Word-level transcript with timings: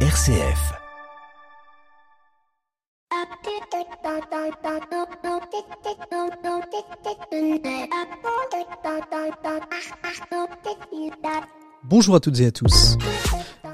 RCF. 0.00 0.76
Bonjour 11.88 12.16
à 12.16 12.20
toutes 12.20 12.40
et 12.40 12.46
à 12.46 12.50
tous. 12.50 12.96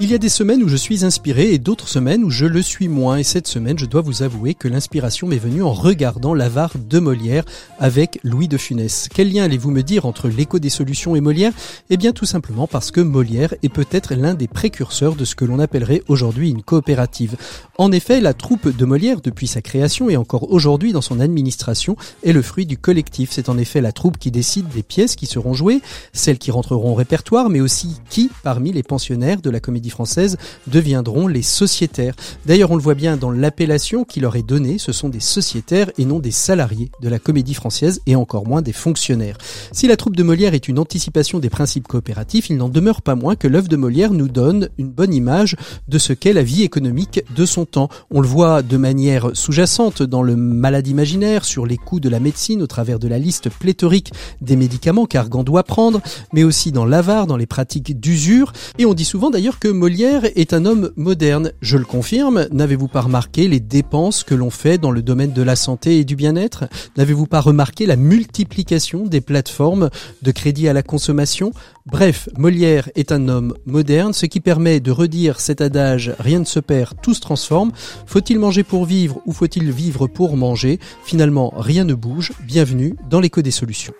Il 0.01 0.11
y 0.11 0.15
a 0.15 0.19
des 0.19 0.31
semaines 0.31 0.65
où 0.65 0.69
je 0.69 0.75
suis 0.75 1.05
inspiré 1.05 1.53
et 1.53 1.59
d'autres 1.59 1.87
semaines 1.87 2.25
où 2.25 2.31
je 2.31 2.45
le 2.45 2.61
suis 2.61 2.89
moins. 2.89 3.19
Et 3.19 3.23
cette 3.23 3.47
semaine, 3.47 3.79
je 3.79 3.87
dois 3.87 4.01
vous 4.01 4.25
avouer 4.25 4.55
que 4.55 4.67
l'inspiration 4.67 5.29
m'est 5.29 5.39
venue 5.39 5.63
en 5.63 5.73
regardant 5.73 6.35
l'avare 6.35 6.73
de 6.77 6.99
Molière 6.99 7.45
avec 7.79 8.19
Louis 8.25 8.49
de 8.49 8.57
Funès. 8.57 9.09
Quel 9.15 9.33
lien 9.33 9.45
allez-vous 9.45 9.71
me 9.71 9.83
dire 9.83 10.05
entre 10.05 10.29
l'écho 10.29 10.59
des 10.59 10.71
solutions 10.71 11.15
et 11.15 11.21
Molière? 11.21 11.53
Eh 11.89 11.97
bien 11.97 12.11
tout 12.11 12.25
simplement 12.25 12.67
parce 12.67 12.91
que 12.91 13.01
Molière 13.01 13.55
est 13.63 13.69
peut-être 13.69 14.15
l'un 14.15 14.35
des 14.35 14.49
précurseurs 14.49 15.15
de 15.15 15.25
ce 15.25 15.37
que 15.37 15.45
l'on 15.45 15.61
appellerait 15.61 16.03
aujourd'hui 16.09 16.51
une 16.51 16.63
coopérative. 16.63 17.37
En 17.79 17.93
effet, 17.93 18.21
la 18.21 18.35
troupe 18.35 18.77
de 18.77 18.85
Molière, 18.85 19.21
depuis 19.21 19.47
sa 19.47 19.63
création 19.63 20.11
et 20.11 20.17
encore 20.17 20.51
aujourd'hui 20.51 20.93
dans 20.93 21.01
son 21.01 21.21
administration, 21.21 21.97
est 22.25 22.33
le 22.33 22.43
fruit 22.43 22.67
du 22.67 22.77
collectif. 22.77 23.31
C'est 23.31 23.49
en 23.49 23.57
effet 23.57 23.81
la 23.81 23.93
troupe 23.93 24.19
qui 24.19 24.33
décide 24.33 24.69
des 24.69 24.83
pièces 24.83 25.15
qui 25.15 25.27
seront 25.27 25.55
jouées, 25.55 25.81
celles 26.13 26.39
qui 26.39 26.51
rentreront 26.51 26.91
au 26.91 26.95
répertoire, 26.95 27.51
mais 27.51 27.61
aussi 27.61 28.01
qui, 28.09 28.31
parmi 28.43 28.73
les 28.73 28.83
pensionnaires 28.83 29.41
de 29.41 29.51
la 29.51 29.61
comédie 29.61 29.91
française 29.91 30.37
deviendront 30.67 31.27
les 31.27 31.43
sociétaires. 31.43 32.15
D'ailleurs, 32.47 32.71
on 32.71 32.77
le 32.77 32.83
voit 32.83 32.95
bien 32.95 33.17
dans 33.17 33.31
l'appellation 33.31 34.05
qui 34.05 34.21
leur 34.21 34.37
est 34.37 34.43
donnée, 34.43 34.79
ce 34.79 34.93
sont 34.93 35.09
des 35.09 35.21
sociétaires 35.21 35.91
et 35.99 36.05
non 36.05 36.19
des 36.19 36.31
salariés 36.31 36.91
de 37.01 37.09
la 37.09 37.19
comédie 37.19 37.55
française 37.55 38.01
et 38.07 38.17
encore 38.17 38.47
moins 38.47 38.63
des 38.63 38.73
fonctionnaires. 38.73 39.39
Si 39.73 39.87
la 39.87 39.97
troupe 39.97 40.17
de 40.17 40.23
Molière 40.23 40.55
est 40.55 40.69
une 40.69 40.79
anticipation 40.79 41.39
des 41.39 41.51
principes 41.51 41.89
coopératifs, 41.89 42.51
il 42.51 42.57
n'en 42.57 42.69
demeure 42.69 43.03
pas 43.03 43.15
moins 43.15 43.37
que 43.37 43.49
l'œuvre 43.49 43.69
de 43.69 43.77
Molière 43.77 44.13
nous 44.13 44.29
donne 44.29 44.69
une 44.79 44.91
bonne 44.91 45.15
image 45.15 45.57
de 45.89 45.99
ce 45.99 46.13
qu'est 46.13 46.33
la 46.33 46.43
vie 46.43 46.63
économique 46.63 47.25
de 47.35 47.47
son 47.47 47.65
temps. 47.65 47.89
On 48.11 48.21
le 48.21 48.29
voit 48.29 48.63
de 48.63 48.77
manière 48.77 49.31
sous-jacente 49.35 50.03
dans 50.03 50.23
le 50.23 50.37
malade 50.37 50.87
imaginaire, 50.87 51.45
sur 51.45 51.67
les 51.67 51.77
coûts 51.77 52.01
de 52.01 52.09
la 52.09 52.21
médecine 52.21 52.63
au 52.63 52.67
travers 52.67 52.99
de 52.99 53.09
la 53.09 53.19
liste 53.19 53.51
pléthorique 53.51 54.13
des 54.41 54.57
médicaments 54.57 55.07
qu'Argan 55.07 55.45
doit 55.45 55.65
prendre, 55.65 56.01
mais 56.33 56.45
aussi 56.45 56.73
dans 56.73 56.85
l'avare, 56.85 57.27
dans 57.27 57.37
les 57.37 57.47
pratiques 57.47 57.92
d'usure. 57.95 58.53
Et 58.79 58.87
on 58.87 58.95
dit 58.95 59.05
souvent 59.05 59.31
d'ailleurs 59.31 59.59
que 59.59 59.69
Molière 59.69 60.25
est 60.37 60.53
un 60.53 60.65
homme 60.65 60.93
moderne. 60.97 61.53
Je 61.61 61.77
le 61.77 61.85
confirme. 61.85 62.47
N'avez-vous 62.53 62.89
pas 62.89 63.03
remarqué 63.03 63.49
les 63.49 63.61
dépenses 63.61 64.25
que 64.25 64.35
l'on 64.35 64.51
fait 64.51 64.79
dans 64.79 64.91
le 64.91 65.03
domaine 65.03 65.33
de 65.33 65.43
la 65.43 65.57
santé 65.57 65.99
et 65.99 66.05
du 66.05 66.17
bien-être? 66.17 66.65
N'avez-vous 66.97 67.27
pas 67.27 67.41
remarqué 67.41 67.87
la 67.87 67.97
multiplication 67.97 69.07
des 69.07 69.21
plateformes 69.21 69.91
de 70.23 70.31
crédit 70.31 70.69
à 70.69 70.73
la 70.73 70.83
consommation? 70.83 71.53
Bref, 71.87 72.29
Molière 72.39 72.89
est 72.95 73.11
un 73.11 73.29
homme 73.29 73.55
moderne, 73.67 74.13
ce 74.13 74.27
qui 74.27 74.41
permet 74.41 74.79
de 74.81 74.93
redire 74.93 75.41
cet 75.41 75.61
adage 75.61 76.13
rien 76.19 76.39
ne 76.39 76.45
se 76.45 76.61
perd, 76.61 77.01
tout 77.03 77.15
se 77.15 77.21
transforme. 77.21 77.73
Faut-il 78.07 78.39
manger 78.39 78.63
pour 78.63 78.85
vivre 78.85 79.21
ou 79.27 79.33
faut-il 79.33 79.71
vivre 79.71 80.07
pour 80.07 80.37
manger? 80.37 80.79
Finalement, 81.05 81.53
rien 81.57 81.85
ne 81.85 81.95
bouge. 81.95 82.33
Bienvenue 82.47 82.95
dans 83.11 83.21
l'écho 83.21 83.43
des 83.43 83.51
solutions. 83.51 83.93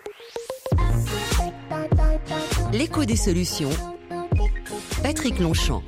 L'écho 2.73 3.05
des 3.05 3.15
solutions 3.15 3.69
Patrick 5.03 5.37
Longchamp. 5.37 5.83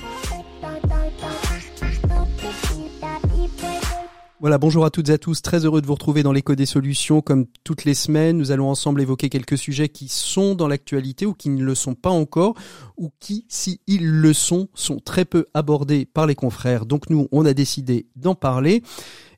Voilà, 4.39 4.59
bonjour 4.59 4.85
à 4.85 4.91
toutes 4.91 5.09
et 5.09 5.13
à 5.13 5.17
tous, 5.17 5.41
très 5.41 5.65
heureux 5.65 5.81
de 5.81 5.87
vous 5.87 5.95
retrouver 5.95 6.21
dans 6.21 6.31
l'écho 6.31 6.53
des 6.53 6.67
solutions. 6.67 7.21
Comme 7.21 7.47
toutes 7.63 7.85
les 7.85 7.95
semaines, 7.95 8.37
nous 8.37 8.51
allons 8.51 8.69
ensemble 8.69 9.01
évoquer 9.01 9.29
quelques 9.29 9.57
sujets 9.57 9.89
qui 9.89 10.07
sont 10.07 10.53
dans 10.53 10.67
l'actualité 10.67 11.25
ou 11.25 11.33
qui 11.33 11.49
ne 11.49 11.63
le 11.63 11.73
sont 11.73 11.95
pas 11.95 12.11
encore, 12.11 12.53
ou 12.97 13.09
qui, 13.19 13.47
si 13.49 13.81
ils 13.87 14.05
le 14.05 14.33
sont, 14.33 14.69
sont 14.75 14.99
très 14.99 15.25
peu 15.25 15.47
abordés 15.55 16.05
par 16.05 16.27
les 16.27 16.35
confrères. 16.35 16.85
Donc 16.85 17.09
nous, 17.09 17.27
on 17.31 17.47
a 17.47 17.55
décidé 17.55 18.05
d'en 18.15 18.35
parler. 18.35 18.83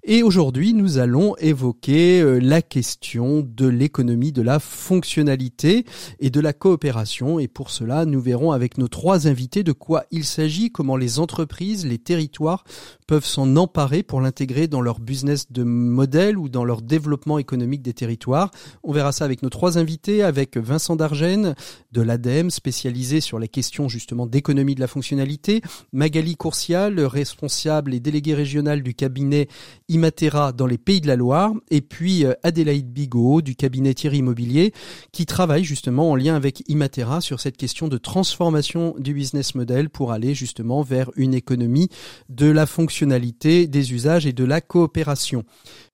Et 0.09 0.23
aujourd'hui, 0.23 0.73
nous 0.73 0.99
allons 0.99 1.35
évoquer 1.35 2.21
euh, 2.21 2.39
la 2.39 2.61
question 2.61 3.45
de 3.45 3.67
l'économie 3.67 4.31
de 4.31 4.41
la 4.41 4.57
fonctionnalité 4.57 5.83
et 6.21 6.29
de 6.29 6.39
la 6.39 6.53
coopération. 6.53 7.39
Et 7.39 7.49
pour 7.49 7.71
cela, 7.71 8.05
nous 8.05 8.21
verrons 8.21 8.53
avec 8.53 8.77
nos 8.77 8.87
trois 8.87 9.27
invités 9.27 9.63
de 9.63 9.73
quoi 9.73 10.05
il 10.11 10.23
s'agit, 10.23 10.71
comment 10.71 10.95
les 10.95 11.19
entreprises, 11.19 11.85
les 11.85 11.97
territoires 11.97 12.63
peuvent 13.05 13.25
s'en 13.25 13.57
emparer 13.57 14.01
pour 14.01 14.21
l'intégrer 14.21 14.67
dans 14.67 14.79
leur 14.79 15.01
business 15.01 15.51
de 15.51 15.63
modèle 15.63 16.37
ou 16.37 16.47
dans 16.47 16.63
leur 16.63 16.81
développement 16.81 17.37
économique 17.37 17.81
des 17.81 17.93
territoires. 17.93 18.51
On 18.83 18.93
verra 18.93 19.11
ça 19.11 19.25
avec 19.25 19.43
nos 19.43 19.49
trois 19.49 19.77
invités, 19.77 20.23
avec 20.23 20.55
Vincent 20.55 20.95
Dargène 20.95 21.53
de 21.91 22.01
l'ADEME, 22.01 22.49
spécialisé 22.49 23.19
sur 23.19 23.39
les 23.39 23.47
questions 23.49 23.89
justement 23.89 24.25
d'économie 24.25 24.75
de 24.75 24.81
la 24.81 24.87
fonctionnalité, 24.87 25.61
Magali 25.91 26.37
Courcial, 26.37 26.97
responsable 27.01 27.93
et 27.93 27.99
délégué 27.99 28.33
régional 28.33 28.83
du 28.83 28.93
cabinet 28.93 29.49
Imatera 29.97 30.51
dans 30.51 30.67
les 30.67 30.77
Pays 30.77 31.01
de 31.01 31.07
la 31.07 31.15
Loire, 31.15 31.53
et 31.71 31.81
puis 31.81 32.23
euh, 32.23 32.33
Adélaïde 32.43 32.93
Bigot 32.93 33.41
du 33.41 33.55
cabinet 33.55 33.95
Thierry 33.95 34.19
Immobilier, 34.19 34.73
qui 35.11 35.25
travaille 35.25 35.63
justement 35.63 36.11
en 36.11 36.15
lien 36.15 36.35
avec 36.35 36.63
Imatera 36.69 37.19
sur 37.19 37.39
cette 37.39 37.57
question 37.57 37.87
de 37.87 37.97
transformation 37.97 38.93
du 38.99 39.15
business 39.15 39.55
model 39.55 39.89
pour 39.89 40.11
aller 40.11 40.35
justement 40.35 40.83
vers 40.83 41.09
une 41.15 41.33
économie 41.33 41.89
de 42.29 42.45
la 42.45 42.67
fonctionnalité 42.67 43.65
des 43.67 43.93
usages 43.93 44.27
et 44.27 44.33
de 44.33 44.43
la 44.43 44.61
coopération. 44.61 45.43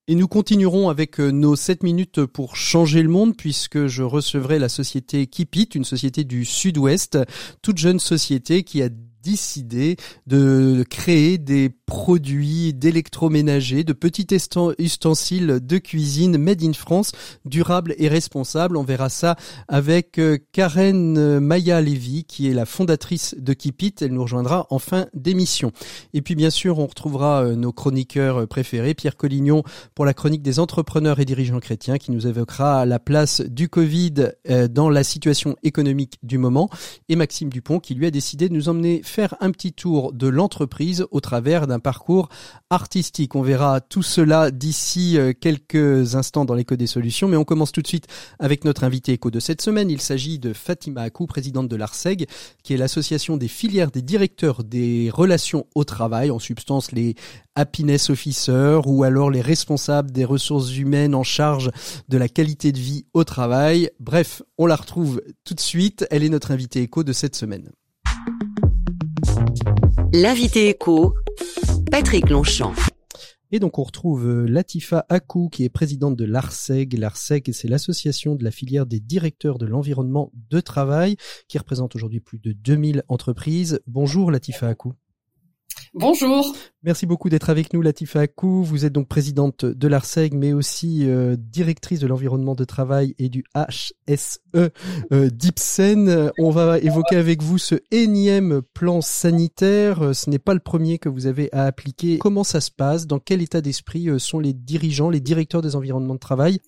Et 0.09 0.15
nous 0.15 0.27
continuerons 0.27 0.89
avec 0.89 1.21
euh, 1.21 1.31
nos 1.31 1.55
7 1.55 1.81
minutes 1.81 2.25
pour 2.25 2.57
changer 2.57 3.01
le 3.01 3.09
monde 3.09 3.37
puisque 3.37 3.87
je 3.87 4.03
recevrai 4.03 4.59
la 4.59 4.67
société 4.67 5.27
Kipit, 5.27 5.69
une 5.75 5.85
société 5.85 6.25
du 6.25 6.43
sud-ouest, 6.43 7.17
toute 7.61 7.77
jeune 7.77 7.99
société 7.99 8.63
qui 8.63 8.81
a 8.81 8.89
décidé 9.23 9.95
de 10.27 10.83
créer 10.89 11.37
des 11.37 11.69
produits 11.93 12.73
d'électroménager, 12.73 13.83
de 13.83 13.93
petits 13.93 14.25
ustensiles 14.79 15.59
de 15.61 15.77
cuisine 15.77 16.39
made 16.39 16.63
in 16.63 16.73
France, 16.73 17.11
durables 17.45 17.93
et 17.99 18.07
responsables. 18.07 18.77
On 18.77 18.83
verra 18.83 19.09
ça 19.09 19.35
avec 19.67 20.17
euh, 20.17 20.39
Karen 20.53 21.39
Maya 21.39 21.81
Levy, 21.81 22.23
qui 22.23 22.49
est 22.49 22.53
la 22.55 22.65
fondatrice 22.65 23.35
de 23.37 23.53
Kipit. 23.53 23.93
Elle 24.01 24.13
nous 24.13 24.23
rejoindra 24.23 24.65
en 24.71 24.79
fin 24.79 25.05
d'émission. 25.13 25.71
Et 26.15 26.23
puis 26.23 26.33
bien 26.33 26.49
sûr, 26.49 26.79
on 26.79 26.87
retrouvera 26.87 27.43
euh, 27.43 27.55
nos 27.55 27.71
chroniqueurs 27.71 28.47
préférés, 28.47 28.95
Pierre 28.95 29.15
Collignon 29.15 29.61
pour 29.93 30.05
la 30.05 30.15
chronique 30.15 30.41
des 30.41 30.59
entrepreneurs 30.59 31.19
et 31.19 31.25
dirigeants 31.25 31.59
chrétiens, 31.59 31.99
qui 31.99 32.11
nous 32.11 32.25
évoquera 32.25 32.87
la 32.87 32.97
place 32.97 33.41
du 33.41 33.69
Covid 33.69 34.31
euh, 34.49 34.67
dans 34.67 34.89
la 34.89 35.03
situation 35.03 35.57
économique 35.61 36.17
du 36.23 36.39
moment, 36.39 36.71
et 37.07 37.15
Maxime 37.15 37.49
Dupont, 37.49 37.79
qui 37.79 37.93
lui 37.93 38.07
a 38.07 38.11
décidé 38.11 38.49
de 38.49 38.53
nous 38.55 38.67
emmener 38.67 39.01
faire 39.03 39.35
un 39.41 39.51
petit 39.51 39.73
tour 39.73 40.11
de 40.11 40.27
l'entreprise 40.27 41.05
au 41.11 41.19
travers 41.19 41.67
d'un 41.67 41.82
parcours 41.83 42.29
artistique. 42.71 43.35
On 43.35 43.43
verra 43.43 43.81
tout 43.81 44.01
cela 44.01 44.49
d'ici 44.49 45.17
euh, 45.17 45.33
quelques 45.39 46.15
instants 46.15 46.45
dans 46.45 46.55
l'écho 46.55 46.75
des 46.75 46.87
solutions, 46.87 47.27
mais 47.27 47.37
on 47.37 47.43
commence 47.43 47.71
tout 47.71 47.81
de 47.81 47.87
suite 47.87 48.07
avec 48.39 48.65
notre 48.65 48.83
invité 48.83 49.13
écho 49.13 49.29
de 49.29 49.39
cette 49.39 49.61
semaine. 49.61 49.91
Il 49.91 50.01
s'agit 50.01 50.39
de 50.39 50.53
Fatima 50.53 51.01
Akou, 51.01 51.27
présidente 51.27 51.67
de 51.67 51.75
l'ARSEG, 51.75 52.27
qui 52.63 52.73
est 52.73 52.77
l'association 52.77 53.37
des 53.37 53.47
filières 53.47 53.91
des 53.91 54.01
directeurs 54.01 54.63
des 54.63 55.11
relations 55.13 55.67
au 55.75 55.83
travail, 55.83 56.31
en 56.31 56.39
substance 56.39 56.91
les 56.91 57.15
happiness 57.55 58.09
officers 58.09 58.81
ou 58.85 59.03
alors 59.03 59.29
les 59.29 59.41
responsables 59.41 60.11
des 60.11 60.25
ressources 60.25 60.75
humaines 60.75 61.13
en 61.13 61.23
charge 61.23 61.69
de 62.09 62.17
la 62.17 62.27
qualité 62.27 62.71
de 62.71 62.79
vie 62.79 63.05
au 63.13 63.23
travail. 63.23 63.89
Bref, 63.99 64.41
on 64.57 64.65
la 64.65 64.75
retrouve 64.75 65.21
tout 65.43 65.53
de 65.53 65.59
suite. 65.59 66.05
Elle 66.09 66.23
est 66.23 66.29
notre 66.29 66.51
invitée 66.51 66.81
écho 66.81 67.03
de 67.03 67.13
cette 67.13 67.35
semaine. 67.35 67.69
L'invité 70.13 70.69
écho 70.69 71.15
Patrick 71.93 72.31
Longchamp. 72.31 72.73
Et 73.51 73.59
donc 73.59 73.77
on 73.77 73.83
retrouve 73.83 74.27
euh, 74.27 74.47
Latifa 74.47 75.05
Akou 75.09 75.47
qui 75.49 75.63
est 75.63 75.69
présidente 75.69 76.15
de 76.15 76.25
l'ARSEG. 76.25 76.97
L'ARSEG 76.97 77.51
c'est 77.53 77.67
l'association 77.67 78.33
de 78.33 78.43
la 78.43 78.49
filière 78.49 78.87
des 78.87 78.99
directeurs 78.99 79.59
de 79.59 79.67
l'environnement 79.67 80.31
de 80.49 80.59
travail 80.59 81.17
qui 81.47 81.59
représente 81.59 81.95
aujourd'hui 81.95 82.19
plus 82.19 82.39
de 82.39 82.51
2000 82.51 83.03
entreprises. 83.09 83.79
Bonjour 83.85 84.31
Latifa 84.31 84.69
Akou. 84.69 84.93
Bonjour. 85.95 86.55
Merci 86.81 87.05
beaucoup 87.05 87.29
d'être 87.29 87.51
avec 87.51 87.71
nous, 87.71 87.83
Latifa 87.83 88.21
Akou. 88.21 88.63
Vous 88.63 88.83
êtes 88.83 88.93
donc 88.93 89.07
présidente 89.07 89.63
de 89.63 89.87
l'ARSEG, 89.87 90.33
mais 90.33 90.51
aussi 90.51 91.07
euh, 91.07 91.35
directrice 91.37 91.99
de 91.99 92.07
l'environnement 92.07 92.55
de 92.55 92.63
travail 92.63 93.13
et 93.19 93.29
du 93.29 93.43
HSE 93.55 94.39
euh, 94.55 95.29
d'Ipsen. 95.29 96.31
On 96.39 96.49
va 96.49 96.79
évoquer 96.79 97.17
avec 97.17 97.43
vous 97.43 97.59
ce 97.59 97.75
énième 97.91 98.63
plan 98.73 99.01
sanitaire. 99.01 100.15
Ce 100.15 100.31
n'est 100.31 100.39
pas 100.39 100.55
le 100.55 100.61
premier 100.61 100.97
que 100.97 101.09
vous 101.09 101.27
avez 101.27 101.53
à 101.53 101.65
appliquer. 101.65 102.17
Comment 102.17 102.43
ça 102.43 102.59
se 102.59 102.71
passe? 102.71 103.05
Dans 103.05 103.19
quel 103.19 103.43
état 103.43 103.61
d'esprit 103.61 104.09
euh, 104.09 104.17
sont 104.17 104.39
les 104.39 104.53
dirigeants, 104.53 105.11
les 105.11 105.21
directeurs 105.21 105.61
des 105.61 105.75
environnements 105.75 106.15
de 106.15 106.19
travail? 106.19 106.59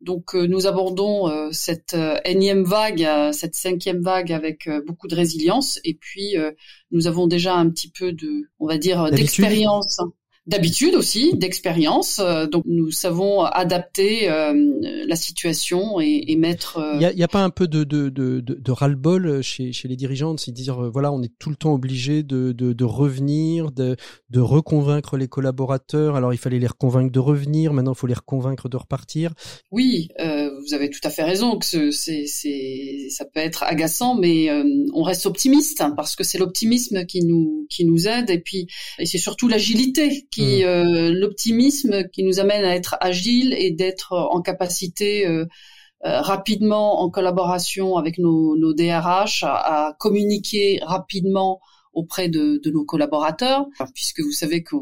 Donc 0.00 0.34
euh, 0.34 0.46
nous 0.46 0.66
abordons 0.66 1.28
euh, 1.28 1.48
cette 1.52 1.94
euh, 1.94 2.18
énième 2.24 2.64
vague, 2.64 3.06
cette 3.32 3.54
cinquième 3.54 4.00
vague 4.00 4.32
avec 4.32 4.68
beaucoup 4.86 5.08
de 5.08 5.14
résilience. 5.14 5.78
Et 5.84 5.94
puis 5.94 6.36
nous 6.90 7.06
avons 7.06 7.26
déjà 7.26 7.54
un 7.54 7.68
petit 7.70 7.90
peu 7.90 8.12
de, 8.12 8.48
on 8.58 8.66
va 8.66 8.78
dire, 8.78 9.10
d'expérience 9.10 10.00
d'habitude 10.50 10.94
aussi, 10.96 11.32
d'expérience. 11.34 12.18
Euh, 12.18 12.46
donc 12.46 12.64
nous 12.66 12.90
savons 12.90 13.42
adapter 13.42 14.28
euh, 14.28 14.52
la 15.06 15.16
situation 15.16 16.00
et, 16.00 16.24
et 16.28 16.36
mettre. 16.36 16.78
Euh, 16.78 16.94
il 16.94 17.16
n'y 17.16 17.22
a, 17.22 17.24
a, 17.24 17.28
pas 17.28 17.42
un 17.42 17.50
peu 17.50 17.68
de, 17.68 17.84
de, 17.84 18.08
de, 18.08 18.40
de 18.40 18.72
ras-le-bol 18.72 19.42
chez, 19.42 19.72
chez 19.72 19.88
les 19.88 19.96
dirigeants, 19.96 20.34
de 20.34 20.40
se 20.40 20.50
dire 20.50 20.90
voilà, 20.90 21.12
on 21.12 21.22
est 21.22 21.32
tout 21.38 21.50
le 21.50 21.56
temps 21.56 21.72
obligé 21.72 22.22
de, 22.22 22.52
de, 22.52 22.72
de 22.72 22.84
revenir, 22.84 23.70
de, 23.70 23.96
de 24.30 24.40
reconvaincre 24.40 25.16
les 25.16 25.28
collaborateurs. 25.28 26.16
Alors 26.16 26.34
il 26.34 26.38
fallait 26.38 26.58
les 26.58 26.66
reconvaincre 26.66 27.12
de 27.12 27.20
revenir, 27.20 27.72
maintenant 27.72 27.92
il 27.92 27.98
faut 27.98 28.08
les 28.08 28.14
reconvaincre 28.14 28.68
de 28.68 28.76
repartir. 28.76 29.32
Oui, 29.70 30.08
euh, 30.18 30.50
vous 30.60 30.74
avez 30.74 30.90
tout 30.90 31.00
à 31.04 31.10
fait 31.10 31.22
raison 31.22 31.58
que 31.58 31.90
c'est, 31.90 32.26
c'est, 32.26 33.06
ça 33.10 33.24
peut 33.24 33.40
être 33.40 33.62
agaçant, 33.62 34.14
mais 34.14 34.48
on 34.92 35.02
reste 35.02 35.26
optimiste 35.26 35.80
hein, 35.80 35.92
parce 35.96 36.16
que 36.16 36.24
c'est 36.24 36.38
l'optimisme 36.38 37.04
qui 37.06 37.24
nous 37.24 37.66
qui 37.68 37.84
nous 37.84 38.08
aide 38.08 38.30
et 38.30 38.40
puis 38.40 38.66
et 38.98 39.06
c'est 39.06 39.18
surtout 39.18 39.48
l'agilité 39.48 40.26
qui, 40.30 40.62
mm. 40.62 40.66
euh, 40.66 41.12
l'optimisme 41.12 42.08
qui 42.08 42.24
nous 42.24 42.40
amène 42.40 42.64
à 42.64 42.74
être 42.74 42.96
agile 43.00 43.54
et 43.56 43.70
d'être 43.70 44.12
en 44.12 44.40
capacité 44.42 45.26
euh, 45.26 45.46
euh, 46.04 46.20
rapidement 46.20 47.00
en 47.02 47.10
collaboration 47.10 47.96
avec 47.96 48.18
nos, 48.18 48.56
nos 48.56 48.72
DRH 48.72 49.44
à, 49.44 49.94
communiquer 49.98 50.80
rapidement 50.82 51.60
auprès 51.92 52.28
de, 52.28 52.60
de, 52.62 52.70
nos 52.70 52.84
collaborateurs, 52.84 53.66
puisque 53.94 54.20
vous 54.20 54.32
savez 54.32 54.62
que 54.62 54.76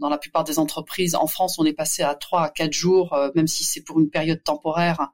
dans 0.00 0.08
la 0.08 0.18
plupart 0.18 0.44
des 0.44 0.58
entreprises 0.58 1.14
en 1.14 1.26
France, 1.26 1.58
on 1.58 1.64
est 1.64 1.72
passé 1.72 2.02
à 2.02 2.14
trois 2.14 2.44
à 2.44 2.50
quatre 2.50 2.72
jours, 2.72 3.16
même 3.34 3.46
si 3.46 3.64
c'est 3.64 3.82
pour 3.82 4.00
une 4.00 4.10
période 4.10 4.42
temporaire, 4.42 5.12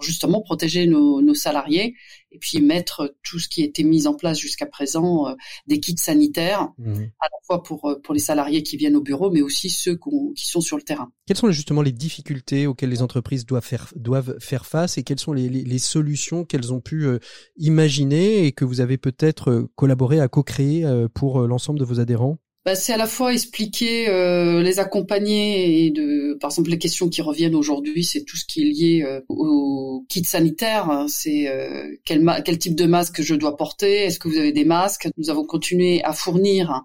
justement 0.00 0.42
protéger 0.42 0.86
nos, 0.86 1.20
nos, 1.20 1.34
salariés 1.34 1.94
et 2.30 2.38
puis 2.38 2.60
mettre 2.60 3.14
tout 3.22 3.38
ce 3.38 3.48
qui 3.48 3.62
a 3.62 3.64
été 3.64 3.84
mis 3.84 4.06
en 4.06 4.14
place 4.14 4.38
jusqu'à 4.38 4.66
présent, 4.66 5.28
euh, 5.28 5.34
des 5.66 5.80
kits 5.80 5.96
sanitaires, 5.96 6.68
mmh. 6.78 6.92
à 7.20 7.24
la 7.24 7.38
fois 7.46 7.62
pour, 7.62 7.88
euh, 7.88 8.00
pour 8.02 8.12
les 8.12 8.20
salariés 8.20 8.62
qui 8.62 8.76
viennent 8.76 8.96
au 8.96 9.00
bureau, 9.00 9.30
mais 9.30 9.40
aussi 9.40 9.70
ceux 9.70 9.96
qui 10.36 10.46
sont 10.46 10.60
sur 10.60 10.76
le 10.76 10.82
terrain. 10.82 11.10
Quelles 11.26 11.36
sont 11.36 11.50
justement 11.50 11.82
les 11.82 11.92
difficultés 11.92 12.66
auxquelles 12.66 12.90
les 12.90 13.02
entreprises 13.02 13.46
doivent 13.46 13.64
faire, 13.64 13.92
doivent 13.96 14.36
faire 14.40 14.66
face 14.66 14.98
et 14.98 15.02
quelles 15.02 15.20
sont 15.20 15.32
les, 15.32 15.48
les, 15.48 15.64
les 15.64 15.78
solutions 15.78 16.44
qu'elles 16.44 16.72
ont 16.72 16.80
pu 16.80 17.06
euh, 17.06 17.18
imaginer 17.56 18.46
et 18.46 18.52
que 18.52 18.64
vous 18.64 18.80
avez 18.80 18.98
peut-être 18.98 19.68
collaboré 19.74 20.20
à 20.20 20.28
co-créer 20.28 20.84
pour 21.14 21.40
l'ensemble 21.40 21.78
de 21.78 21.84
vos 21.84 22.00
adhérents? 22.00 22.38
Bah, 22.68 22.74
c'est 22.74 22.92
à 22.92 22.98
la 22.98 23.06
fois 23.06 23.32
expliquer, 23.32 24.10
euh, 24.10 24.62
les 24.62 24.78
accompagner 24.78 25.86
et 25.86 25.90
de, 25.90 26.36
par 26.38 26.50
exemple, 26.50 26.68
les 26.68 26.76
questions 26.76 27.08
qui 27.08 27.22
reviennent 27.22 27.54
aujourd'hui, 27.54 28.04
c'est 28.04 28.24
tout 28.24 28.36
ce 28.36 28.44
qui 28.44 28.60
est 28.60 28.66
lié 28.66 29.02
euh, 29.06 29.22
au 29.30 30.04
kit 30.10 30.22
sanitaire. 30.22 30.90
Hein. 30.90 31.06
c'est 31.08 31.48
euh, 31.48 31.96
quel, 32.04 32.30
quel 32.44 32.58
type 32.58 32.74
de 32.74 32.84
masque 32.84 33.22
je 33.22 33.34
dois 33.34 33.56
porter, 33.56 34.04
est-ce 34.04 34.18
que 34.18 34.28
vous 34.28 34.36
avez 34.36 34.52
des 34.52 34.66
masques? 34.66 35.08
Nous 35.16 35.30
avons 35.30 35.46
continué 35.46 36.04
à 36.04 36.12
fournir 36.12 36.82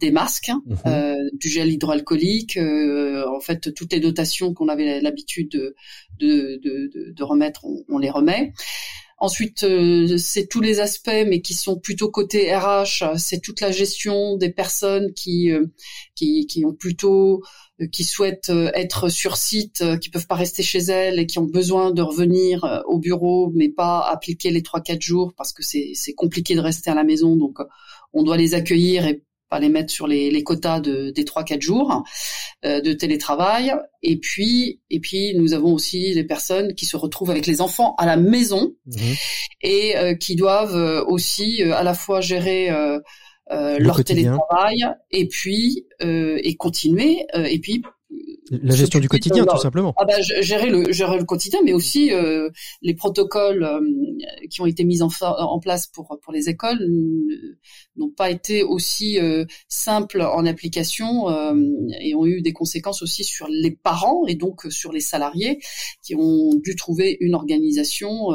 des 0.00 0.10
masques, 0.12 0.50
mmh 0.66 0.90
du 1.32 1.48
gel 1.48 1.72
hydroalcoolique, 1.72 2.58
en 2.58 3.40
fait 3.40 3.72
toutes 3.74 3.92
les 3.92 3.98
dotations 3.98 4.54
qu'on 4.54 4.68
avait 4.68 5.00
l'habitude 5.00 5.50
de, 5.50 5.74
de, 6.18 6.60
de, 6.62 7.12
de, 7.12 7.22
remettre, 7.24 7.64
on, 7.64 7.84
on 7.88 7.98
les 7.98 8.10
remet. 8.10 8.52
Ensuite, 9.24 9.64
euh, 9.64 10.18
c'est 10.18 10.48
tous 10.48 10.60
les 10.60 10.80
aspects, 10.80 11.24
mais 11.26 11.40
qui 11.40 11.54
sont 11.54 11.78
plutôt 11.78 12.10
côté 12.10 12.54
RH. 12.54 13.16
C'est 13.16 13.40
toute 13.40 13.62
la 13.62 13.70
gestion 13.70 14.36
des 14.36 14.50
personnes 14.50 15.14
qui 15.14 15.50
euh, 15.50 15.64
qui, 16.14 16.46
qui, 16.46 16.66
ont 16.66 16.74
plutôt 16.74 17.42
euh, 17.80 17.86
qui 17.86 18.04
souhaitent 18.04 18.52
être 18.74 19.08
sur 19.08 19.38
site, 19.38 19.82
qui 20.02 20.10
peuvent 20.10 20.26
pas 20.26 20.34
rester 20.34 20.62
chez 20.62 20.80
elles 20.80 21.18
et 21.18 21.24
qui 21.24 21.38
ont 21.38 21.46
besoin 21.46 21.90
de 21.90 22.02
revenir 22.02 22.82
au 22.86 22.98
bureau, 22.98 23.50
mais 23.54 23.70
pas 23.70 24.00
appliquer 24.00 24.50
les 24.50 24.62
trois 24.62 24.82
quatre 24.82 25.00
jours 25.00 25.32
parce 25.34 25.54
que 25.54 25.62
c'est 25.62 25.92
c'est 25.94 26.12
compliqué 26.12 26.54
de 26.54 26.60
rester 26.60 26.90
à 26.90 26.94
la 26.94 27.04
maison. 27.04 27.34
Donc, 27.34 27.60
on 28.12 28.24
doit 28.24 28.36
les 28.36 28.52
accueillir 28.52 29.06
et 29.06 29.22
pas 29.48 29.60
les 29.60 29.68
mettre 29.68 29.92
sur 29.92 30.06
les, 30.06 30.30
les 30.30 30.42
quotas 30.42 30.80
de, 30.80 31.10
des 31.10 31.24
trois 31.24 31.44
quatre 31.44 31.62
jours 31.62 32.02
euh, 32.64 32.80
de 32.80 32.92
télétravail. 32.92 33.74
Et 34.02 34.18
puis 34.18 34.80
et 34.90 35.00
puis 35.00 35.34
nous 35.36 35.54
avons 35.54 35.72
aussi 35.72 36.14
les 36.14 36.24
personnes 36.24 36.74
qui 36.74 36.86
se 36.86 36.96
retrouvent 36.96 37.30
avec 37.30 37.46
les 37.46 37.60
enfants 37.60 37.94
à 37.98 38.06
la 38.06 38.16
maison 38.16 38.74
mmh. 38.86 38.98
et 39.62 39.96
euh, 39.96 40.14
qui 40.14 40.36
doivent 40.36 40.76
euh, 40.76 41.04
aussi 41.04 41.62
à 41.62 41.82
la 41.82 41.94
fois 41.94 42.20
gérer 42.20 42.70
leur 43.50 44.02
télétravail 44.02 44.84
et 45.10 45.28
puis 45.28 45.86
et 46.00 46.56
continuer 46.56 47.26
et 47.34 47.58
puis 47.58 47.82
la 48.50 48.74
gestion 48.74 49.00
du 49.00 49.08
quotidien, 49.08 49.44
tout 49.46 49.58
simplement. 49.58 49.94
Ah 49.96 50.04
bah, 50.04 50.20
gérer 50.20 50.68
le 50.68 50.92
gérer 50.92 51.18
le 51.18 51.24
quotidien, 51.24 51.60
mais 51.64 51.72
aussi 51.72 52.12
euh, 52.12 52.50
les 52.82 52.94
protocoles 52.94 53.64
euh, 53.64 53.80
qui 54.50 54.60
ont 54.60 54.66
été 54.66 54.84
mis 54.84 55.02
en, 55.02 55.08
en 55.20 55.58
place 55.60 55.86
pour 55.86 56.18
pour 56.22 56.32
les 56.32 56.48
écoles 56.48 56.78
n'ont 57.96 58.10
pas 58.10 58.30
été 58.30 58.62
aussi 58.62 59.18
euh, 59.18 59.44
simples 59.68 60.22
en 60.22 60.46
application 60.46 61.28
et 62.00 62.14
ont 62.14 62.26
eu 62.26 62.42
des 62.42 62.52
conséquences 62.52 63.02
aussi 63.02 63.24
sur 63.24 63.46
les 63.48 63.70
parents 63.70 64.26
et 64.26 64.34
donc 64.34 64.66
sur 64.70 64.92
les 64.92 65.00
salariés 65.00 65.60
qui 66.02 66.14
ont 66.14 66.54
dû 66.54 66.76
trouver 66.76 67.16
une 67.20 67.34
organisation 67.34 68.30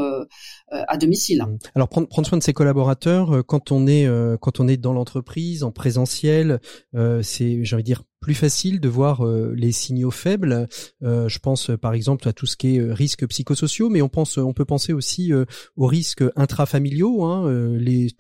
à 0.70 0.98
domicile. 0.98 1.46
Mmh. 1.48 1.58
Alors 1.76 1.90
prendre 1.90 2.08
prendre 2.08 2.28
soin 2.28 2.38
de 2.38 2.44
ses 2.44 2.54
collaborateurs 2.54 3.44
quand 3.46 3.72
on 3.72 3.88
est 3.88 4.08
quand 4.42 4.60
on 4.60 4.68
est 4.68 4.78
dans 4.78 4.94
l'entreprise 4.94 5.64
en 5.64 5.72
présentiel, 5.72 6.60
c'est 6.94 7.64
j'ai 7.64 7.76
envie 7.76 7.84
de 7.84 7.88
dire 7.88 8.04
plus 8.20 8.36
facile 8.36 8.80
de 8.80 8.90
voir 8.90 9.26
euh, 9.26 9.54
les 9.56 9.72
signaux 9.72 10.12
faibles. 10.12 10.68
Euh, 11.04 11.30
je 11.30 11.40
pense 11.40 11.72
par 11.82 11.94
exemple 11.94 12.28
à 12.28 12.34
tout 12.34 12.46
ce 12.46 12.58
qui 12.58 12.76
est 12.76 12.80
euh, 12.80 12.94
risques 12.94 13.26
psychosociaux, 13.28 13.90
mais 13.90 14.02
on 14.02 14.10
pense, 14.10 14.38
on 14.38 14.54
peut 14.54 14.66
penser 14.66 14.94
aussi 14.94 15.32
aux 15.76 15.86
risques 15.86 16.24
intrafamiliaux, 16.36 17.24
hein, 17.24 17.78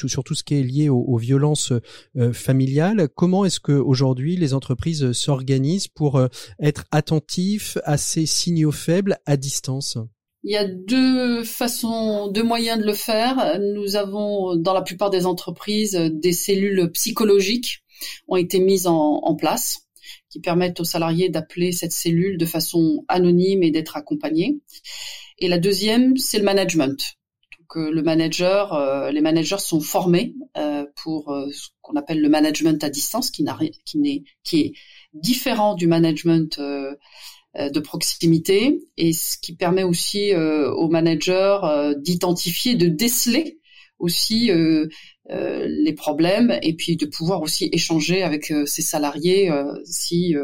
sur 0.08 0.24
tout 0.24 0.36
ce 0.36 0.44
qui 0.44 0.56
est 0.56 0.64
lié 0.64 0.90
aux, 0.90 1.18
violences 1.18 1.29
familiales. 2.34 3.08
Comment 3.16 3.46
est-ce 3.46 3.60
que 3.60 3.72
aujourd'hui 3.72 4.36
les 4.36 4.54
entreprises 4.54 5.12
s'organisent 5.12 5.88
pour 5.88 6.22
être 6.60 6.86
attentifs 6.92 7.78
à 7.84 7.98
ces 7.98 8.26
signaux 8.26 8.72
faibles 8.72 9.18
à 9.26 9.38
distance? 9.38 9.98
Il 10.44 10.52
y 10.52 10.58
a 10.58 10.66
deux 10.66 11.44
façons, 11.44 12.32
deux 12.32 12.44
moyens 12.44 12.80
de 12.80 12.86
le 12.86 12.94
faire. 12.94 13.60
Nous 13.60 13.96
avons 13.96 14.56
dans 14.56 14.74
la 14.74 14.82
plupart 14.82 15.10
des 15.10 15.26
entreprises 15.26 15.94
des 15.94 16.34
cellules 16.34 16.90
psychologiques 16.92 17.84
ont 18.30 18.38
été 18.38 18.60
mises 18.60 18.88
en 18.88 19.36
place 19.36 19.90
qui 20.30 20.40
permettent 20.40 20.80
aux 20.80 20.86
salariés 20.86 21.30
d'appeler 21.30 21.72
cette 21.72 21.92
cellule 21.92 22.38
de 22.38 22.46
façon 22.46 23.04
anonyme 23.08 23.64
et 23.64 23.72
d'être 23.72 23.98
accompagnés. 23.98 24.60
Et 25.40 25.48
la 25.48 25.58
deuxième, 25.58 26.18
c'est 26.18 26.38
le 26.38 26.44
management. 26.44 27.19
Euh, 27.76 27.92
le 27.92 28.02
manager, 28.02 28.74
euh, 28.74 29.12
les 29.12 29.22
managers 29.22 29.60
sont 29.60 29.82
formés 29.82 30.36
euh, 30.58 30.86
pour 30.96 31.36
ce 31.52 31.70
qu'on 31.82 31.96
appelle 31.96 32.22
le 32.22 32.30
management 32.30 32.84
à 32.84 32.90
distance, 32.90 33.32
qui, 33.32 33.46
qui, 33.86 34.24
qui 34.44 34.60
est 34.60 34.74
différent 35.14 35.76
du 35.76 35.88
management 35.88 36.60
de 36.60 37.80
proximité 37.80 38.80
et 38.98 39.12
ce 39.12 39.38
qui 39.38 39.56
permet 39.56 39.84
aussi 39.84 40.34
aux 40.36 40.88
managers 40.88 41.94
d'identifier, 41.98 42.76
de 42.76 42.88
déceler 42.88 43.60
aussi 44.00 44.50
euh, 44.50 44.88
euh, 45.30 45.68
les 45.68 45.94
problèmes 45.94 46.58
et 46.64 46.74
puis 46.74 46.96
de 46.96 47.06
pouvoir 47.06 47.42
aussi 47.42 47.70
échanger 47.72 48.24
avec 48.24 48.52
euh, 48.52 48.66
ses 48.66 48.82
salariés 48.82 49.52
si 49.84 50.36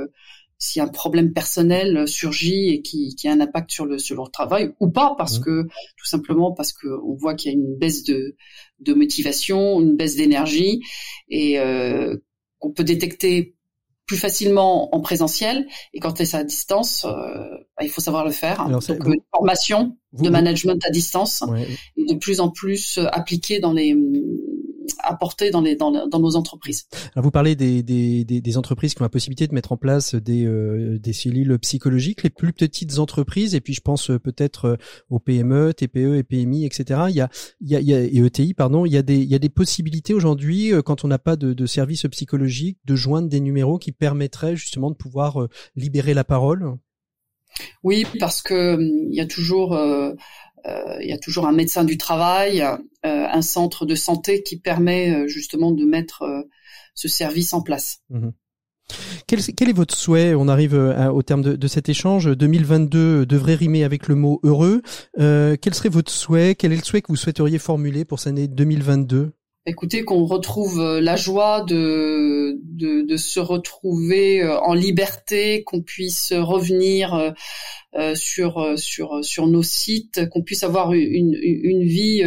si 0.57 0.79
un 0.79 0.87
problème 0.87 1.33
personnel 1.33 2.07
surgit 2.07 2.69
et 2.69 2.81
qui, 2.81 3.15
qui 3.15 3.27
a 3.27 3.31
un 3.31 3.41
impact 3.41 3.71
sur 3.71 3.85
le 3.85 3.99
sur 3.99 4.15
leur 4.15 4.31
travail 4.31 4.73
ou 4.79 4.89
pas 4.89 5.15
parce 5.17 5.39
mmh. 5.39 5.43
que 5.43 5.63
tout 5.97 6.05
simplement 6.05 6.53
parce 6.53 6.71
que 6.71 6.87
on 7.05 7.15
voit 7.15 7.35
qu'il 7.35 7.51
y 7.51 7.55
a 7.55 7.57
une 7.57 7.77
baisse 7.77 8.03
de 8.03 8.35
de 8.79 8.93
motivation, 8.93 9.81
une 9.81 9.95
baisse 9.95 10.15
d'énergie 10.15 10.81
et 11.29 11.59
euh, 11.59 12.17
qu'on 12.59 12.71
peut 12.71 12.83
détecter 12.83 13.55
plus 14.05 14.17
facilement 14.17 14.95
en 14.95 15.01
présentiel 15.01 15.67
et 15.93 15.99
quand 15.99 16.17
c'est 16.17 16.37
à 16.37 16.43
distance, 16.43 17.05
euh, 17.05 17.09
bah, 17.75 17.83
il 17.83 17.89
faut 17.89 18.01
savoir 18.01 18.23
le 18.23 18.31
faire. 18.31 18.61
Alors, 18.61 18.81
Donc 18.81 19.05
une 19.05 19.21
formation 19.31 19.97
de 20.13 20.29
management 20.29 20.79
à 20.85 20.91
distance 20.91 21.43
est 21.97 22.13
de 22.13 22.17
plus 22.17 22.39
en 22.39 22.49
plus 22.49 22.97
euh, 22.97 23.07
appliquée 23.11 23.59
dans 23.59 23.73
les 23.73 23.95
apporter 25.05 25.51
dans, 25.51 25.61
les, 25.61 25.75
dans, 25.75 26.07
dans 26.07 26.19
nos 26.19 26.35
entreprises. 26.35 26.87
Alors 27.15 27.23
vous 27.23 27.31
parlez 27.31 27.55
des, 27.55 27.83
des, 27.83 28.23
des, 28.25 28.57
entreprises 28.57 28.93
qui 28.93 29.01
ont 29.01 29.05
la 29.05 29.09
possibilité 29.09 29.47
de 29.47 29.53
mettre 29.53 29.71
en 29.71 29.77
place 29.77 30.15
des, 30.15 30.45
euh, 30.45 30.97
des 30.99 31.13
cellules 31.13 31.57
psychologiques, 31.59 32.23
les 32.23 32.29
plus 32.29 32.53
petites 32.53 32.99
entreprises, 32.99 33.55
et 33.55 33.61
puis 33.61 33.73
je 33.73 33.81
pense 33.81 34.09
euh, 34.09 34.19
peut-être 34.19 34.65
euh, 34.65 34.75
aux 35.09 35.19
PME, 35.19 35.73
TPE 35.73 36.15
et 36.17 36.23
PMI, 36.23 36.65
etc. 36.65 37.01
Il 37.09 37.15
y 37.15 37.21
a, 37.21 37.29
il 37.61 37.69
y 37.69 37.75
a, 37.75 37.79
il 37.79 37.87
y 37.87 37.93
a 37.93 38.01
et 38.01 38.25
ETI, 38.25 38.53
pardon, 38.53 38.85
il 38.85 38.93
y 38.93 38.97
a 38.97 39.01
des, 39.01 39.17
il 39.17 39.29
y 39.29 39.35
a 39.35 39.39
des 39.39 39.49
possibilités 39.49 40.13
aujourd'hui, 40.13 40.71
quand 40.85 41.03
on 41.03 41.07
n'a 41.07 41.19
pas 41.19 41.35
de, 41.35 41.53
de 41.53 41.65
service 41.65 42.05
psychologique, 42.11 42.79
de 42.85 42.95
joindre 42.95 43.29
des 43.29 43.39
numéros 43.39 43.77
qui 43.77 43.91
permettraient 43.91 44.55
justement 44.55 44.89
de 44.89 44.95
pouvoir 44.95 45.47
libérer 45.75 46.13
la 46.13 46.23
parole? 46.23 46.77
Oui, 47.83 48.05
parce 48.19 48.41
que 48.41 48.77
il 48.79 49.15
y 49.15 49.21
a 49.21 49.25
toujours 49.25 49.73
euh, 49.73 50.13
il 51.01 51.07
y 51.07 51.13
a 51.13 51.17
toujours 51.17 51.47
un 51.47 51.51
médecin 51.51 51.83
du 51.83 51.97
travail, 51.97 52.61
euh, 52.61 52.79
un 53.03 53.41
centre 53.41 53.85
de 53.85 53.93
santé 53.95 54.41
qui 54.41 54.57
permet 54.57 55.13
euh, 55.13 55.27
justement 55.27 55.71
de 55.71 55.85
mettre 55.85 56.23
ce 56.95 57.07
service 57.07 57.53
en 57.53 57.61
place. 57.61 57.99
Mhm. 58.09 58.31
Quel, 59.27 59.39
est 59.39 59.73
votre 59.73 59.95
souhait? 59.95 60.35
On 60.35 60.47
arrive 60.47 60.75
au 60.75 61.23
terme 61.23 61.41
de, 61.41 61.67
cet 61.67 61.89
échange. 61.89 62.27
2022 62.27 63.25
devrait 63.25 63.55
rimer 63.55 63.83
avec 63.83 64.07
le 64.07 64.13
mot 64.13 64.39
heureux. 64.43 64.83
Euh, 65.19 65.55
quel 65.59 65.73
serait 65.73 65.89
votre 65.89 66.11
souhait? 66.11 66.53
Quel 66.53 66.71
est 66.71 66.75
le 66.75 66.83
souhait 66.83 67.01
que 67.01 67.07
vous 67.07 67.15
souhaiteriez 67.15 67.57
formuler 67.57 68.05
pour 68.05 68.19
cette 68.19 68.33
année 68.33 68.47
2022 68.47 69.31
Écoutez, 69.67 70.03
qu'on 70.03 70.25
retrouve 70.25 70.99
la 70.99 71.15
joie 71.15 71.61
de 71.61 72.59
de, 72.61 73.01
de, 73.01 73.17
se 73.17 73.39
retrouver 73.39 74.47
en 74.47 74.75
liberté, 74.75 75.63
qu'on 75.63 75.81
puisse 75.81 76.33
revenir 76.33 77.33
sur 78.13 78.77
sur 78.77 79.25
sur 79.25 79.47
nos 79.47 79.63
sites, 79.63 80.29
qu'on 80.29 80.43
puisse 80.43 80.63
avoir 80.63 80.93
une, 80.93 81.35
une 81.41 81.83
vie 81.83 82.23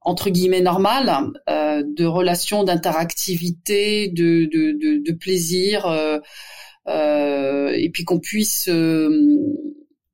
entre 0.00 0.30
guillemets 0.30 0.60
normale, 0.60 1.30
de 1.46 2.04
relations, 2.04 2.64
d'interactivité, 2.64 4.08
de, 4.08 4.46
de, 4.46 4.72
de, 4.72 5.02
de, 5.04 5.12
plaisir, 5.12 5.86
et 6.88 7.90
puis 7.92 8.04
qu'on 8.04 8.18
puisse 8.18 8.68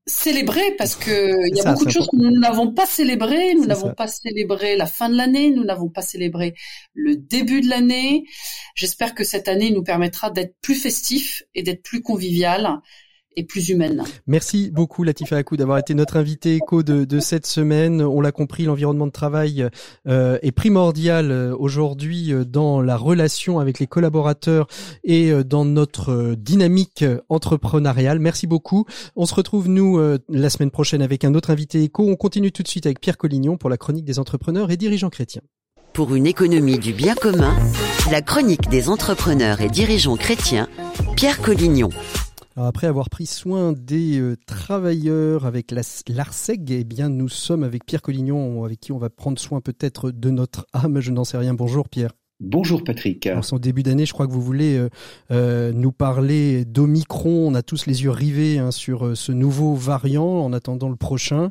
célébrer 0.07 0.77
parce 0.77 0.95
que 0.95 1.49
il 1.49 1.57
y 1.57 1.61
a 1.61 1.73
beaucoup 1.73 1.85
de 1.85 1.91
choses 1.91 2.09
que 2.09 2.17
nous 2.17 2.39
n'avons 2.39 2.73
pas 2.73 2.87
célébrées. 2.87 3.55
Nous 3.55 3.67
n'avons 3.67 3.93
pas 3.93 4.07
célébré 4.07 4.77
la 4.77 4.87
fin 4.87 5.09
de 5.09 5.17
l'année, 5.17 5.51
nous 5.51 5.65
n'avons 5.65 5.89
pas 5.89 6.03
célébré 6.03 6.55
le 6.95 7.17
début 7.17 7.61
de 7.61 7.69
l'année. 7.69 8.25
J'espère 8.75 9.15
que 9.15 9.25
cette 9.25 9.49
année 9.49 9.71
nous 9.71 9.83
permettra 9.83 10.31
d'être 10.31 10.55
plus 10.61 10.77
festif 10.77 11.43
et 11.55 11.63
d'être 11.63 11.83
plus 11.83 12.03
convivial 12.03 12.81
et 13.37 13.45
plus 13.45 13.69
humaine. 13.69 14.03
Merci 14.27 14.71
beaucoup 14.71 15.03
Latifa 15.05 15.37
Akou 15.37 15.57
d'avoir 15.57 15.79
été 15.79 15.95
notre 15.95 16.17
invité 16.17 16.57
éco 16.57 16.83
de, 16.83 17.05
de, 17.05 17.21
cette 17.21 17.47
semaine. 17.47 18.03
On 18.03 18.21
l'a 18.21 18.33
compris, 18.33 18.65
l'environnement 18.65 19.07
de 19.07 19.13
travail 19.13 19.69
euh, 20.09 20.39
est 20.43 20.53
primordial 20.53 21.31
euh, 21.31 21.55
aujourd'hui 21.57 22.33
euh, 22.33 22.45
dans 22.45 22.81
la 22.81 22.97
relation 22.97 23.59
avec 23.61 23.79
les 23.79 23.87
collaborateurs 23.87 24.67
et 25.05 25.33
dans 25.45 25.65
notre 25.65 26.35
dynamique 26.35 27.05
entrepreneuriale. 27.29 28.19
Merci 28.19 28.47
beaucoup. 28.47 28.87
On 29.15 29.27
se 29.27 29.35
retrouve 29.35 29.69
nous 29.69 30.01
la 30.29 30.51
semaine 30.51 30.71
prochaine 30.71 31.03
avec 31.03 31.25
un 31.25 31.35
autre 31.35 31.51
invité 31.51 31.83
éco. 31.83 32.09
On 32.09 32.17
continue 32.17 32.53
tout 32.53 32.63
de 32.63 32.69
suite 32.69 32.87
avec 32.87 33.01
Pierre 33.01 33.19
Collignon 33.19 33.57
pour 33.57 33.71
la 33.71 33.77
chronique 33.77 34.05
des 34.05 34.19
entrepreneurs 34.19 34.71
et 34.71 34.77
dirigeants 34.77 35.11
chrétiens. 35.11 35.43
Pour 35.93 36.15
une 36.15 36.27
économie 36.27 36.79
du 36.79 36.93
bien 36.93 37.15
commun, 37.15 37.55
la 38.11 38.23
chronique 38.23 38.69
des 38.69 38.89
entrepreneurs 38.89 39.61
et 39.61 39.69
dirigeants 39.69 40.17
chrétiens, 40.17 40.69
Pierre 41.17 41.41
Collignon 41.41 41.91
après 42.65 42.87
avoir 42.87 43.11
pris 43.11 43.27
soin 43.27 43.73
des 43.73 44.19
euh, 44.19 44.37
travailleurs 44.47 45.45
avec 45.45 45.75
l'ARSEG, 46.09 46.71
eh 46.71 46.85
bien, 46.85 47.11
nous 47.11 47.29
sommes 47.29 47.63
avec 47.63 47.85
Pierre 47.85 48.01
Collignon, 48.01 48.65
avec 48.65 48.81
qui 48.81 48.93
on 48.93 48.99
va 48.99 49.11
prendre 49.11 49.39
soin 49.39 49.61
peut-être 49.61 50.11
de 50.11 50.31
notre 50.31 50.67
âme. 50.73 51.01
Je 51.01 51.11
n'en 51.11 51.25
sais 51.25 51.37
rien. 51.37 51.53
Bonjour 51.53 51.89
Pierre. 51.91 52.13
Bonjour 52.41 52.85
Patrick. 52.85 53.27
En 53.27 53.43
son 53.43 53.59
début 53.59 53.83
d'année, 53.83 54.05
je 54.05 54.13
crois 54.13 54.27
que 54.27 54.33
vous 54.33 54.43
voulez 54.43 54.77
euh, 54.77 54.89
euh, 55.31 55.73
nous 55.73 55.93
parler 55.93 56.65
d'Omicron. 56.65 57.49
On 57.49 57.55
a 57.55 57.63
tous 57.63 57.87
les 57.87 58.05
yeux 58.05 58.11
rivés 58.11 58.59
hein, 58.59 58.71
sur 58.71 59.17
ce 59.17 59.33
nouveau 59.33 59.75
variant 59.75 60.41
en 60.45 60.53
attendant 60.55 60.89
le 60.89 60.97
prochain, 60.97 61.51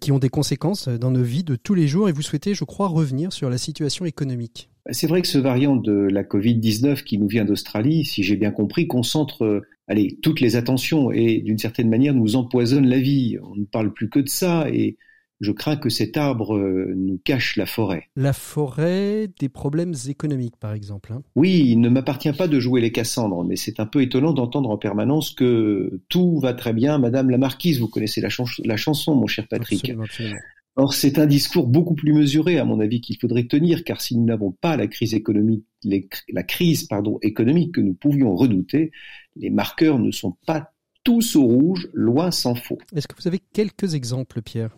qui 0.00 0.12
ont 0.12 0.18
des 0.18 0.28
conséquences 0.28 0.88
dans 0.88 1.10
nos 1.10 1.22
vies 1.22 1.44
de 1.44 1.56
tous 1.56 1.74
les 1.74 1.88
jours. 1.88 2.08
Et 2.08 2.12
vous 2.12 2.22
souhaitez, 2.22 2.54
je 2.54 2.64
crois, 2.64 2.86
revenir 2.86 3.32
sur 3.32 3.50
la 3.50 3.58
situation 3.58 4.04
économique. 4.04 4.68
C'est 4.90 5.06
vrai 5.06 5.22
que 5.22 5.28
ce 5.28 5.38
variant 5.38 5.76
de 5.76 5.92
la 5.92 6.22
Covid-19 6.24 7.04
qui 7.04 7.18
nous 7.18 7.28
vient 7.28 7.44
d'Australie, 7.44 8.04
si 8.04 8.22
j'ai 8.22 8.36
bien 8.36 8.50
compris, 8.50 8.86
concentre 8.86 9.62
allez, 9.88 10.18
toutes 10.22 10.40
les 10.40 10.56
attentions 10.56 11.10
et 11.10 11.40
d'une 11.40 11.58
certaine 11.58 11.88
manière 11.88 12.14
nous 12.14 12.36
empoisonne 12.36 12.86
la 12.86 12.98
vie. 12.98 13.38
On 13.42 13.56
ne 13.56 13.64
parle 13.64 13.92
plus 13.92 14.08
que 14.08 14.20
de 14.20 14.28
ça 14.28 14.68
et 14.70 14.96
je 15.40 15.52
crains 15.52 15.76
que 15.76 15.88
cet 15.88 16.16
arbre 16.16 16.56
euh, 16.56 16.94
nous 16.96 17.20
cache 17.22 17.56
la 17.56 17.66
forêt. 17.66 18.08
La 18.16 18.32
forêt 18.32 19.28
des 19.38 19.48
problèmes 19.48 19.94
économiques, 20.08 20.56
par 20.56 20.72
exemple. 20.72 21.12
Hein. 21.12 21.22
oui, 21.34 21.64
il 21.66 21.80
ne 21.80 21.88
m'appartient 21.88 22.32
pas 22.32 22.48
de 22.48 22.58
jouer 22.60 22.80
les 22.80 22.92
Cassandres, 22.92 23.44
mais 23.44 23.56
c'est 23.56 23.80
un 23.80 23.86
peu 23.86 24.02
étonnant 24.02 24.32
d'entendre 24.32 24.70
en 24.70 24.78
permanence 24.78 25.30
que 25.32 26.00
tout 26.08 26.38
va 26.38 26.54
très 26.54 26.72
bien, 26.72 26.98
Madame 26.98 27.30
la 27.30 27.38
Marquise. 27.38 27.80
Vous 27.80 27.88
connaissez 27.88 28.20
la, 28.20 28.28
chanson, 28.76 29.14
mon 29.14 29.26
cher 29.26 29.46
Patrick. 29.48 29.80
Absolument, 29.80 30.04
absolument. 30.04 30.40
Or, 30.76 30.92
c'est 30.92 31.18
un 31.18 31.26
discours 31.26 31.68
beaucoup 31.68 31.94
plus 31.94 32.12
mesuré, 32.12 32.58
à 32.58 32.64
mon 32.64 32.80
avis, 32.80 33.00
qu'il 33.00 33.16
faudrait 33.18 33.44
tenir, 33.44 33.84
car 33.84 34.00
si 34.00 34.16
nous 34.16 34.24
n'avons 34.24 34.50
pas 34.50 34.76
la 34.76 34.88
crise 34.88 35.14
économique, 35.14 35.64
la 35.84 36.42
crise 36.42 36.84
pardon, 36.84 37.18
économique 37.22 37.76
que 37.76 37.80
nous 37.80 37.94
pouvions 37.94 38.34
redouter, 38.34 38.90
les 39.36 39.50
marqueurs 39.50 40.00
ne 40.00 40.10
sont 40.10 40.36
pas 40.46 40.72
tous 41.04 41.36
au 41.36 41.44
rouge, 41.44 41.88
loin 41.92 42.30
s'en 42.30 42.54
faut. 42.54 42.78
Est-ce 42.94 43.06
que 43.06 43.14
vous 43.16 43.28
avez 43.28 43.40
quelques 43.52 43.94
exemples, 43.94 44.42
Pierre? 44.42 44.76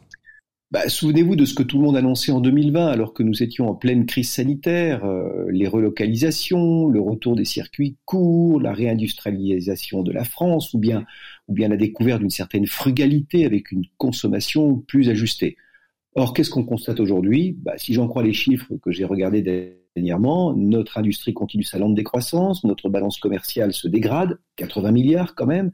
Bah, 0.73 0.89
Souvenez-vous 0.89 1.37
de 1.37 1.45
ce 1.45 1.55
que 1.55 1.63
tout 1.63 1.79
le 1.79 1.85
monde 1.85 1.97
annonçait 1.97 2.33
en 2.33 2.41
2020, 2.41 2.89
alors 2.89 3.15
que 3.15 3.23
nous 3.23 3.43
étions 3.43 3.69
en 3.69 3.75
pleine 3.75 4.05
crise 4.05 4.29
sanitaire, 4.31 5.05
euh, 5.05 5.47
les 5.49 5.69
relocalisations, 5.69 6.89
le 6.89 7.01
retour 7.01 7.37
des 7.37 7.45
circuits 7.45 7.97
courts, 8.05 8.61
la 8.61 8.73
réindustrialisation 8.73 10.03
de 10.03 10.11
la 10.13 10.25
France, 10.25 10.75
ou 10.75 10.79
bien, 10.79 11.07
ou 11.47 11.55
bien 11.55 11.69
la 11.69 11.77
découverte 11.77 12.21
d'une 12.21 12.31
certaine 12.31 12.67
frugalité 12.67 13.47
avec 13.47 13.71
une 13.71 13.85
consommation 13.97 14.77
plus 14.77 15.09
ajustée. 15.09 15.57
Or, 16.19 16.33
qu'est-ce 16.33 16.49
qu'on 16.49 16.65
constate 16.65 16.99
aujourd'hui? 16.99 17.55
Bah, 17.63 17.75
Si 17.77 17.93
j'en 17.93 18.09
crois 18.09 18.23
les 18.23 18.33
chiffres 18.33 18.73
que 18.83 18.91
j'ai 18.91 19.05
regardés 19.05 19.43
dernièrement, 19.95 20.55
notre 20.57 20.97
industrie 20.97 21.35
continue 21.35 21.63
sa 21.63 21.79
lente 21.79 21.95
décroissance, 21.95 22.65
notre 22.65 22.89
balance 22.89 23.19
commerciale 23.19 23.75
se 23.75 23.87
dégrade, 23.87 24.39
80 24.57 24.93
milliards 24.93 25.35
quand 25.35 25.45
même, 25.45 25.73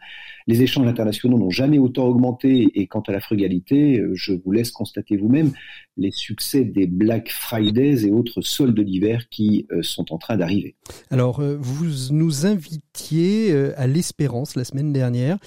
les 0.49 0.63
échanges 0.63 0.89
internationaux 0.89 1.39
n'ont 1.39 1.51
jamais 1.51 1.79
autant 1.79 2.07
augmenté, 2.07 2.69
et 2.75 2.89
quant 2.89 3.03
à 3.03 3.13
la 3.13 3.21
frugalité, 3.21 4.01
euh, 4.01 4.11
je 4.15 4.33
vous 4.33 4.51
laisse 4.51 4.73
constater 4.73 5.17
vous-même 5.17 5.53
les 5.97 6.11
succès 6.11 6.65
des 6.65 6.89
Black 6.89 7.31
Fridays 7.31 8.05
et 8.05 8.11
autres 8.11 8.41
soldes 8.41 8.81
d'hiver 8.81 9.29
qui 9.29 9.67
euh, 9.71 9.85
sont 9.85 10.13
en 10.13 10.19
train 10.19 10.37
d'arriver. 10.37 10.75
Alors, 11.11 11.39
euh, 11.39 11.57
vous 11.61 12.13
nous 12.13 12.47
invitiez 12.47 13.55
à 13.77 13.87
l'espérance 13.87 14.57
la 14.57 14.65
semaine 14.65 14.93
dernière. 14.93 15.39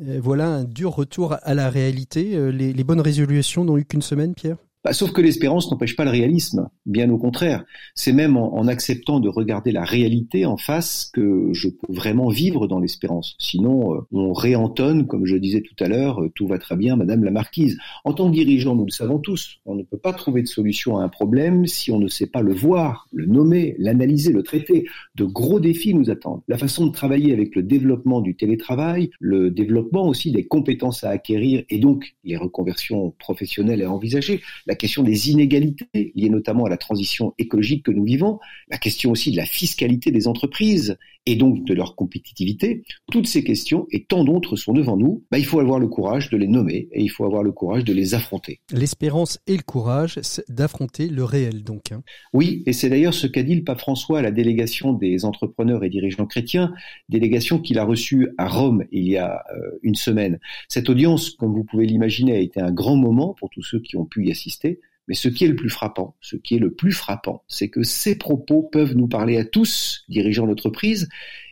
Voilà 0.00 0.48
un 0.48 0.64
dur 0.64 0.94
retour 0.94 1.36
à 1.42 1.54
la 1.54 1.68
réalité. 1.68 2.50
Les, 2.52 2.72
les 2.72 2.84
bonnes 2.84 3.00
résolutions 3.00 3.64
n'ont 3.64 3.76
eu 3.76 3.84
qu'une 3.84 4.02
semaine, 4.02 4.34
Pierre? 4.34 4.56
Bah, 4.82 4.94
sauf 4.94 5.12
que 5.12 5.20
l'espérance 5.20 5.70
n'empêche 5.70 5.94
pas 5.94 6.04
le 6.04 6.10
réalisme, 6.10 6.70
bien 6.86 7.10
au 7.10 7.18
contraire. 7.18 7.64
C'est 7.94 8.14
même 8.14 8.38
en, 8.38 8.66
acceptant 8.66 9.20
de 9.20 9.28
regarder 9.28 9.72
la 9.72 9.84
réalité 9.84 10.46
en 10.46 10.56
face 10.56 11.10
que 11.12 11.50
je 11.52 11.68
peux 11.68 11.92
vraiment 11.92 12.28
vivre 12.28 12.66
dans 12.66 12.78
l'espérance. 12.78 13.36
Sinon, 13.38 13.94
euh, 13.94 14.00
on 14.12 14.32
réentonne, 14.32 15.06
comme 15.06 15.26
je 15.26 15.36
disais 15.36 15.60
tout 15.60 15.74
à 15.84 15.88
l'heure, 15.88 16.22
euh, 16.22 16.30
tout 16.34 16.46
va 16.46 16.58
très 16.58 16.76
bien, 16.76 16.96
Madame 16.96 17.24
la 17.24 17.30
Marquise. 17.30 17.78
En 18.04 18.14
tant 18.14 18.28
que 18.30 18.34
dirigeant, 18.34 18.74
nous 18.74 18.86
le 18.86 18.90
savons 18.90 19.18
tous, 19.18 19.58
on 19.66 19.74
ne 19.74 19.82
peut 19.82 19.98
pas 19.98 20.12
trouver 20.12 20.42
de 20.42 20.46
solution 20.46 20.98
à 20.98 21.02
un 21.02 21.08
problème 21.08 21.66
si 21.66 21.90
on 21.90 21.98
ne 21.98 22.08
sait 22.08 22.28
pas 22.28 22.40
le 22.40 22.54
voir, 22.54 23.06
le 23.12 23.26
nommer, 23.26 23.74
l'analyser, 23.78 24.32
le 24.32 24.42
traiter. 24.42 24.86
De 25.14 25.24
gros 25.24 25.60
défis 25.60 25.94
nous 25.94 26.10
attendent. 26.10 26.42
La 26.48 26.56
façon 26.56 26.86
de 26.86 26.92
travailler 26.92 27.32
avec 27.32 27.54
le 27.54 27.62
développement 27.62 28.20
du 28.20 28.34
télétravail, 28.34 29.10
le 29.20 29.50
développement 29.50 30.06
aussi 30.06 30.32
des 30.32 30.46
compétences 30.46 31.04
à 31.04 31.10
acquérir 31.10 31.64
et 31.68 31.78
donc 31.78 32.14
les 32.24 32.36
reconversions 32.36 33.14
professionnelles 33.18 33.82
à 33.82 33.90
envisager 33.90 34.40
la 34.70 34.76
question 34.76 35.02
des 35.02 35.30
inégalités 35.30 36.12
liées 36.14 36.30
notamment 36.30 36.64
à 36.64 36.68
la 36.68 36.76
transition 36.76 37.34
écologique 37.38 37.84
que 37.84 37.90
nous 37.90 38.04
vivons, 38.04 38.38
la 38.68 38.78
question 38.78 39.10
aussi 39.10 39.32
de 39.32 39.36
la 39.36 39.44
fiscalité 39.44 40.12
des 40.12 40.28
entreprises 40.28 40.96
et 41.30 41.36
donc 41.36 41.64
de 41.64 41.74
leur 41.74 41.94
compétitivité, 41.94 42.82
toutes 43.12 43.28
ces 43.28 43.44
questions 43.44 43.86
et 43.92 44.04
tant 44.04 44.24
d'autres 44.24 44.56
sont 44.56 44.72
devant 44.72 44.96
nous, 44.96 45.22
bah, 45.30 45.38
il 45.38 45.44
faut 45.44 45.60
avoir 45.60 45.78
le 45.78 45.86
courage 45.86 46.28
de 46.28 46.36
les 46.36 46.48
nommer 46.48 46.88
et 46.90 47.02
il 47.02 47.08
faut 47.08 47.24
avoir 47.24 47.44
le 47.44 47.52
courage 47.52 47.84
de 47.84 47.92
les 47.92 48.14
affronter. 48.14 48.60
L'espérance 48.72 49.38
et 49.46 49.56
le 49.56 49.62
courage 49.62 50.18
d'affronter 50.48 51.06
le 51.06 51.22
réel 51.22 51.62
donc. 51.62 51.92
Hein. 51.92 52.02
Oui, 52.32 52.64
et 52.66 52.72
c'est 52.72 52.90
d'ailleurs 52.90 53.14
ce 53.14 53.28
qu'a 53.28 53.44
dit 53.44 53.54
le 53.54 53.62
pape 53.62 53.78
François 53.78 54.18
à 54.18 54.22
la 54.22 54.32
délégation 54.32 54.92
des 54.92 55.24
entrepreneurs 55.24 55.84
et 55.84 55.88
dirigeants 55.88 56.26
chrétiens, 56.26 56.74
délégation 57.08 57.60
qu'il 57.60 57.78
a 57.78 57.84
reçue 57.84 58.30
à 58.36 58.48
Rome 58.48 58.82
il 58.90 59.08
y 59.08 59.16
a 59.16 59.44
euh, 59.54 59.78
une 59.84 59.94
semaine. 59.94 60.40
Cette 60.68 60.90
audience, 60.90 61.30
comme 61.30 61.54
vous 61.54 61.62
pouvez 61.62 61.86
l'imaginer, 61.86 62.32
a 62.32 62.40
été 62.40 62.60
un 62.60 62.72
grand 62.72 62.96
moment 62.96 63.36
pour 63.38 63.50
tous 63.50 63.62
ceux 63.62 63.78
qui 63.78 63.96
ont 63.96 64.04
pu 64.04 64.26
y 64.26 64.32
assister 64.32 64.80
mais 65.10 65.16
ce 65.16 65.28
qui 65.28 65.44
est 65.44 65.48
le 65.48 65.56
plus 65.56 65.70
frappant, 65.70 66.14
ce 66.20 66.36
qui 66.36 66.54
est 66.54 66.60
le 66.60 66.72
plus 66.72 66.92
frappant, 66.92 67.42
c'est 67.48 67.68
que 67.68 67.82
ces 67.82 68.16
propos 68.16 68.62
peuvent 68.62 68.94
nous 68.94 69.08
parler 69.08 69.38
à 69.38 69.44
tous, 69.44 70.04
dirigeants 70.08 70.46
d'entreprise, 70.46 71.08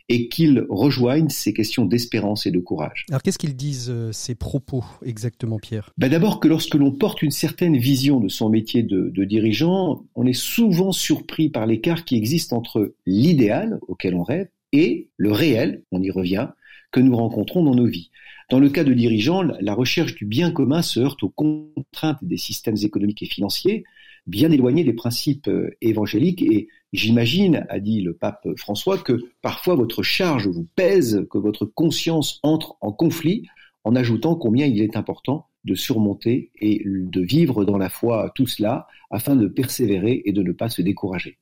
et 0.07 0.29
qu'ils 0.29 0.65
rejoignent 0.69 1.27
ces 1.27 1.53
questions 1.53 1.83
d'espérance 1.83 2.45
et 2.45 2.51
de 2.51 2.59
courage. 2.59 3.05
Alors 3.09 3.21
qu'est-ce 3.21 3.37
qu'ils 3.37 3.57
disent 3.57 3.89
euh, 3.89 4.13
ces 4.13 4.33
propos 4.33 4.85
exactement, 5.05 5.57
Pierre? 5.59 5.91
Ben 5.97 6.09
D'abord 6.09 6.39
que 6.39 6.47
lorsque 6.47 6.75
l'on 6.75 6.93
porte 6.93 7.21
une 7.21 7.31
certaine 7.31 7.75
vision 7.75 8.21
de 8.21 8.29
son 8.29 8.47
métier 8.47 8.81
de, 8.81 9.11
de 9.13 9.23
dirigeant, 9.25 10.05
on 10.15 10.25
est 10.25 10.31
souvent 10.31 10.93
surpris 10.93 11.49
par 11.49 11.65
l'écart 11.65 12.05
qui 12.05 12.15
existe 12.15 12.53
entre 12.53 12.95
l'idéal 13.05 13.77
auquel 13.89 14.15
on 14.15 14.23
rêve 14.23 14.47
et 14.71 15.09
le 15.17 15.33
réel, 15.33 15.83
on 15.91 16.01
y 16.01 16.11
revient, 16.11 16.47
que 16.91 16.99
nous 16.99 17.15
rencontrons 17.15 17.63
dans 17.63 17.75
nos 17.75 17.85
vies. 17.85 18.09
Dans 18.49 18.59
le 18.59 18.69
cas 18.69 18.83
de 18.83 18.93
dirigeants, 18.93 19.43
la 19.43 19.73
recherche 19.73 20.15
du 20.15 20.25
bien 20.25 20.51
commun 20.51 20.81
se 20.81 20.99
heurte 20.99 21.21
aux 21.23 21.29
contraintes 21.29 22.23
des 22.23 22.37
systèmes 22.37 22.77
économiques 22.81 23.21
et 23.21 23.27
financiers, 23.27 23.83
bien 24.25 24.51
éloignés 24.51 24.83
des 24.83 24.93
principes 24.93 25.47
euh, 25.47 25.69
évangéliques. 25.81 26.41
Et 26.41 26.67
j'imagine, 26.91 27.67
a 27.69 27.79
dit 27.79 28.01
le 28.01 28.13
pape 28.13 28.47
François, 28.57 28.97
que 28.97 29.21
parfois 29.41 29.75
votre 29.75 30.01
charge 30.01 30.47
vous 30.47 30.67
pèse, 30.75 31.27
que 31.29 31.37
votre 31.37 31.65
conscience 31.65 32.39
entre 32.41 32.75
en 32.81 32.91
conflit, 32.91 33.47
en 33.83 33.95
ajoutant 33.95 34.35
combien 34.35 34.65
il 34.65 34.81
est 34.81 34.97
important 34.97 35.47
de 35.65 35.75
surmonter 35.75 36.51
et 36.59 36.83
de 36.85 37.21
vivre 37.21 37.65
dans 37.65 37.77
la 37.77 37.89
foi 37.89 38.31
tout 38.33 38.47
cela 38.47 38.87
afin 39.11 39.35
de 39.35 39.47
persévérer 39.47 40.21
et 40.25 40.31
de 40.31 40.41
ne 40.41 40.51
pas 40.51 40.69
se 40.69 40.81
décourager. 40.81 41.37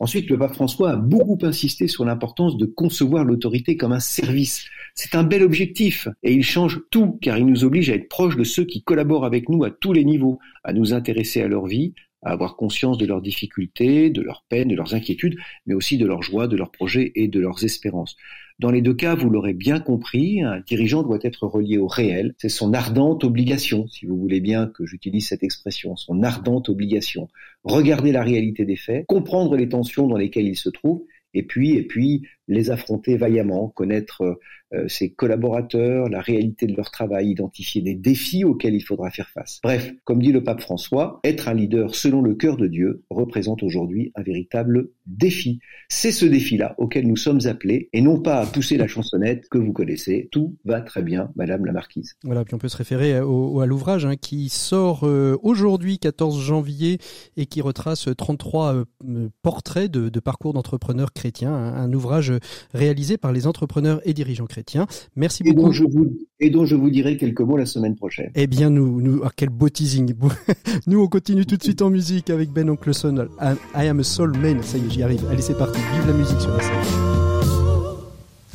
Ensuite, 0.00 0.30
le 0.30 0.38
pape 0.38 0.54
François 0.54 0.92
a 0.92 0.96
beaucoup 0.96 1.38
insisté 1.42 1.86
sur 1.86 2.06
l'importance 2.06 2.56
de 2.56 2.64
concevoir 2.64 3.22
l'autorité 3.22 3.76
comme 3.76 3.92
un 3.92 4.00
service. 4.00 4.64
C'est 4.94 5.14
un 5.14 5.24
bel 5.24 5.42
objectif 5.42 6.08
et 6.22 6.32
il 6.32 6.42
change 6.42 6.80
tout 6.90 7.18
car 7.20 7.36
il 7.36 7.44
nous 7.44 7.64
oblige 7.64 7.90
à 7.90 7.94
être 7.94 8.08
proche 8.08 8.36
de 8.36 8.44
ceux 8.44 8.64
qui 8.64 8.82
collaborent 8.82 9.26
avec 9.26 9.50
nous 9.50 9.62
à 9.62 9.70
tous 9.70 9.92
les 9.92 10.04
niveaux, 10.04 10.38
à 10.64 10.72
nous 10.72 10.94
intéresser 10.94 11.42
à 11.42 11.48
leur 11.48 11.66
vie, 11.66 11.92
à 12.22 12.32
avoir 12.32 12.56
conscience 12.56 12.98
de 12.98 13.06
leurs 13.06 13.22
difficultés, 13.22 14.10
de 14.10 14.22
leurs 14.22 14.44
peines, 14.48 14.68
de 14.68 14.76
leurs 14.76 14.94
inquiétudes, 14.94 15.36
mais 15.66 15.74
aussi 15.74 15.98
de 15.98 16.06
leurs 16.06 16.22
joies, 16.22 16.48
de 16.48 16.56
leurs 16.56 16.70
projets 16.70 17.12
et 17.14 17.28
de 17.28 17.40
leurs 17.40 17.64
espérances. 17.64 18.16
Dans 18.58 18.70
les 18.70 18.82
deux 18.82 18.92
cas, 18.92 19.14
vous 19.14 19.30
l'aurez 19.30 19.54
bien 19.54 19.80
compris, 19.80 20.42
un 20.42 20.60
dirigeant 20.60 21.02
doit 21.02 21.18
être 21.22 21.46
relié 21.46 21.78
au 21.78 21.86
réel. 21.86 22.34
C'est 22.36 22.50
son 22.50 22.74
ardente 22.74 23.24
obligation, 23.24 23.88
si 23.88 24.04
vous 24.04 24.18
voulez 24.18 24.40
bien 24.40 24.66
que 24.66 24.84
j'utilise 24.84 25.28
cette 25.28 25.42
expression, 25.42 25.96
son 25.96 26.22
ardente 26.22 26.68
obligation. 26.68 27.28
Regarder 27.64 28.12
la 28.12 28.22
réalité 28.22 28.66
des 28.66 28.76
faits, 28.76 29.06
comprendre 29.06 29.56
les 29.56 29.70
tensions 29.70 30.06
dans 30.06 30.18
lesquelles 30.18 30.46
il 30.46 30.56
se 30.56 30.68
trouve, 30.68 31.04
et 31.32 31.42
puis, 31.42 31.76
et 31.76 31.84
puis 31.84 32.26
les 32.50 32.70
affronter 32.70 33.16
vaillamment, 33.16 33.68
connaître 33.68 34.38
euh, 34.72 34.86
ses 34.88 35.10
collaborateurs, 35.10 36.08
la 36.08 36.20
réalité 36.20 36.66
de 36.66 36.76
leur 36.76 36.92
travail, 36.92 37.30
identifier 37.30 37.82
des 37.82 37.94
défis 37.94 38.44
auxquels 38.44 38.74
il 38.74 38.82
faudra 38.82 39.10
faire 39.10 39.28
face. 39.28 39.58
Bref, 39.64 39.92
comme 40.04 40.22
dit 40.22 40.30
le 40.30 40.44
pape 40.44 40.60
François, 40.60 41.18
être 41.24 41.48
un 41.48 41.54
leader 41.54 41.94
selon 41.94 42.22
le 42.22 42.34
cœur 42.34 42.56
de 42.56 42.68
Dieu 42.68 43.02
représente 43.10 43.64
aujourd'hui 43.64 44.12
un 44.14 44.22
véritable 44.22 44.90
défi. 45.06 45.58
C'est 45.88 46.12
ce 46.12 46.24
défi-là 46.24 46.76
auquel 46.78 47.08
nous 47.08 47.16
sommes 47.16 47.40
appelés 47.46 47.88
et 47.92 48.00
non 48.00 48.20
pas 48.20 48.40
à 48.40 48.46
pousser 48.46 48.76
la 48.76 48.86
chansonnette 48.86 49.48
que 49.48 49.58
vous 49.58 49.72
connaissez. 49.72 50.28
Tout 50.30 50.56
va 50.64 50.80
très 50.80 51.02
bien, 51.02 51.32
Madame 51.34 51.64
la 51.64 51.72
Marquise. 51.72 52.14
Voilà, 52.22 52.44
puis 52.44 52.54
on 52.54 52.58
peut 52.58 52.68
se 52.68 52.76
référer 52.76 53.20
au, 53.20 53.60
à 53.60 53.66
l'ouvrage 53.66 54.06
hein, 54.06 54.14
qui 54.16 54.50
sort 54.50 55.00
euh, 55.02 55.36
aujourd'hui, 55.42 55.98
14 55.98 56.40
janvier, 56.40 56.98
et 57.36 57.46
qui 57.46 57.60
retrace 57.60 58.08
33 58.16 58.74
euh, 58.74 59.28
portraits 59.42 59.90
de, 59.90 60.20
parcours 60.20 60.52
d'entrepreneurs 60.52 61.12
chrétiens. 61.12 61.54
Un 61.54 61.92
ouvrage 61.92 62.32
réalisé 62.74 63.16
par 63.16 63.32
les 63.32 63.46
entrepreneurs 63.46 64.00
et 64.04 64.14
dirigeants 64.14 64.46
chrétiens. 64.46 64.86
Merci 65.16 65.42
beaucoup. 65.42 65.58
Et 65.58 65.62
dont 65.62 65.72
je 65.72 65.84
vous, 65.84 66.18
et 66.40 66.50
dont 66.50 66.64
je 66.64 66.74
vous 66.74 66.90
dirai 66.90 67.16
quelques 67.16 67.40
mots 67.40 67.56
la 67.56 67.66
semaine 67.66 67.96
prochaine. 67.96 68.30
Eh 68.34 68.46
bien, 68.46 68.70
nous, 68.70 69.00
nous, 69.00 69.20
ah, 69.24 69.30
quel 69.34 69.50
beau 69.50 69.68
teasing. 69.68 70.14
nous, 70.86 71.00
on 71.00 71.08
continue 71.08 71.46
tout 71.46 71.56
de 71.56 71.62
suite 71.62 71.82
en 71.82 71.90
musique 71.90 72.30
avec 72.30 72.50
Ben 72.50 72.68
Oncle 72.70 72.94
Son. 72.94 73.28
I, 73.74 73.86
am 73.86 74.00
a 74.00 74.02
soul 74.02 74.36
man. 74.38 74.62
Ça 74.62 74.78
y 74.78 74.86
est, 74.86 74.90
j'y 74.90 75.02
arrive. 75.02 75.24
Allez, 75.30 75.42
c'est 75.42 75.56
parti. 75.56 75.78
Vive 75.94 76.06
la 76.06 76.12
musique 76.12 76.40
sur 76.40 76.50
la 76.50 76.60
scène. 76.60 76.74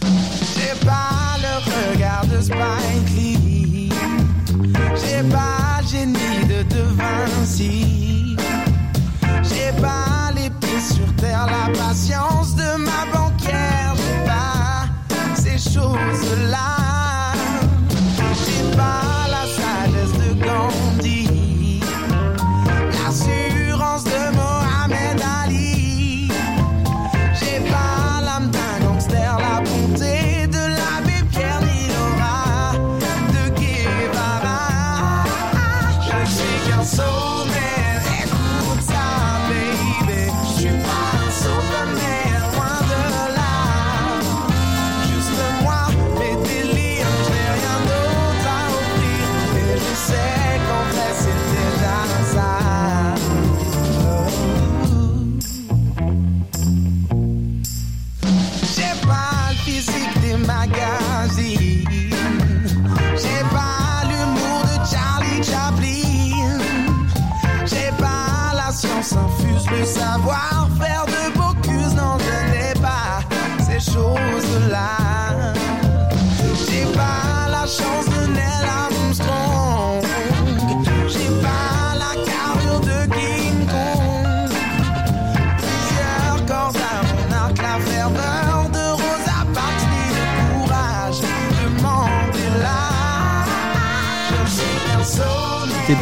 J'ai 0.02 0.86
pas 0.86 1.38
le 1.40 1.94
regard 1.94 2.26
de 2.28 2.42
Spike 2.42 3.10
Lee. 3.18 3.90
J'ai 4.96 5.30
pas 5.30 5.82
le 5.82 5.88
génie 5.88 6.46
de 6.48 6.64
De 6.64 7.95
alive 16.36 16.85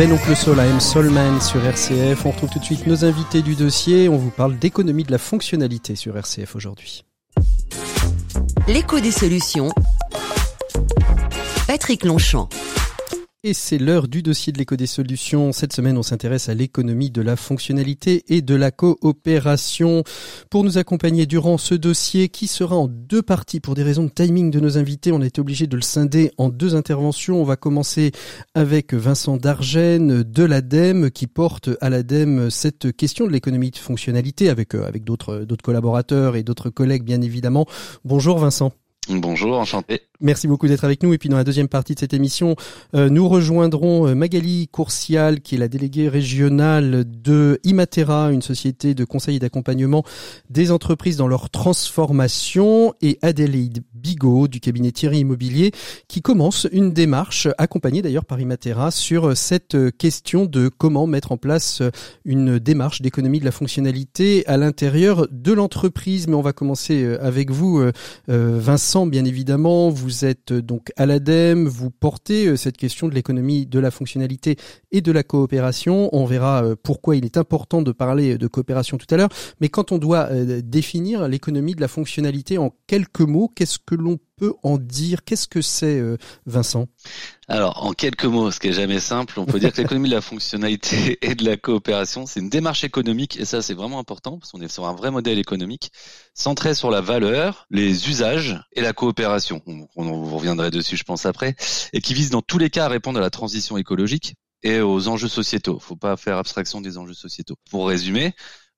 Ben 0.04 0.12
Oncle 0.12 0.60
am 0.60 0.82
Soulman 0.82 1.40
sur 1.40 1.66
RCF. 1.66 2.26
On 2.26 2.32
retrouve 2.32 2.50
tout 2.50 2.60
de 2.60 2.66
suite 2.66 2.88
nos 2.88 3.06
invités 3.06 3.42
du 3.42 3.56
dossier. 3.56 4.10
On 4.10 4.18
vous 4.18 4.32
parle 4.32 4.60
d'économie 4.60 5.06
de 5.06 5.14
la 5.14 5.18
fonctionnalité 5.18 5.96
sur 5.96 6.18
RCF 6.18 6.58
aujourd'hui. 6.58 7.06
L'écho 8.68 9.00
des 9.00 9.12
solutions. 9.12 9.70
Patrick 11.68 12.04
Longchamp. 12.04 12.50
Et 13.46 13.54
c'est 13.54 13.78
l'heure 13.78 14.08
du 14.08 14.24
dossier 14.24 14.54
de 14.54 14.58
l'éco 14.58 14.78
des 14.78 14.88
solutions. 14.88 15.52
Cette 15.52 15.74
semaine, 15.74 15.98
on 15.98 16.02
s'intéresse 16.02 16.48
à 16.48 16.54
l'économie 16.54 17.12
de 17.12 17.22
la 17.22 17.36
fonctionnalité 17.36 18.24
et 18.30 18.42
de 18.42 18.56
la 18.56 18.72
coopération. 18.72 20.06
Pour 20.50 20.64
nous 20.64 20.78
accompagner 20.78 21.26
durant 21.26 21.58
ce 21.58 21.76
dossier 21.76 22.30
qui 22.30 22.48
sera 22.48 22.78
en 22.78 22.88
deux 22.88 23.22
parties 23.22 23.60
pour 23.60 23.76
des 23.76 23.84
raisons 23.84 24.06
de 24.06 24.10
timing 24.12 24.50
de 24.50 24.62
nos 24.62 24.78
invités, 24.78 25.12
on 25.12 25.20
a 25.20 25.26
été 25.26 25.42
obligé 25.42 25.68
de 25.68 25.76
le 25.76 25.82
scinder 25.82 26.32
en 26.38 26.48
deux 26.48 26.74
interventions. 26.74 27.42
On 27.42 27.44
va 27.44 27.58
commencer 27.58 28.14
avec 28.56 28.94
Vincent 28.94 29.36
Dargène 29.36 30.24
de 30.24 30.44
l'ADEME 30.46 31.12
qui 31.12 31.28
porte 31.28 31.70
à 31.82 31.90
l'ADEME 31.90 32.50
cette 32.50 32.96
question 32.96 33.28
de 33.28 33.34
l'économie 33.34 33.72
de 33.72 33.78
fonctionnalité 33.78 34.48
avec, 34.48 34.74
euh, 34.74 34.88
avec 34.88 35.04
d'autres, 35.04 35.40
d'autres 35.40 35.66
collaborateurs 35.66 36.38
et 36.38 36.44
d'autres 36.44 36.70
collègues, 36.70 37.04
bien 37.04 37.22
évidemment. 37.22 37.66
Bonjour 38.06 38.40
Vincent. 38.40 38.72
Bonjour, 39.10 39.58
enchanté. 39.58 40.02
Merci 40.24 40.48
beaucoup 40.48 40.68
d'être 40.68 40.86
avec 40.86 41.04
nous. 41.04 41.14
Et 41.14 41.18
puis 41.18 41.28
dans 41.28 41.36
la 41.36 41.44
deuxième 41.44 41.68
partie 41.68 41.96
de 41.96 42.00
cette 42.00 42.14
émission, 42.14 42.56
euh, 42.96 43.10
nous 43.10 43.28
rejoindrons 43.28 44.08
euh, 44.08 44.16
Magali 44.16 44.70
Courcial, 44.70 45.42
qui 45.42 45.56
est 45.56 45.58
la 45.58 45.68
déléguée 45.68 46.08
régionale 46.08 47.04
de 47.06 47.60
Imatera, 47.66 48.32
une 48.32 48.42
société 48.42 48.94
de 48.94 49.04
conseil 49.04 49.36
et 49.36 49.40
d'accompagnement 49.40 50.04
des 50.50 50.72
entreprises 50.72 51.18
dans 51.18 51.28
leur 51.28 51.50
transformation, 51.50 52.94
et 53.02 53.20
Adélaïde 53.22 53.84
Bigot 53.94 54.48
du 54.48 54.62
cabinet 54.62 54.92
Thierry 54.92 55.20
Immobilier, 55.20 55.72
qui 56.08 56.22
commence 56.22 56.68
une 56.72 56.94
démarche, 56.94 57.50
accompagnée 57.58 58.02
d'ailleurs 58.02 58.26
par 58.26 58.40
Imatera, 58.40 58.92
sur 58.92 59.36
cette 59.36 59.76
question 59.98 60.46
de 60.46 60.70
comment 60.70 61.08
mettre 61.08 61.34
en 61.34 61.38
place 61.38 61.82
une 62.24 62.60
démarche 62.60 63.02
d'économie 63.02 63.40
de 63.42 63.46
la 63.46 63.52
fonctionnalité 63.52 64.48
à 64.48 64.56
l'intérieur 64.56 65.28
de 65.30 65.52
l'entreprise. 65.52 66.28
Mais 66.28 66.36
on 66.36 66.42
va 66.42 66.54
commencer 66.54 67.04
euh, 67.04 67.18
avec 67.22 67.52
vous, 67.52 67.84
Vincent, 68.28 68.93
bien 68.94 69.26
évidemment. 69.26 69.90
Vous 69.90 70.24
êtes 70.24 70.52
euh, 70.52 70.62
donc 70.62 70.92
à 70.98 71.08
l'ADEME, 71.08 71.68
vous 71.68 71.90
portez 71.90 72.46
euh, 72.46 72.56
cette 72.56 72.78
question 72.78 73.08
de 73.08 73.16
l'économie 73.16 73.66
de 73.66 73.80
la 73.80 73.90
fonctionnalité 73.90 74.56
et 74.92 75.02
de 75.02 75.12
la 75.12 75.24
coopération. 75.24 76.10
On 76.14 76.26
verra 76.26 76.64
euh, 76.64 76.76
pourquoi 76.82 77.16
il 77.16 77.26
est 77.26 77.38
important 77.38 77.82
de 77.82 77.92
parler 77.92 78.38
de 78.38 78.48
coopération 78.48 78.98
tout 78.98 79.08
à 79.10 79.18
l'heure. 79.18 79.30
Mais 79.60 79.70
quand 79.70 79.92
on 79.92 79.98
doit 79.98 80.30
définir 80.62 81.28
l'économie 81.28 81.74
de 81.74 81.82
la 81.82 81.88
fonctionnalité 81.88 82.60
en 82.60 82.72
quelques 82.86 83.22
mots, 83.22 83.50
qu'est-ce 83.56 83.80
que 83.84 83.96
l'on 83.96 84.20
en 84.64 84.78
dire 84.78 85.24
Qu'est-ce 85.24 85.48
que 85.48 85.62
c'est, 85.62 86.02
Vincent? 86.46 86.88
Alors, 87.48 87.86
en 87.86 87.92
quelques 87.92 88.26
mots, 88.26 88.52
ce 88.52 88.60
qui 88.60 88.70
est 88.70 88.74
jamais 88.74 89.00
simple, 89.00 89.40
on 89.40 89.46
peut 89.46 89.60
dire 89.60 89.74
que 89.74 89.82
l'économie 89.82 90.10
de 90.10 90.16
la 90.16 90.22
fonctionnalité 90.22 91.18
et 91.26 91.36
de 91.36 91.44
la 91.44 91.58
coopération, 91.58 92.26
c'est 92.26 92.40
une 92.40 92.50
démarche 92.50 92.84
économique, 92.84 93.38
et 93.40 93.46
ça 93.46 93.62
c'est 93.62 93.74
vraiment 93.74 94.00
important, 94.00 94.38
parce 94.38 94.52
qu'on 94.52 94.62
est 94.62 94.72
sur 94.72 94.86
un 94.88 94.94
vrai 94.94 95.12
modèle 95.12 95.40
économique, 95.40 95.92
centré 96.34 96.74
sur 96.74 96.90
la 96.90 97.02
valeur, 97.02 97.68
les 97.70 98.10
usages 98.10 98.60
et 98.74 98.82
la 98.82 98.94
coopération. 98.94 99.62
On, 99.68 99.88
on 99.96 100.24
reviendrait 100.36 100.72
dessus, 100.72 100.96
je 100.96 101.04
pense, 101.04 101.26
après, 101.26 101.56
et 101.92 102.02
qui 102.02 102.14
vise 102.14 102.30
dans 102.30 102.42
tous 102.42 102.58
les 102.58 102.70
cas 102.70 102.86
à 102.86 102.90
répondre 102.90 103.20
à 103.20 103.22
la 103.22 103.30
transition 103.30 103.78
écologique 103.78 104.36
et 104.64 104.80
aux 104.80 105.08
enjeux 105.08 105.28
sociétaux. 105.28 105.80
Faut 105.80 105.96
pas 105.96 106.16
faire 106.18 106.38
abstraction 106.38 106.82
des 106.82 106.98
enjeux 106.98 107.14
sociétaux. 107.14 107.56
Pour 107.70 107.88
résumer, 107.88 108.34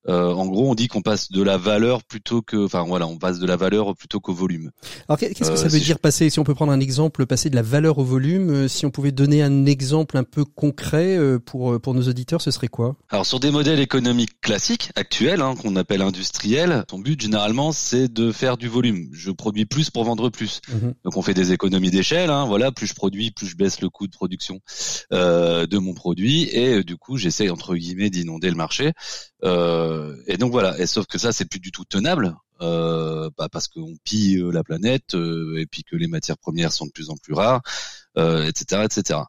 Euh, 0.07 0.31
en 0.31 0.45
gros, 0.45 0.69
on 0.69 0.75
dit 0.75 0.87
qu'on 0.87 1.01
passe 1.01 1.31
de 1.31 1.41
la 1.41 1.57
valeur 1.57 2.03
plutôt 2.03 2.41
que, 2.41 2.65
enfin 2.65 2.83
voilà, 2.83 3.07
on 3.07 3.17
passe 3.17 3.39
de 3.39 3.47
la 3.47 3.55
valeur 3.55 3.95
plutôt 3.95 4.19
qu'au 4.19 4.33
volume. 4.33 4.71
Alors 5.07 5.17
qu'est-ce 5.19 5.51
que 5.51 5.55
ça 5.55 5.67
veut 5.67 5.79
dire 5.79 5.99
passer 5.99 6.29
Si 6.29 6.39
on 6.39 6.43
peut 6.43 6.55
prendre 6.55 6.71
un 6.71 6.79
exemple, 6.79 7.25
passer 7.25 7.49
de 7.49 7.55
la 7.55 7.61
valeur 7.61 7.97
au 7.97 8.03
volume. 8.03 8.67
Si 8.67 8.85
on 8.85 8.91
pouvait 8.91 9.11
donner 9.11 9.41
un 9.41 9.65
exemple 9.65 10.17
un 10.17 10.23
peu 10.23 10.45
concret 10.45 11.17
pour 11.45 11.79
pour 11.81 11.93
nos 11.93 12.03
auditeurs, 12.03 12.41
ce 12.41 12.51
serait 12.51 12.67
quoi? 12.67 12.95
Alors 13.09 13.25
sur 13.25 13.39
des 13.39 13.51
modèles 13.51 13.79
économiques 13.79 14.39
classiques 14.41 14.91
actuels, 14.95 15.41
hein, 15.41 15.55
qu'on 15.55 15.75
appelle 15.75 16.01
industriels, 16.01 16.83
ton 16.87 16.99
but 16.99 17.19
généralement 17.19 17.71
c'est 17.71 18.11
de 18.11 18.31
faire 18.31 18.57
du 18.57 18.67
volume. 18.67 19.09
Je 19.13 19.31
produis 19.31 19.65
plus 19.65 19.89
pour 19.89 20.03
vendre 20.03 20.29
plus. 20.29 20.61
Mhm. 20.69 20.93
Donc 21.03 21.17
on 21.17 21.21
fait 21.21 21.33
des 21.33 21.51
économies 21.51 21.91
d'échelle. 21.91 22.29
Hein, 22.29 22.45
voilà, 22.45 22.71
plus 22.71 22.87
je 22.87 22.93
produis, 22.93 23.31
plus 23.31 23.47
je 23.47 23.55
baisse 23.55 23.81
le 23.81 23.89
coût 23.89 24.07
de 24.07 24.11
production 24.11 24.59
euh, 25.13 25.65
de 25.67 25.77
mon 25.77 25.93
produit 25.93 26.43
et 26.51 26.75
euh, 26.75 26.83
du 26.83 26.97
coup 26.97 27.17
j'essaie 27.17 27.49
entre 27.49 27.75
guillemets 27.75 28.09
d'inonder 28.09 28.49
le 28.49 28.55
marché. 28.55 28.93
Euh, 29.43 29.94
et 30.27 30.37
donc 30.37 30.51
voilà. 30.51 30.79
Et 30.79 30.85
sauf 30.85 31.05
que 31.05 31.17
ça 31.17 31.31
c'est 31.31 31.45
plus 31.45 31.59
du 31.59 31.71
tout 31.71 31.85
tenable. 31.85 32.35
Euh, 32.61 33.29
bah 33.37 33.49
parce 33.51 33.67
qu'on 33.67 33.95
pille 34.05 34.41
la 34.53 34.63
planète 34.63 35.13
et 35.13 35.65
puis 35.69 35.83
que 35.83 35.97
les 35.97 36.07
matières 36.07 36.37
premières 36.37 36.71
sont 36.71 36.85
de 36.85 36.91
plus 36.91 37.09
en 37.09 37.17
plus 37.17 37.33
rares, 37.33 37.61
etc., 38.15 38.83
etc. 38.85 39.19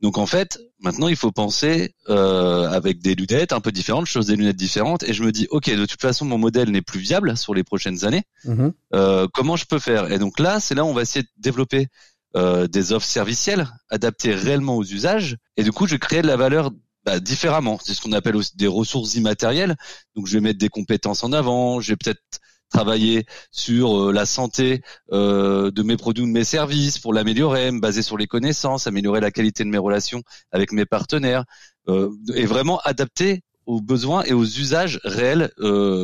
Donc 0.00 0.18
en 0.18 0.26
fait, 0.26 0.60
maintenant 0.80 1.08
il 1.08 1.16
faut 1.16 1.32
penser 1.32 1.94
euh, 2.08 2.68
avec 2.68 3.00
des 3.00 3.14
lunettes 3.14 3.52
un 3.52 3.60
peu 3.60 3.72
différentes, 3.72 4.06
choses 4.06 4.26
des 4.26 4.36
lunettes 4.36 4.56
différentes, 4.56 5.02
et 5.04 5.14
je 5.14 5.22
me 5.22 5.32
dis 5.32 5.46
ok, 5.50 5.70
de 5.70 5.86
toute 5.86 6.00
façon 6.02 6.26
mon 6.26 6.38
modèle 6.38 6.70
n'est 6.70 6.82
plus 6.82 7.00
viable 7.00 7.36
sur 7.36 7.54
les 7.54 7.64
prochaines 7.64 8.04
années. 8.04 8.24
Euh, 8.94 9.26
comment 9.32 9.56
je 9.56 9.64
peux 9.64 9.78
faire? 9.78 10.12
Et 10.12 10.18
donc 10.18 10.38
là, 10.38 10.60
c'est 10.60 10.74
là 10.74 10.84
où 10.84 10.88
on 10.88 10.92
va 10.92 11.02
essayer 11.02 11.22
de 11.22 11.28
développer 11.38 11.88
euh, 12.36 12.66
des 12.66 12.92
offres 12.92 13.06
servicielles 13.06 13.68
adaptées 13.88 14.34
réellement 14.34 14.76
aux 14.76 14.84
usages, 14.84 15.38
et 15.56 15.62
du 15.62 15.72
coup 15.72 15.86
je 15.86 15.96
crée 15.96 16.20
de 16.20 16.26
la 16.26 16.36
valeur 16.36 16.70
bah, 17.06 17.20
différemment. 17.20 17.78
C'est 17.82 17.94
ce 17.94 18.00
qu'on 18.02 18.12
appelle 18.12 18.36
aussi 18.36 18.56
des 18.56 18.66
ressources 18.66 19.14
immatérielles. 19.14 19.76
Donc 20.16 20.26
je 20.26 20.34
vais 20.34 20.40
mettre 20.40 20.58
des 20.58 20.68
compétences 20.68 21.22
en 21.22 21.32
avant, 21.32 21.80
je 21.80 21.92
vais 21.92 21.96
peut-être 21.96 22.20
travailler 22.68 23.26
sur 23.52 24.08
euh, 24.08 24.12
la 24.12 24.26
santé 24.26 24.82
euh, 25.12 25.70
de 25.70 25.82
mes 25.84 25.96
produits 25.96 26.24
ou 26.24 26.26
de 26.26 26.32
mes 26.32 26.42
services 26.42 26.98
pour 26.98 27.14
l'améliorer, 27.14 27.70
me 27.70 27.80
baser 27.80 28.02
sur 28.02 28.18
les 28.18 28.26
connaissances, 28.26 28.88
améliorer 28.88 29.20
la 29.20 29.30
qualité 29.30 29.62
de 29.62 29.68
mes 29.68 29.78
relations 29.78 30.22
avec 30.50 30.72
mes 30.72 30.84
partenaires 30.84 31.44
euh, 31.88 32.10
et 32.34 32.44
vraiment 32.44 32.80
adapter 32.80 33.42
aux 33.66 33.80
besoins 33.80 34.24
et 34.24 34.32
aux 34.32 34.44
usages 34.44 35.00
réels 35.04 35.50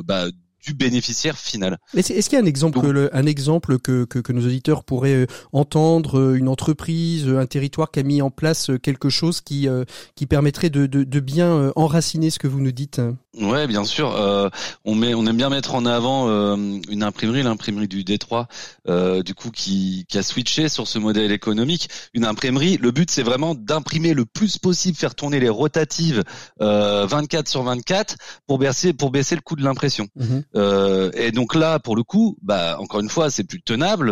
bah, 0.05 0.27
du 0.62 0.75
bénéficiaire 0.75 1.38
final. 1.38 1.79
Est-ce 1.96 2.29
qu'il 2.29 2.38
y 2.38 2.40
a 2.40 2.44
un 2.44 2.46
exemple, 2.46 3.11
un 3.12 3.27
exemple 3.27 3.79
que, 3.79 4.05
que, 4.05 4.18
que, 4.18 4.33
nos 4.33 4.44
auditeurs 4.46 4.85
pourraient 4.85 5.27
entendre, 5.53 6.35
une 6.35 6.48
entreprise, 6.48 7.29
un 7.29 7.46
territoire 7.46 7.90
qui 7.90 8.01
a 8.01 8.03
mis 8.03 8.22
en 8.22 8.31
place 8.31 8.70
quelque 8.83 9.09
chose 9.09 9.40
qui, 9.40 9.68
qui 10.14 10.27
permettrait 10.27 10.70
de, 10.70 10.87
de, 10.87 11.05
de 11.05 11.20
bien 11.20 11.72
enraciner 11.77 12.31
ce 12.31 12.38
que 12.38 12.46
vous 12.46 12.61
nous 12.61 12.72
dites? 12.72 13.01
Ouais, 13.40 13.66
bien 13.66 13.85
sûr. 13.85 14.14
Euh, 14.14 14.51
on 14.85 14.94
met, 14.94 15.14
on 15.14 15.27
aime 15.27 15.38
bien 15.38 15.48
mettre 15.48 15.75
en 15.75 15.87
avant 15.87 16.29
euh, 16.29 16.57
une 16.90 17.03
imprimerie, 17.03 17.42
l'imprimerie 17.42 17.88
du 17.88 18.05
Détroit, 18.05 18.46
euh, 18.88 19.22
du 19.22 19.35
coup 19.35 19.51
qui, 19.51 20.05
qui 20.07 20.18
a 20.18 20.22
switché 20.22 20.68
sur 20.68 20.87
ce 20.87 20.98
modèle 20.98 21.33
économique. 21.33 21.88
Une 22.12 22.27
imprimerie, 22.27 22.77
le 22.77 22.90
but 22.90 23.11
c'est 23.11 23.22
vraiment 23.22 23.55
d'imprimer 23.55 24.12
le 24.12 24.27
plus 24.27 24.59
possible, 24.59 24.98
faire 24.98 25.14
tourner 25.14 25.40
les 25.40 25.48
rotatives 25.48 26.22
24 26.61 27.48
sur 27.48 27.62
24 27.62 28.16
pour 28.46 28.59
baisser, 28.59 28.92
pour 28.92 29.11
baisser 29.11 29.35
le 29.35 29.40
coût 29.40 29.57
de 29.57 29.64
l'impression. 29.64 30.09
Mhm. 30.55 31.11
et 31.15 31.33
donc 31.33 31.55
là, 31.55 31.79
pour 31.79 31.97
le 31.97 32.03
coup, 32.03 32.37
bah 32.43 32.77
encore 32.81 33.01
une 33.01 33.09
fois, 33.09 33.31
c'est 33.31 33.45
plus 33.45 33.62
tenable 33.62 34.11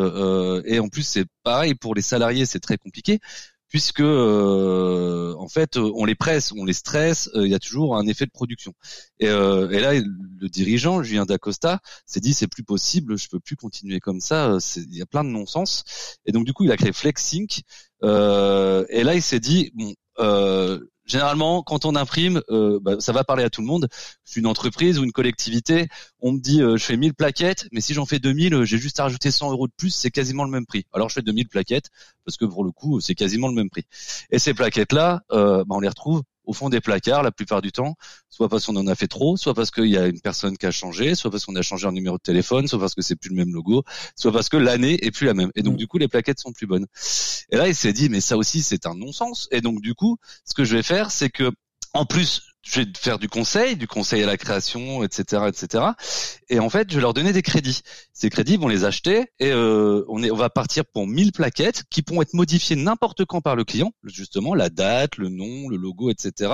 et 0.65 0.79
en 0.79 0.89
plus 0.89 1.03
c'est 1.03 1.27
pareil 1.43 1.75
pour 1.75 1.95
les 1.95 2.03
salariés, 2.03 2.47
c'est 2.47 2.61
très 2.61 2.79
compliqué 2.79 3.21
puisque 3.71 4.01
euh, 4.01 5.35
en 5.39 5.49
fait 5.49 5.79
on 5.79 6.05
les 6.05 6.17
presse, 6.17 6.53
on 6.53 6.65
les 6.65 6.75
stresse, 6.75 7.31
euh, 7.35 7.47
il 7.47 7.51
y 7.51 7.55
a 7.55 7.59
toujours 7.59 7.97
un 7.97 8.07
effet 8.07 8.27
de 8.27 8.31
production. 8.31 8.75
Et, 9.21 9.29
euh, 9.29 9.71
et 9.71 9.81
là, 9.81 9.95
le 9.95 10.49
dirigeant 10.49 11.03
Julien 11.03 11.25
Dacosta 11.25 11.81
s'est 12.05 12.21
dit 12.21 12.35
c'est 12.35 12.49
plus 12.49 12.65
possible, 12.65 13.17
je 13.17 13.29
peux 13.29 13.41
plus 13.41 13.57
continuer 13.57 14.01
comme 14.01 14.21
ça, 14.21 14.59
il 14.77 14.97
y 14.97 15.03
a 15.03 15.07
plein 15.07 15.25
de 15.25 15.31
non-sens. 15.31 15.85
Et 16.27 16.33
donc 16.33 16.45
du 16.45 16.53
coup 16.53 16.65
il 16.65 16.73
a 16.73 16.77
créé 16.77 16.93
FlexSync. 16.93 17.63
et 18.03 19.05
là 19.05 19.15
il 19.15 19.23
s'est 19.23 19.41
dit 19.41 19.71
bon 19.75 19.95
généralement, 21.11 21.63
quand 21.63 21.85
on 21.85 21.97
imprime, 21.97 22.41
euh, 22.51 22.79
bah, 22.81 22.97
ça 23.01 23.13
va 23.13 23.25
parler 23.25 23.43
à 23.43 23.51
tout 23.51 23.61
le 23.61 23.67
monde. 23.67 23.89
Je 24.25 24.33
suis 24.33 24.41
une 24.41 24.47
entreprise 24.47 24.99
ou 24.99 25.05
une 25.05 25.13
collectivité. 25.13 25.89
On 26.21 26.33
me 26.33 26.39
dit, 26.39 26.63
euh, 26.63 26.77
je 26.77 26.85
fais 26.85 26.97
1000 26.97 27.15
plaquettes, 27.15 27.69
mais 27.73 27.81
si 27.81 27.95
j'en 27.95 28.07
fais 28.07 28.19
2000, 28.19 28.55
euh, 28.55 28.65
j'ai 28.65 28.79
juste 28.79 29.01
à 29.01 29.05
rajouter 29.05 29.31
100 29.31 29.51
euros 29.51 29.67
de 29.67 29.73
plus, 29.77 29.91
c'est 29.91 30.11
quasiment 30.11 30.45
le 30.45 30.51
même 30.51 30.67
prix. 30.67 30.87
Alors 30.93 31.09
je 31.09 31.15
fais 31.15 31.23
2000 31.23 31.49
plaquettes 31.49 31.91
parce 32.25 32.37
que 32.37 32.45
pour 32.45 32.65
le 32.65 32.71
coup, 32.71 33.01
c'est 33.01 33.15
quasiment 33.15 33.49
le 33.49 33.55
même 33.55 33.71
prix. 33.71 33.85
Et 34.31 34.39
ces 34.39 34.55
plaquettes-là, 34.55 35.23
bah, 35.31 35.65
on 35.69 35.81
les 35.81 35.89
retrouve 35.89 36.23
au 36.45 36.53
fond 36.53 36.69
des 36.69 36.81
placards 36.81 37.23
la 37.23 37.31
plupart 37.31 37.63
du 37.63 37.73
temps, 37.73 37.95
soit 38.29 38.49
parce 38.49 38.67
qu'on 38.67 38.77
en 38.77 38.87
a 38.87 38.95
fait 38.95 39.09
trop, 39.09 39.37
soit 39.37 39.55
parce 39.55 39.71
qu'il 39.71 39.87
y 39.87 39.97
a 39.97 40.07
une 40.07 40.21
personne 40.21 40.57
qui 40.57 40.67
a 40.67 40.71
changé, 40.71 41.15
soit 41.15 41.31
parce 41.31 41.45
qu'on 41.45 41.57
a 41.57 41.63
changé 41.63 41.87
un 41.87 41.93
numéro 41.93 42.17
de 42.17 42.23
téléphone, 42.23 42.67
soit 42.67 42.79
parce 42.79 42.95
que 42.95 43.03
c'est 43.03 43.17
plus 43.17 43.31
le 43.31 43.37
même 43.37 43.53
logo, 43.53 43.85
soit 44.17 44.33
parce 44.33 44.49
que 44.49 44.57
l'année 44.57 45.05
est 45.05 45.11
plus 45.11 45.27
la 45.27 45.35
même. 45.35 45.51
Et 45.55 45.63
donc 45.63 45.75
mm. 45.75 45.79
du 45.79 45.87
coup 45.87 45.99
les 45.99 46.09
plaquettes 46.09 46.41
sont 46.41 46.53
plus 46.53 46.67
bonnes. 46.67 46.87
Et 47.51 47.57
là 47.57 47.69
il 47.69 47.75
s'est 47.75 47.93
dit 47.93 48.09
mais 48.09 48.21
ça 48.21 48.37
aussi 48.37 48.63
c'est 48.63 48.87
un 48.87 48.95
non-sens. 48.95 49.49
Et 49.51 49.61
donc 49.61 49.81
du 49.81 49.95
coup 49.95 50.17
ce 50.45 50.55
que 50.55 50.65
je 50.65 50.77
vais 50.77 50.83
faire 50.83 51.11
c'est 51.11 51.31
que 51.31 51.51
en 51.93 52.07
plus 52.07 52.43
je 52.63 52.81
vais 52.81 52.87
faire 52.97 53.19
du 53.19 53.29
conseil, 53.29 53.77
du 53.77 53.87
conseil 53.87 54.23
à 54.23 54.27
la 54.27 54.37
création, 54.37 55.03
etc., 55.03 55.45
etc. 55.49 55.85
Et 56.49 56.59
en 56.59 56.69
fait, 56.69 56.91
je 56.91 56.97
vais 56.97 57.01
leur 57.01 57.15
donner 57.15 57.33
des 57.33 57.43
crédits. 57.43 57.81
Ces 58.13 58.29
crédits 58.29 58.57
vont 58.57 58.69
les 58.69 58.85
acheter 58.85 59.27
et 59.39 59.51
euh, 59.51 60.05
on, 60.09 60.21
va 60.35 60.51
partir 60.51 60.85
pour 60.85 61.07
1000 61.07 61.33
plaquettes 61.33 61.85
qui 61.91 62.03
pourront 62.03 62.23
être 62.23 62.35
modifiées 62.35 62.77
n'importe 62.77 63.25
quand 63.25 63.41
par 63.41 63.57
le 63.57 63.65
client, 63.65 63.93
justement 64.05 64.55
la 64.55 64.69
date, 64.69 65.17
le 65.17 65.29
nom, 65.29 65.69
le 65.69 65.77
logo, 65.77 66.11
etc. 66.11 66.53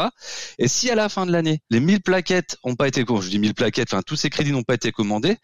Et 0.59 0.69
si 0.69 0.91
à 0.91 0.95
la 0.95 1.09
fin 1.09 1.27
de 1.27 1.33
l'année, 1.33 1.61
les 1.71 1.81
1000 1.81 2.03
plaquettes 2.03 2.57
ont 2.63 2.77
pas 2.77 2.87
été, 2.89 3.05
je 3.09 3.29
dis 3.29 3.39
1000 3.39 3.55
plaquettes, 3.55 3.93
enfin 3.93 4.03
tous 4.03 4.17
ces 4.17 4.31
crédits 4.31 4.53
n'ont 4.53 4.63
pas 4.63 4.75
été 4.75 4.93
commandés, 4.93 5.37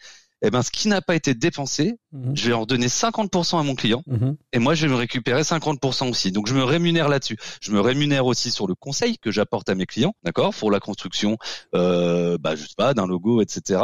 eh 0.42 0.50
ben, 0.50 0.62
ce 0.62 0.70
qui 0.70 0.88
n'a 0.88 1.00
pas 1.00 1.14
été 1.14 1.35
dépensé, 1.35 1.98
mhm. 2.12 2.37
je 2.37 2.48
vais 2.48 2.55
en 2.55 2.66
donner 2.66 2.88
50% 2.88 3.59
à 3.59 3.62
mon 3.62 3.74
client 3.74 4.02
mhm. 4.07 4.37
et 4.52 4.59
moi, 4.59 4.74
je 4.74 4.87
vais 4.87 4.92
me 4.92 4.98
récupérer 4.98 5.42
50% 5.42 6.11
aussi. 6.11 6.33
Donc, 6.33 6.48
je 6.48 6.55
me 6.55 6.64
rémunère 6.64 7.09
là-dessus. 7.09 7.37
Je 7.61 7.70
me 7.70 7.81
rémunère 7.81 8.26
aussi 8.26 8.50
sur 8.50 8.66
le 8.66 8.74
conseil 8.74 9.18
que 9.18 9.31
j'apporte 9.31 9.68
à 9.68 9.74
mes 9.74 9.87
clients, 9.87 10.14
d'accord, 10.24 10.52
pour 10.55 10.70
la 10.70 10.81
construction, 10.81 11.38
euh, 11.74 12.38
bah, 12.38 12.57
je 12.57 12.62
sais 12.62 12.74
pas, 12.76 12.92
d'un 12.92 13.07
logo, 13.07 13.40
etc. 13.40 13.81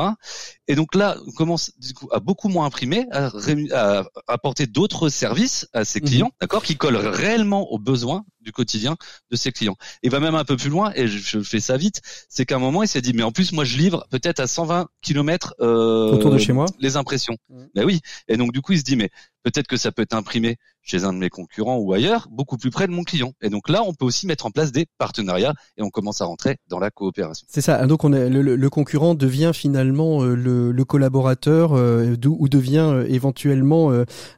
Et 0.67 0.75
donc 0.75 0.95
là, 0.95 1.17
on 1.27 1.31
commence 1.31 1.73
du 1.79 1.95
coup 1.95 2.09
à 2.13 2.21
beaucoup 2.21 2.49
moins 2.49 2.67
imprimer, 2.67 3.07
à, 3.13 3.31
à 3.73 4.05
apporter 4.27 4.67
d'autres 4.67 5.09
services 5.09 5.69
à 5.73 5.85
ses 5.85 6.01
mhm. 6.01 6.07
clients, 6.07 6.31
d'accord, 6.41 6.63
qui 6.63 6.77
collent 6.77 6.97
réellement 6.97 7.71
aux 7.71 7.79
besoins 7.79 8.25
du 8.49 8.53
quotidien 8.53 8.97
de 9.31 9.37
ses 9.37 9.53
clients. 9.53 9.77
Il 10.03 10.11
va 10.11 10.21
même 10.21 10.35
un 10.35 10.45
peu 10.45 10.57
plus 10.57 10.71
loin, 10.71 10.91
et 10.95 11.07
je, 11.07 11.41
fais 11.41 11.61
ça 11.61 11.77
vite, 11.77 12.01
c'est 12.31 12.47
qu'à 12.47 12.57
un 12.57 12.59
moment, 12.59 12.83
il 12.83 12.89
s'est 12.89 13.03
dit, 13.03 13.13
mais 13.13 13.23
en 13.23 13.31
plus, 13.31 13.53
moi, 13.53 13.65
je 13.65 13.77
livre 13.77 14.07
peut-être 14.11 14.41
à 14.41 14.47
120 14.47 14.89
km 15.03 15.55
euh, 15.61 16.13
autour 16.13 16.31
de 16.31 16.39
chez 16.39 16.55
moi 16.55 16.65
les 16.81 16.97
impressions. 16.97 17.37
Mmh. 17.51 17.63
Ben 17.75 17.85
oui. 17.85 18.01
Et 18.27 18.39
donc, 18.39 18.53
du 18.53 18.63
coup, 18.63 18.73
il 18.73 18.79
se 18.79 18.85
dit, 18.85 18.97
mais 18.97 19.11
peut-être 19.43 19.67
que 19.67 19.77
ça 19.77 19.93
peut 19.93 20.03
être 20.03 20.15
imprimé 20.15 20.57
chez 20.89 21.05
un 21.05 21.13
de 21.13 21.19
mes 21.19 21.29
concurrents 21.29 21.77
ou 21.77 21.93
ailleurs, 21.93 22.29
beaucoup 22.31 22.57
plus 22.57 22.71
près 22.71 22.87
de 22.87 22.93
mon 22.93 23.05
client. 23.05 23.33
Et 23.43 23.51
donc 23.51 23.69
là, 23.69 23.83
on 23.85 23.93
peut 23.93 24.07
aussi 24.07 24.27
mettre 24.27 24.47
en 24.47 24.51
place 24.51 24.73
des 24.73 24.87
partenariats 24.97 25.53
et 25.77 25.83
on 25.83 25.91
commence 25.91 26.23
à 26.23 26.25
rentrer 26.25 26.57
dans 26.69 26.79
la 26.79 26.91
coopération. 26.91 27.47
C'est 27.51 27.61
ça. 27.61 27.87
Donc 27.87 28.05
on 28.05 28.13
est, 28.13 28.31
le, 28.31 28.71
concurrent 28.71 29.15
devient 29.15 29.53
finalement 29.55 30.23
euh, 30.23 30.35
le, 30.35 30.85
collaborateur 30.85 31.73
euh, 31.75 32.17
ou 32.27 32.49
devient 32.49 32.79
euh, 32.79 33.07
éventuellement 33.09 33.93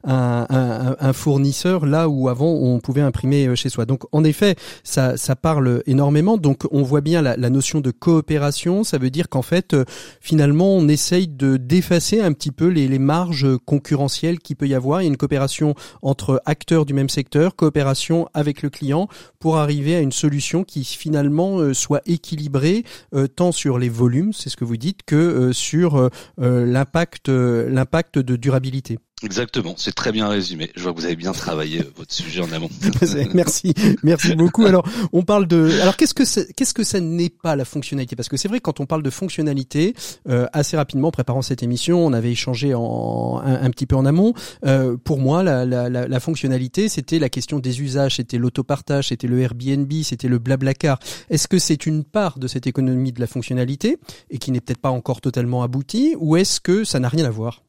un, 0.05 1.13
fournisseur 1.13 1.87
là 1.87 2.09
où 2.09 2.29
avant 2.29 2.51
on 2.51 2.81
pouvait 2.81 3.01
imprimer 3.01 3.55
chez 3.55 3.69
soi. 3.69 3.87
Donc 3.87 4.03
en 4.13 4.25
effet, 4.25 4.57
ça, 4.83 5.17
ça 5.17 5.37
parle 5.37 5.83
énormément. 5.87 6.37
Donc 6.37 6.67
on 6.73 6.83
voit 6.83 7.01
bien 7.01 7.23
la, 7.23 7.51
notion 7.51 7.81
de 7.81 7.91
coopération. 7.91 8.83
Ça 8.83 8.99
veut 8.99 9.11
dire 9.11 9.29
qu'en 9.29 9.43
fait, 9.43 9.77
finalement, 10.21 10.75
on 10.75 10.89
essaye 10.89 11.29
de 11.29 11.57
d'effacer 11.57 12.21
un 12.21 12.33
petit 12.33 12.53
peu 12.53 12.67
les, 12.67 12.89
les 12.89 12.99
marges 12.99 13.47
concurrentielles 13.67 14.41
qu'il 14.41 14.57
peut 14.57 14.67
y 14.67 14.75
avoir. 14.75 14.90
Il 14.99 15.05
y 15.05 15.07
a 15.07 15.09
une 15.09 15.17
coopération 15.17 15.75
entre 16.03 16.43
acteurs 16.47 16.85
du 16.85 16.95
même 16.95 17.09
secteur, 17.09 17.55
coopération 17.55 18.29
avec 18.35 18.63
le 18.63 18.71
client 18.71 19.09
pour 19.39 19.59
arriver 19.59 19.95
à 19.95 20.01
une 20.01 20.13
solution 20.13 20.65
qui 20.65 20.85
finalement 20.85 21.59
euh, 21.59 21.75
soit 21.75 22.03
équilibrée 22.07 22.85
euh, 23.15 23.27
tant 23.29 23.53
sur 23.53 23.79
les 23.79 23.89
volumes, 23.89 24.33
c'est 24.33 24.49
ce 24.49 24.57
que 24.57 24.65
vous 24.65 24.77
dites, 24.77 25.03
que 25.05 25.17
euh, 25.17 25.53
sur 25.53 26.11
l'impact 26.39 27.29
l'impact 27.29 28.19
de 28.19 28.37
durabilité. 28.37 28.99
Exactement, 29.23 29.75
c'est 29.77 29.95
très 29.95 30.13
bien 30.13 30.29
résumé. 30.29 30.71
Je 30.75 30.83
vois 30.83 30.93
que 30.93 30.99
vous 30.99 31.05
avez 31.05 31.17
bien 31.17 31.33
travaillé 31.33 31.81
euh, 31.81 31.93
votre 31.95 32.13
sujet 32.13 32.41
en 32.41 32.51
amont. 32.53 32.71
merci, 33.35 33.75
merci 34.03 34.35
beaucoup. 34.35 34.65
Alors, 34.65 34.89
on 35.13 35.23
parle 35.23 35.47
de. 35.47 35.79
Alors, 35.83 35.97
qu'est-ce 35.97 36.15
que 36.15 36.53
qu'est-ce 36.53 36.73
que 36.73 36.85
ça 36.85 37.01
n'est 37.01 37.29
pas 37.29 37.55
la 37.55 37.67
fonctionnalité? 37.67 38.17
Parce 38.17 38.31
que 38.31 38.39
c'est 38.39 38.49
vrai 38.49 38.61
quand 38.61 38.81
on 38.81 38.87
parle 38.87 39.03
de 39.03 39.11
fonctionnalité, 39.11 39.95
euh, 40.29 40.47
assez 40.55 40.77
rapidement, 40.77 41.09
en 41.09 41.11
préparant 41.11 41.43
cette 41.43 41.63
émission, 41.63 42.05
on 42.05 42.15
avait 42.15 42.33
échangé 42.33 42.73
en 42.75 43.41
un, 43.45 43.71
petit 43.71 43.87
peu 43.87 43.97
en 43.97 44.07
amont. 44.07 44.33
Euh, 44.65 44.97
pour 44.97 45.19
moi, 45.19 45.43
la, 45.43 45.67
la, 45.67 45.91
la, 45.91 46.09
la 46.09 46.21
fonctionnalité, 46.21 46.89
c'était 46.89 47.19
la 47.19 47.29
question 47.29 47.59
des 47.59 47.83
usages, 47.83 48.17
c'était 48.17 48.39
l'autopartage, 48.39 49.09
c'était 49.09 49.27
le 49.27 49.41
Airbnb, 49.41 49.93
c'était 50.03 50.29
le 50.29 50.39
Blablacar. 50.39 50.99
Est-ce 51.29 51.47
que 51.47 51.59
c'est 51.59 51.85
une 51.85 52.05
part 52.05 52.39
de 52.39 52.49
cette 52.49 52.67
économie 52.67 53.13
de 53.13 53.21
la 53.21 53.27
fonctionnalité 53.27 53.99
et 54.31 54.39
qui 54.39 54.51
n'est 54.51 54.61
peut-être 54.61 54.81
pas 54.81 54.91
encore 54.91 55.21
totalement 55.21 55.63
aboutie, 55.63 56.17
ou 56.19 56.37
est-ce 56.37 56.61
que 56.61 56.85
ça 56.85 57.01
n'a 57.01 57.09
rien 57.09 57.27
à 57.27 57.31
voir? 57.31 57.63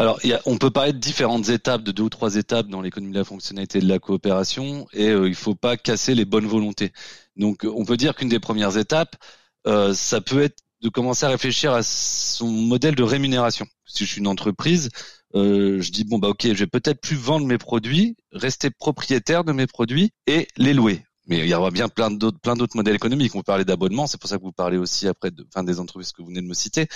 Alors, 0.00 0.18
y 0.24 0.34
on 0.46 0.56
peut 0.56 0.70
parler 0.70 0.94
de 0.94 0.98
différentes 0.98 1.50
étapes, 1.50 1.82
de 1.82 1.92
deux 1.92 2.04
ou 2.04 2.08
trois 2.08 2.36
étapes 2.36 2.68
dans 2.68 2.80
l'économie 2.80 3.12
de 3.12 3.18
la 3.18 3.24
fonctionnalité 3.24 3.80
et 3.80 3.82
de 3.82 3.86
la 3.86 3.98
coopération, 3.98 4.86
et 4.94 5.10
euh, 5.10 5.28
il 5.28 5.34
faut 5.34 5.54
pas 5.54 5.76
casser 5.76 6.14
les 6.14 6.24
bonnes 6.24 6.46
volontés. 6.46 6.90
Donc, 7.36 7.66
on 7.70 7.84
peut 7.84 7.98
dire 7.98 8.14
qu'une 8.14 8.30
des 8.30 8.40
premières 8.40 8.78
étapes, 8.78 9.16
euh, 9.66 9.92
ça 9.92 10.22
peut 10.22 10.40
être 10.40 10.56
de 10.80 10.88
commencer 10.88 11.26
à 11.26 11.28
réfléchir 11.28 11.74
à 11.74 11.82
son 11.82 12.48
modèle 12.48 12.94
de 12.94 13.02
rémunération. 13.02 13.66
Si 13.84 14.06
je 14.06 14.12
suis 14.12 14.20
une 14.20 14.26
entreprise, 14.26 14.88
euh, 15.34 15.82
je 15.82 15.92
dis 15.92 16.04
bon 16.04 16.16
bah 16.16 16.28
ok, 16.28 16.44
je 16.44 16.52
vais 16.54 16.66
peut-être 16.66 17.02
plus 17.02 17.16
vendre 17.16 17.44
mes 17.44 17.58
produits, 17.58 18.16
rester 18.32 18.70
propriétaire 18.70 19.44
de 19.44 19.52
mes 19.52 19.66
produits 19.66 20.12
et 20.26 20.48
les 20.56 20.72
louer. 20.72 21.04
Mais 21.30 21.38
il 21.38 21.46
y 21.46 21.54
aura 21.54 21.70
bien 21.70 21.88
plein 21.88 22.10
d'autres, 22.10 22.40
plein 22.40 22.56
d'autres 22.56 22.76
modèles 22.76 22.96
économiques. 22.96 23.34
On 23.36 23.42
parlait 23.42 23.64
d'abonnement, 23.64 24.08
c'est 24.08 24.20
pour 24.20 24.28
ça 24.28 24.36
que 24.36 24.42
vous 24.42 24.52
parlez 24.52 24.76
aussi 24.76 25.06
après 25.06 25.30
de, 25.30 25.46
enfin, 25.48 25.62
des 25.62 25.78
entreprises 25.78 26.10
que 26.10 26.20
vous 26.20 26.28
venez 26.28 26.42
de 26.42 26.46
me 26.46 26.54
citer. 26.54 26.88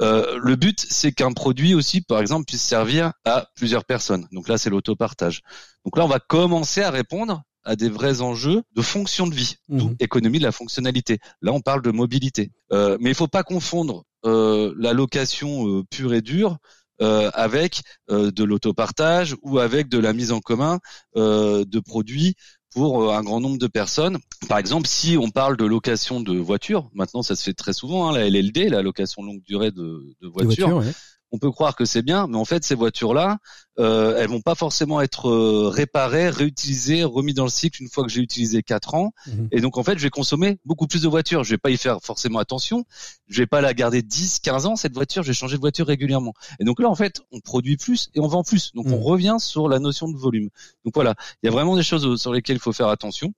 Euh, 0.00 0.38
le 0.40 0.54
but, 0.54 0.86
c'est 0.88 1.10
qu'un 1.12 1.32
produit 1.32 1.74
aussi, 1.74 2.00
par 2.00 2.20
exemple, 2.20 2.46
puisse 2.46 2.62
servir 2.62 3.12
à 3.24 3.48
plusieurs 3.56 3.84
personnes. 3.84 4.28
Donc 4.30 4.48
là, 4.48 4.58
c'est 4.58 4.70
l'autopartage. 4.70 5.42
Donc 5.84 5.98
là, 5.98 6.04
on 6.04 6.08
va 6.08 6.20
commencer 6.20 6.82
à 6.82 6.90
répondre 6.90 7.42
à 7.64 7.74
des 7.74 7.88
vrais 7.88 8.20
enjeux 8.20 8.62
de 8.76 8.82
fonction 8.82 9.26
de 9.26 9.34
vie, 9.34 9.56
mmh. 9.68 9.94
économie 9.98 10.38
de 10.38 10.44
la 10.44 10.52
fonctionnalité. 10.52 11.18
Là, 11.42 11.52
on 11.52 11.60
parle 11.60 11.82
de 11.82 11.90
mobilité. 11.90 12.52
Euh, 12.72 12.96
mais 13.00 13.10
il 13.10 13.16
faut 13.16 13.26
pas 13.26 13.42
confondre 13.42 14.04
euh, 14.24 14.72
la 14.78 14.92
location 14.92 15.66
euh, 15.68 15.82
pure 15.90 16.14
et 16.14 16.22
dure 16.22 16.58
euh, 17.00 17.30
avec 17.34 17.82
euh, 18.10 18.30
de 18.30 18.44
l'autopartage 18.44 19.34
ou 19.42 19.58
avec 19.58 19.88
de 19.88 19.98
la 19.98 20.12
mise 20.12 20.30
en 20.30 20.38
commun 20.38 20.78
euh, 21.16 21.64
de 21.64 21.80
produits 21.80 22.36
pour 22.74 23.14
un 23.14 23.22
grand 23.22 23.40
nombre 23.40 23.58
de 23.58 23.66
personnes. 23.66 24.18
Par 24.48 24.58
exemple, 24.58 24.88
si 24.88 25.16
on 25.16 25.30
parle 25.30 25.56
de 25.56 25.64
location 25.64 26.20
de 26.20 26.36
voitures, 26.36 26.90
maintenant 26.92 27.22
ça 27.22 27.36
se 27.36 27.42
fait 27.42 27.54
très 27.54 27.72
souvent, 27.72 28.08
hein, 28.08 28.12
la 28.12 28.28
LLD, 28.28 28.68
la 28.68 28.82
location 28.82 29.22
longue 29.22 29.42
durée 29.42 29.70
de, 29.70 30.16
de 30.20 30.28
voitures 30.28 30.82
on 31.34 31.38
peut 31.38 31.50
croire 31.50 31.74
que 31.74 31.84
c'est 31.84 32.02
bien, 32.02 32.28
mais 32.28 32.36
en 32.36 32.44
fait 32.44 32.62
ces 32.62 32.76
voitures-là, 32.76 33.38
euh, 33.80 34.16
elles 34.16 34.28
vont 34.28 34.40
pas 34.40 34.54
forcément 34.54 35.00
être 35.00 35.28
euh, 35.28 35.68
réparées, 35.68 36.30
réutilisées, 36.30 37.02
remises 37.02 37.34
dans 37.34 37.42
le 37.42 37.50
cycle 37.50 37.82
une 37.82 37.88
fois 37.88 38.04
que 38.04 38.08
j'ai 38.08 38.20
utilisé 38.20 38.62
quatre 38.62 38.94
ans. 38.94 39.12
Mhm. 39.26 39.48
Et 39.50 39.60
donc 39.60 39.76
en 39.76 39.82
fait, 39.82 39.98
je 39.98 40.04
vais 40.04 40.10
consommer 40.10 40.58
beaucoup 40.64 40.86
plus 40.86 41.02
de 41.02 41.08
voitures. 41.08 41.42
Je 41.42 41.50
vais 41.50 41.58
pas 41.58 41.70
y 41.70 41.76
faire 41.76 41.98
forcément 42.00 42.38
attention. 42.38 42.84
Je 43.26 43.42
vais 43.42 43.48
pas 43.48 43.60
la 43.60 43.74
garder 43.74 44.00
10, 44.00 44.38
15 44.38 44.66
ans 44.66 44.76
cette 44.76 44.94
voiture. 44.94 45.24
Je 45.24 45.28
vais 45.28 45.34
changer 45.34 45.56
de 45.56 45.60
voiture 45.60 45.88
régulièrement. 45.88 46.34
Et 46.60 46.64
donc 46.64 46.78
là, 46.78 46.88
en 46.88 46.94
fait, 46.94 47.20
on 47.32 47.40
produit 47.40 47.76
plus 47.76 48.10
et 48.14 48.20
on 48.20 48.28
vend 48.28 48.44
plus. 48.44 48.72
Donc 48.74 48.86
on 48.86 48.90
mhm. 48.90 49.02
revient 49.02 49.36
sur 49.40 49.68
la 49.68 49.80
notion 49.80 50.08
de 50.08 50.16
volume. 50.16 50.50
Donc 50.84 50.94
voilà, 50.94 51.16
il 51.42 51.46
y 51.46 51.48
a 51.48 51.52
vraiment 51.52 51.74
des 51.74 51.82
choses 51.82 52.20
sur 52.20 52.32
lesquelles 52.32 52.56
il 52.56 52.62
faut 52.62 52.72
faire 52.72 52.88
attention. 52.88 53.34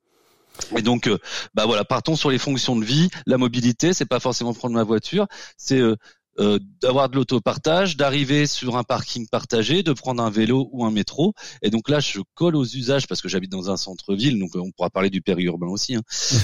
Et 0.76 0.82
donc, 0.82 1.06
euh, 1.06 1.18
bah 1.54 1.64
voilà, 1.66 1.84
partons 1.84 2.16
sur 2.16 2.30
les 2.30 2.38
fonctions 2.38 2.76
de 2.76 2.84
vie. 2.84 3.08
La 3.26 3.38
mobilité, 3.38 3.92
c'est 3.92 4.06
pas 4.06 4.20
forcément 4.20 4.54
prendre 4.54 4.74
ma 4.74 4.84
voiture, 4.84 5.26
c'est 5.56 5.78
euh, 5.78 5.96
euh, 6.38 6.58
d'avoir 6.82 7.08
de 7.08 7.16
l'autopartage, 7.16 7.96
d'arriver 7.96 8.46
sur 8.46 8.76
un 8.76 8.84
parking 8.84 9.26
partagé, 9.28 9.82
de 9.82 9.92
prendre 9.92 10.22
un 10.22 10.30
vélo 10.30 10.68
ou 10.72 10.84
un 10.84 10.90
métro. 10.90 11.34
Et 11.62 11.70
donc 11.70 11.88
là, 11.88 12.00
je 12.00 12.20
colle 12.34 12.56
aux 12.56 12.64
usages 12.64 13.06
parce 13.06 13.22
que 13.22 13.28
j'habite 13.28 13.50
dans 13.50 13.70
un 13.70 13.76
centre-ville, 13.76 14.38
donc 14.38 14.50
on 14.54 14.70
pourra 14.70 14.90
parler 14.90 15.10
du 15.10 15.22
périurbain 15.22 15.68
aussi. 15.68 15.94
Hein. 15.94 16.02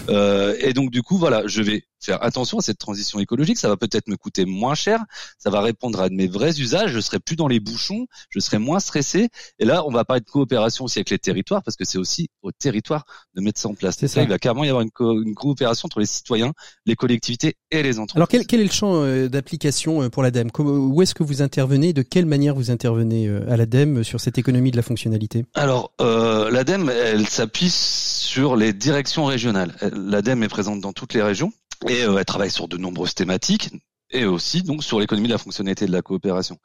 euh, 0.09 0.57
et 0.61 0.73
donc 0.73 0.91
du 0.91 1.03
coup, 1.03 1.19
voilà, 1.19 1.43
je 1.47 1.63
vais 1.63 1.85
faire 2.03 2.23
attention 2.23 2.59
à 2.59 2.63
cette 2.63 2.79
transition 2.79 3.19
écologique. 3.19 3.59
Ça 3.59 3.69
va 3.69 3.77
peut-être 3.77 4.09
me 4.09 4.17
coûter 4.17 4.45
moins 4.45 4.75
cher, 4.75 5.01
ça 5.39 5.51
va 5.51 5.61
répondre 5.61 6.01
à 6.01 6.09
mes 6.09 6.27
vrais 6.27 6.61
usages. 6.61 6.93
Je 6.93 7.01
serai 7.01 7.19
plus 7.19 7.37
dans 7.37 7.49
les 7.49 7.61
bouchons, 7.61 8.07
je 8.31 8.41
serai 8.41 8.59
moins 8.59 8.81
stressé. 8.81 9.29
Et 9.59 9.65
là, 9.65 9.85
on 9.87 9.91
va 9.91 10.05
parler 10.05 10.21
de 10.21 10.31
coopération 10.31 10.85
aussi 10.85 10.99
avec 10.99 11.11
les 11.11 11.19
territoires 11.19 11.63
parce 11.63 11.77
que 11.77 11.85
c'est 11.85 11.99
aussi 11.99 12.29
au 12.43 12.53
territoire 12.53 13.05
de 13.35 13.41
mettre 13.41 13.61
ça 13.61 13.69
en 13.69 13.75
place. 13.75 13.97
C'est 13.99 14.09
ça. 14.09 14.23
Il 14.23 14.29
va 14.29 14.39
carrément 14.39 14.65
y 14.65 14.69
avoir 14.69 14.83
une, 14.83 14.91
une, 15.27 15.35
coopération 15.35 15.87
entre 15.87 16.01
les 16.01 16.07
citoyens, 16.07 16.53
les 16.87 16.95
collectivités 16.95 17.57
et 17.71 17.83
les 17.83 17.99
entreprises. 17.99 18.17
Alors 18.17 18.29
quel, 18.29 18.47
quel 18.47 18.61
est 18.61 18.65
le 18.65 18.71
champ 18.71 18.95
euh, 18.95 19.29
d'application 19.29 20.03
euh, 20.03 20.09
pour 20.09 20.23
l'ADEME? 20.23 20.51
Où 20.59 21.03
est-ce 21.03 21.15
que 21.15 21.23
vous 21.23 21.43
intervenez? 21.43 21.93
De 21.93 22.03
quelle 22.03 22.27
manière 22.27 22.55
vous 22.55 22.71
intervenez 22.71 23.27
euh, 23.27 23.51
à 23.51 23.57
l'ADEME 23.57 24.05
sur 24.05 24.21
cette 24.21 24.39
économie 24.39 24.71
de 24.71 24.77
la 24.77 24.83
fonctionnalité? 24.83 25.45
Alors 25.55 25.93
euh, 26.01 26.51
l'ADEME, 26.51 26.91
elle 26.91 27.29
s'appuie 27.29 27.71
sur 27.71 28.57
les 28.57 28.73
directions 28.73 29.25
régionales. 29.25 29.75
L'ADEME 29.93 30.43
est 30.43 30.49
présente 30.49 30.81
dans 30.81 30.93
toutes 30.93 31.15
les 31.15 31.23
régions 31.23 31.53
et 31.89 32.03
euh, 32.03 32.17
elle 32.19 32.25
travaille 32.25 32.51
sur 32.51 32.69
de 32.69 32.77
nombreuses 32.77 33.15
thématiques 33.15 33.71
et 34.11 34.25
aussi 34.25 34.63
donc 34.63 34.85
sur 34.85 35.01
l'économie 35.01 35.29
de 35.29 35.33
la 35.33 35.39
fonctionnalité 35.39 35.87
de 35.87 35.93
la 35.93 36.03
coopération. 36.03 36.59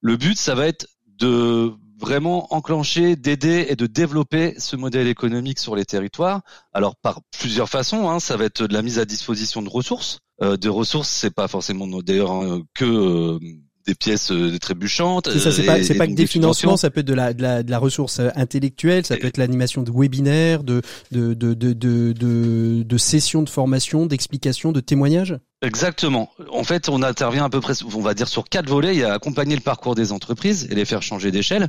Le 0.00 0.16
but, 0.16 0.38
ça 0.38 0.54
va 0.54 0.66
être 0.66 0.86
de 1.06 1.72
vraiment 1.98 2.52
enclencher, 2.54 3.16
d'aider 3.16 3.66
et 3.68 3.76
de 3.76 3.86
développer 3.86 4.54
ce 4.58 4.76
modèle 4.76 5.08
économique 5.08 5.58
sur 5.58 5.74
les 5.76 5.84
territoires. 5.84 6.42
Alors 6.72 6.94
par 6.96 7.20
plusieurs 7.38 7.68
façons, 7.68 8.08
hein, 8.10 8.20
ça 8.20 8.36
va 8.36 8.44
être 8.44 8.66
de 8.66 8.74
la 8.74 8.82
mise 8.82 8.98
à 8.98 9.04
disposition 9.04 9.62
de 9.62 9.68
ressources. 9.68 10.20
Euh, 10.42 10.56
de 10.56 10.68
ressources, 10.68 11.08
c'est 11.08 11.34
pas 11.34 11.48
forcément 11.48 11.86
d'ailleurs 11.86 12.32
hein, 12.32 12.62
que 12.74 12.84
euh, 12.84 13.38
des 13.86 13.94
pièces 13.94 14.30
euh, 14.32 14.58
trébuchantes. 14.58 15.30
C'est 15.32 15.38
ça, 15.38 15.52
c'est 15.52 15.64
pas, 15.64 15.82
c'est 15.82 15.94
pas 15.94 16.06
que 16.06 16.12
des 16.12 16.26
financements, 16.26 16.76
ça 16.76 16.90
peut 16.90 17.00
être 17.00 17.06
de 17.06 17.14
la, 17.14 17.32
de 17.32 17.42
la, 17.42 17.62
de 17.62 17.70
la 17.70 17.78
ressource 17.78 18.18
euh, 18.18 18.30
intellectuelle, 18.34 19.06
ça 19.06 19.16
peut 19.16 19.26
être 19.26 19.38
l'animation 19.38 19.82
de 19.82 19.92
webinaires, 19.94 20.64
de, 20.64 20.82
de, 21.12 21.34
de, 21.34 21.54
de, 21.54 21.72
de, 21.72 22.12
de, 22.12 22.82
de 22.82 22.98
sessions 22.98 23.42
de 23.42 23.48
formation, 23.48 24.06
d'explications, 24.06 24.72
de 24.72 24.80
témoignages? 24.80 25.38
Exactement. 25.62 26.30
En 26.52 26.64
fait, 26.64 26.88
on 26.88 27.02
intervient 27.02 27.44
à 27.44 27.48
peu 27.48 27.60
près, 27.60 27.72
on 27.82 28.00
va 28.00 28.12
dire 28.12 28.28
sur 28.28 28.44
quatre 28.44 28.68
volets. 28.68 28.94
Il 28.94 29.00
y 29.00 29.04
a 29.04 29.14
accompagner 29.14 29.54
le 29.54 29.62
parcours 29.62 29.94
des 29.94 30.12
entreprises 30.12 30.68
et 30.70 30.74
les 30.74 30.84
faire 30.84 31.02
changer 31.02 31.30
d'échelle. 31.30 31.68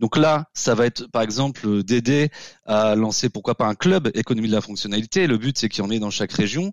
Donc 0.00 0.16
là, 0.16 0.46
ça 0.54 0.74
va 0.74 0.86
être 0.86 1.10
par 1.10 1.22
exemple 1.22 1.82
d'aider 1.82 2.30
à 2.64 2.94
lancer 2.94 3.28
pourquoi 3.28 3.54
pas 3.54 3.66
un 3.66 3.74
club 3.74 4.10
économie 4.14 4.48
de 4.48 4.54
la 4.54 4.62
fonctionnalité. 4.62 5.26
Le 5.26 5.36
but 5.36 5.58
c'est 5.58 5.68
qu'il 5.68 5.84
y 5.84 5.86
en 5.86 5.90
ait 5.90 5.98
dans 5.98 6.10
chaque 6.10 6.32
région. 6.32 6.72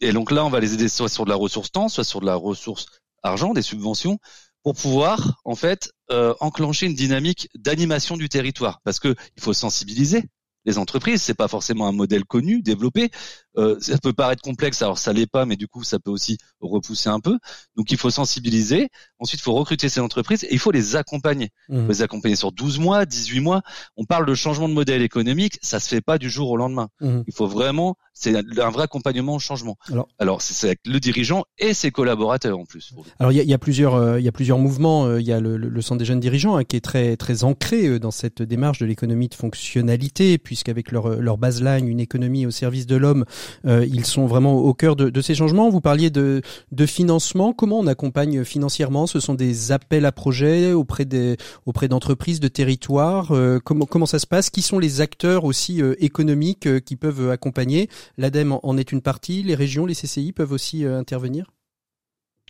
Et 0.00 0.12
donc 0.12 0.30
là, 0.30 0.44
on 0.44 0.48
va 0.48 0.60
les 0.60 0.74
aider 0.74 0.88
soit 0.88 1.08
sur 1.08 1.24
de 1.24 1.30
la 1.30 1.36
ressource 1.36 1.72
temps, 1.72 1.88
soit 1.88 2.04
sur 2.04 2.20
de 2.20 2.26
la 2.26 2.36
ressource 2.36 2.86
argent, 3.22 3.52
des 3.52 3.62
subventions, 3.62 4.18
pour 4.62 4.74
pouvoir 4.74 5.40
en 5.44 5.54
fait 5.54 5.92
euh, 6.10 6.34
enclencher 6.40 6.86
une 6.86 6.94
dynamique 6.94 7.48
d'animation 7.54 8.16
du 8.16 8.28
territoire. 8.28 8.80
Parce 8.84 9.00
que 9.00 9.14
il 9.36 9.42
faut 9.42 9.52
sensibiliser 9.52 10.24
les 10.68 10.78
entreprises. 10.78 11.22
C'est 11.22 11.34
pas 11.34 11.48
forcément 11.48 11.88
un 11.88 11.92
modèle 11.92 12.24
connu, 12.24 12.62
développé. 12.62 13.10
Euh, 13.56 13.76
ça 13.80 13.98
peut 13.98 14.12
paraître 14.12 14.42
complexe, 14.42 14.82
alors 14.82 14.98
ça 14.98 15.12
l'est 15.12 15.26
pas, 15.26 15.44
mais 15.44 15.56
du 15.56 15.66
coup 15.66 15.82
ça 15.82 15.98
peut 15.98 16.10
aussi 16.10 16.38
repousser 16.60 17.08
un 17.08 17.18
peu. 17.18 17.38
Donc 17.76 17.90
il 17.90 17.96
faut 17.96 18.10
sensibiliser. 18.10 18.88
Ensuite, 19.18 19.40
il 19.40 19.42
faut 19.42 19.54
recruter 19.54 19.88
ces 19.88 20.00
entreprises 20.00 20.44
et 20.44 20.52
il 20.52 20.58
faut 20.60 20.70
les 20.70 20.94
accompagner. 20.94 21.50
Mmh. 21.68 21.88
les 21.88 22.02
accompagner 22.02 22.36
sur 22.36 22.52
12 22.52 22.78
mois, 22.78 23.04
18 23.04 23.40
mois. 23.40 23.62
On 23.96 24.04
parle 24.04 24.26
de 24.26 24.34
changement 24.34 24.68
de 24.68 24.74
modèle 24.74 25.02
économique, 25.02 25.58
ça 25.62 25.80
se 25.80 25.88
fait 25.88 26.00
pas 26.00 26.18
du 26.18 26.30
jour 26.30 26.50
au 26.50 26.56
lendemain. 26.56 26.88
Mmh. 27.00 27.22
Il 27.26 27.34
faut 27.34 27.46
vraiment, 27.46 27.96
c'est 28.12 28.36
un 28.36 28.70
vrai 28.70 28.84
accompagnement 28.84 29.34
au 29.34 29.38
changement. 29.38 29.76
Alors, 29.90 30.08
alors 30.18 30.42
c'est 30.42 30.66
avec 30.66 30.80
le 30.86 31.00
dirigeant 31.00 31.44
et 31.58 31.74
ses 31.74 31.90
collaborateurs 31.90 32.58
en 32.58 32.64
plus. 32.64 32.92
Alors 33.18 33.32
il 33.32 33.36
y 33.36 33.40
a, 33.40 33.44
y 33.44 33.54
a, 33.54 33.58
plusieurs, 33.58 33.94
euh, 33.94 34.20
il 34.20 34.24
y 34.24 34.28
a 34.28 34.32
plusieurs 34.32 34.58
mouvements. 34.58 35.06
Euh, 35.06 35.20
il 35.20 35.26
y 35.26 35.32
a 35.32 35.40
le, 35.40 35.56
le, 35.56 35.82
centre 35.82 35.98
des 35.98 36.04
jeunes 36.04 36.20
dirigeants 36.20 36.56
hein, 36.56 36.64
qui 36.64 36.76
est 36.76 36.80
très 36.80 37.16
très 37.16 37.42
ancré 37.44 37.98
dans 37.98 38.10
cette 38.10 38.42
démarche 38.42 38.78
de 38.78 38.86
l'économie 38.86 39.28
de 39.28 39.34
fonctionnalité, 39.34 40.38
puisqu'avec 40.58 40.90
leur 40.90 41.20
leur 41.20 41.38
baseline, 41.38 41.86
une 41.86 42.00
économie 42.00 42.44
au 42.44 42.50
service 42.50 42.86
de 42.86 42.96
l'homme, 42.96 43.24
euh, 43.64 43.86
ils 43.86 44.04
sont 44.04 44.26
vraiment 44.26 44.56
au 44.56 44.74
cœur 44.74 44.96
de, 44.96 45.20
ces 45.20 45.34
changements. 45.34 45.70
Vous 45.70 45.80
parliez 45.80 46.10
de, 46.10 46.42
de 46.72 46.86
financement. 46.86 47.52
Comment 47.52 47.78
on 47.78 47.86
accompagne 47.86 48.44
financièrement? 48.44 49.06
Ce 49.06 49.20
sont 49.20 49.34
des 49.34 49.70
appels 49.70 50.04
à 50.04 50.12
projets 50.12 50.72
auprès 50.72 51.04
des 51.04 51.36
auprès 51.64 51.86
d'entreprises, 51.86 52.40
de 52.40 52.48
territoires. 52.48 53.30
Euh, 53.30 53.60
comment 53.62 53.86
comment 53.86 54.06
ça 54.06 54.18
se 54.18 54.26
passe? 54.26 54.50
Qui 54.50 54.62
sont 54.62 54.80
les 54.80 55.00
acteurs 55.00 55.44
aussi 55.44 55.80
euh, 55.80 55.94
économiques 55.98 56.82
qui 56.84 56.96
peuvent 56.96 57.30
accompagner? 57.30 57.88
L'ADEME 58.16 58.58
en 58.62 58.76
est 58.76 58.90
une 58.90 59.02
partie. 59.02 59.44
Les 59.44 59.54
régions, 59.54 59.86
les 59.86 59.94
CCI 59.94 60.32
peuvent 60.32 60.52
aussi 60.52 60.84
intervenir? 60.84 61.46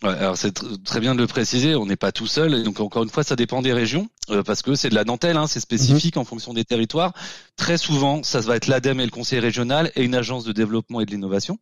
Ouais, 0.03 0.11
alors 0.11 0.37
c'est 0.37 0.53
très 0.85 1.01
bien 1.01 1.15
de 1.17 1.21
le 1.21 1.27
préciser, 1.27 1.75
on 1.75 1.85
n'est 1.85 1.97
pas 1.97 2.13
tout 2.13 2.29
seul, 2.29 2.55
et 2.55 2.63
donc 2.63 2.79
encore 2.79 3.03
une 3.03 3.11
fois, 3.11 3.25
ça 3.25 3.35
dépend 3.35 3.63
des 3.63 3.73
régions, 3.73 4.09
euh, 4.31 4.45
parce 4.45 4.63
que 4.63 4.77
c'est 4.77 4.91
de 4.91 4.95
la 4.95 5.03
dentelle, 5.03 5.37
hein, 5.37 5.49
c'est 5.49 5.59
spécifique 5.59 6.15
mhm. 6.15 6.23
en 6.23 6.25
fonction 6.25 6.55
des 6.55 6.65
territoires. 6.65 7.13
Très 7.57 7.79
souvent, 7.79 8.23
ça 8.23 8.41
va 8.41 8.55
être 8.55 8.69
l'ADEME 8.69 9.01
et 9.01 9.05
le 9.05 9.11
Conseil 9.11 9.41
régional 9.41 9.91
et 9.97 10.05
une 10.05 10.15
agence 10.15 10.45
de 10.45 10.53
développement 10.53 11.01
et 11.01 11.07
de 11.07 11.11
l'innovation. 11.11 11.59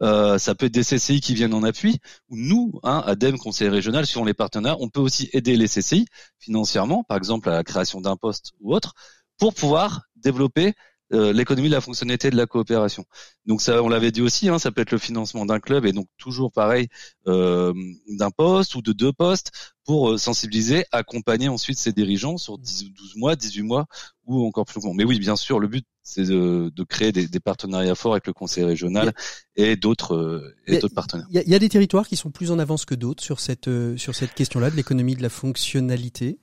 Euh, 0.00 0.38
ça 0.38 0.54
peut 0.54 0.66
être 0.66 0.72
des 0.72 0.84
CCI 0.84 1.20
qui 1.20 1.34
viennent 1.34 1.54
en 1.54 1.64
appui, 1.64 1.98
ou 2.28 2.36
nous, 2.36 2.80
hein, 2.84 3.02
ADEME, 3.04 3.38
Conseil 3.38 3.68
régional, 3.68 4.06
suivant 4.06 4.24
les 4.24 4.34
partenaires, 4.34 4.80
on 4.80 4.88
peut 4.88 5.00
aussi 5.00 5.28
aider 5.32 5.56
les 5.56 5.66
CCI 5.66 6.06
financièrement, 6.38 7.02
par 7.02 7.16
exemple 7.16 7.48
à 7.48 7.52
la 7.52 7.64
création 7.64 8.00
d'un 8.00 8.16
poste 8.16 8.52
ou 8.60 8.74
autre, 8.74 8.94
pour 9.38 9.54
pouvoir 9.54 10.02
développer 10.14 10.74
euh, 11.12 11.32
l'économie 11.32 11.68
de 11.68 11.74
la 11.74 11.80
fonctionnalité 11.80 12.30
de 12.30 12.36
la 12.36 12.46
coopération. 12.46 13.04
Donc 13.44 13.60
ça, 13.60 13.82
on 13.82 13.88
l'avait 13.88 14.12
dit 14.12 14.22
aussi, 14.22 14.48
hein, 14.48 14.58
ça 14.58 14.70
peut 14.70 14.80
être 14.80 14.92
le 14.92 14.98
financement 14.98 15.44
d'un 15.44 15.60
club 15.60 15.84
et 15.84 15.92
donc 15.92 16.06
toujours 16.16 16.52
pareil 16.52 16.88
euh, 17.26 17.74
d'un 18.08 18.30
poste 18.30 18.74
ou 18.76 18.82
de 18.82 18.92
deux 18.92 19.12
postes 19.12 19.52
pour 19.84 20.12
euh, 20.12 20.18
sensibiliser, 20.18 20.86
accompagner 20.90 21.48
ensuite 21.48 21.78
ces 21.78 21.92
dirigeants 21.92 22.38
sur 22.38 22.56
10 22.56 22.92
12 22.92 23.16
mois, 23.16 23.36
18 23.36 23.62
mois 23.62 23.86
ou 24.24 24.46
encore 24.46 24.64
plus 24.64 24.76
longtemps. 24.76 24.94
Mais 24.94 25.04
oui, 25.04 25.18
bien 25.18 25.36
sûr, 25.36 25.58
le 25.60 25.68
but 25.68 25.84
c'est 26.02 26.24
de, 26.24 26.72
de, 26.74 26.82
créer 26.82 27.12
des, 27.12 27.28
des, 27.28 27.40
partenariats 27.40 27.94
forts 27.94 28.12
avec 28.12 28.26
le 28.26 28.32
conseil 28.32 28.64
régional 28.64 29.12
et 29.54 29.76
d'autres 29.76 30.54
et 30.66 30.78
d'autres 30.78 30.94
partenaires. 30.94 31.26
Il 31.30 31.40
y, 31.46 31.50
y, 31.50 31.54
a 31.54 31.58
des 31.58 31.68
territoires 31.68 32.08
qui 32.08 32.16
sont 32.16 32.30
plus 32.30 32.50
en 32.50 32.58
avance 32.58 32.84
que 32.84 32.94
d'autres 32.94 33.22
sur 33.22 33.38
cette 33.38 33.70
sur 33.96 34.14
cette 34.14 34.34
question-là 34.34 34.70
de 34.70 34.76
l'économie 34.76 35.14
de 35.14 35.22
la 35.22 35.28
fonctionnalité. 35.28 36.38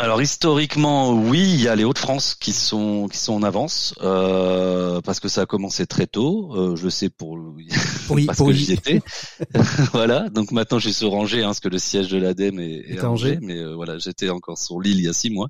Alors 0.00 0.22
historiquement, 0.22 1.12
oui, 1.12 1.40
il 1.40 1.60
y 1.60 1.68
a 1.68 1.76
les 1.76 1.84
Hauts-de-France 1.84 2.34
qui 2.34 2.54
sont 2.54 3.06
qui 3.08 3.18
sont 3.18 3.34
en 3.34 3.42
avance 3.42 3.94
euh, 4.00 5.02
parce 5.02 5.20
que 5.20 5.28
ça 5.28 5.42
a 5.42 5.46
commencé 5.46 5.86
très 5.86 6.06
tôt. 6.06 6.54
Euh, 6.54 6.74
je 6.74 6.88
sais 6.88 7.10
pour, 7.10 7.38
pour 8.06 8.18
parce 8.26 8.38
que 8.38 8.52
j'y 8.52 8.72
étais. 8.72 9.02
voilà. 9.92 10.30
Donc 10.30 10.52
maintenant, 10.52 10.78
je 10.78 10.88
suis 10.88 10.94
sur 10.94 11.12
Angers, 11.12 11.42
hein, 11.42 11.48
parce 11.48 11.60
que 11.60 11.68
le 11.68 11.78
siège 11.78 12.08
de 12.08 12.16
l'ADEME 12.16 12.60
est, 12.60 12.92
est, 12.92 13.00
à 13.00 13.10
Angers. 13.10 13.38
Mais 13.42 13.58
euh, 13.58 13.74
voilà, 13.74 13.98
j'étais 13.98 14.30
encore 14.30 14.56
sur 14.56 14.80
l'île 14.80 14.98
il 14.98 15.04
y 15.04 15.08
a 15.08 15.12
six 15.12 15.28
mois. 15.28 15.48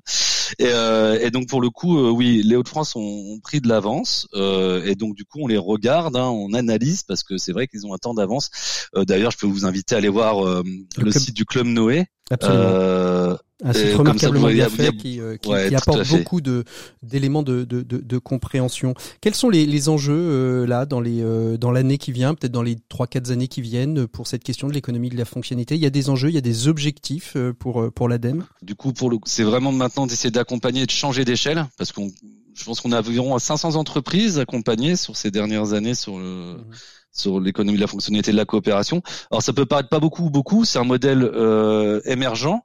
Et, 0.59 0.67
euh, 0.67 1.17
et, 1.21 1.31
donc 1.31 1.47
pour 1.47 1.61
le 1.61 1.69
coup, 1.69 1.97
euh, 1.97 2.09
oui, 2.09 2.41
les 2.43 2.55
Hauts-de-France 2.55 2.95
ont, 2.95 3.39
pris 3.41 3.61
de 3.61 3.69
l'avance, 3.69 4.27
euh, 4.33 4.83
et 4.85 4.95
donc 4.95 5.15
du 5.15 5.25
coup 5.25 5.39
on 5.41 5.47
les 5.47 5.57
regarde, 5.57 6.15
hein, 6.15 6.27
on 6.27 6.53
analyse 6.53 7.03
parce 7.03 7.23
que 7.23 7.37
c'est 7.37 7.53
vrai 7.53 7.67
qu'ils 7.67 7.87
ont 7.87 7.93
un 7.93 7.97
temps 7.97 8.13
d'avance. 8.13 8.51
D'ailleurs, 8.95 9.31
je 9.31 9.37
peux 9.37 9.47
vous 9.47 9.65
inviter 9.65 9.95
à 9.95 9.99
aller 9.99 10.09
voir 10.09 10.43
le, 10.43 11.11
site 11.11 11.35
du 11.35 11.45
Club 11.45 11.67
Noé. 11.67 12.07
Absolument 12.29 13.37
un 13.63 13.73
site 13.73 13.93
remarquablement 13.93 14.47
bien 14.47 14.69
fait 14.69 14.95
qui, 14.95 15.19
euh, 15.19 15.37
qui, 15.37 15.49
qui 15.49 15.75
apporte 15.75 16.07
beaucoup 16.09 16.41
de 16.41 16.63
d'éléments 17.03 17.43
de, 17.43 17.63
de, 17.63 17.81
de, 17.81 17.97
de, 17.97 18.17
compréhension. 18.17 18.93
Quels 19.21 19.35
sont 19.35 19.49
les, 19.49 19.65
les 19.65 19.89
enjeux 19.89 20.13
euh, 20.13 20.65
là 20.65 20.85
dans 20.85 20.99
les 20.99 21.21
euh, 21.21 21.57
dans 21.57 21.71
l'année 21.71 21.97
qui 21.97 22.11
vient, 22.11 22.33
peut-être 22.33 22.51
dans 22.51 22.63
les 22.63 22.77
trois 22.89 23.07
quatre 23.07 23.31
années 23.31 23.47
qui 23.47 23.61
viennent 23.61 24.07
pour 24.07 24.27
cette 24.27 24.43
question 24.43 24.67
de 24.67 24.73
l'économie 24.73 25.09
de 25.09 25.17
la 25.17 25.25
fonctionnalité? 25.25 25.75
Il 25.75 25.81
y 25.81 25.85
a 25.85 25.91
des 25.91 26.09
enjeux, 26.09 26.29
il 26.29 26.35
y 26.35 26.39
a 26.39 26.41
des 26.41 26.67
objectifs 26.67 27.37
pour 27.59 27.91
pour 27.93 28.09
l'ADEME? 28.09 28.45
Du 28.61 28.75
coup, 28.75 28.93
pour 28.93 29.09
le 29.09 29.17
c'est 29.25 29.43
vraiment 29.43 29.71
maintenant 29.71 30.07
d'essayer 30.07 30.31
d'accompagner, 30.31 30.85
de 30.85 30.91
changer 30.91 31.25
d'échelle 31.25 31.67
parce 31.77 31.91
qu'on 31.91 32.11
je 32.53 32.65
pense 32.65 32.81
qu'on 32.81 32.91
a 32.91 32.99
environ 32.99 33.37
500 33.37 33.75
entreprises 33.75 34.39
accompagnées 34.39 34.95
sur 34.95 35.15
ces 35.15 35.31
dernières 35.31 35.73
années 35.73 35.95
sur 35.95 36.17
le 36.17 36.55
mmh. 36.55 36.65
sur 37.13 37.39
l'économie 37.39 37.77
de 37.77 37.81
la 37.81 37.87
fonctionnalité 37.87 38.31
de 38.31 38.37
la 38.37 38.45
coopération. 38.45 39.01
Alors 39.29 39.43
ça 39.43 39.53
peut 39.53 39.65
paraître 39.65 39.89
pas 39.89 39.99
beaucoup 39.99 40.29
beaucoup, 40.29 40.65
c'est 40.65 40.79
un 40.79 40.83
modèle 40.83 41.23
euh, 41.23 42.01
émergent. 42.05 42.61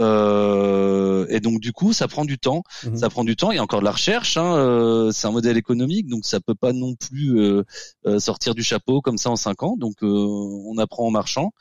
Euh, 0.00 1.26
et 1.28 1.40
donc 1.40 1.60
du 1.60 1.72
coup, 1.72 1.92
ça 1.92 2.08
prend 2.08 2.24
du 2.24 2.38
temps. 2.38 2.62
Mhm. 2.84 2.96
Ça 2.96 3.10
prend 3.10 3.24
du 3.24 3.36
temps. 3.36 3.50
Il 3.50 3.56
y 3.56 3.58
a 3.58 3.62
encore 3.62 3.80
de 3.80 3.84
la 3.84 3.92
recherche. 3.92 4.36
Hein, 4.36 4.56
euh, 4.56 5.10
c'est 5.12 5.26
un 5.26 5.32
modèle 5.32 5.56
économique, 5.56 6.08
donc 6.08 6.24
ça 6.24 6.40
peut 6.40 6.54
pas 6.54 6.72
non 6.72 6.94
plus 6.94 7.38
euh, 7.38 7.64
euh 8.06 8.18
sortir 8.18 8.54
du 8.54 8.62
chapeau 8.62 9.00
comme 9.00 9.18
ça 9.18 9.30
en 9.30 9.36
cinq 9.36 9.62
ans. 9.62 9.76
Donc 9.76 9.96
on 10.02 10.76
apprend 10.78 11.06
en 11.06 11.10
marchant. 11.10 11.52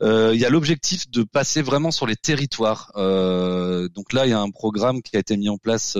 il 0.00 0.36
y 0.36 0.44
a 0.44 0.50
l'objectif 0.50 1.10
de 1.10 1.22
passer 1.22 1.62
vraiment 1.62 1.90
sur 1.90 2.06
les 2.06 2.16
territoires. 2.16 2.92
donc 2.96 4.12
là, 4.12 4.26
il 4.26 4.30
y 4.30 4.34
a 4.34 4.40
un 4.40 4.50
programme 4.50 5.02
qui 5.02 5.16
a 5.16 5.20
été 5.20 5.36
mis 5.36 5.48
en 5.48 5.58
place. 5.58 5.96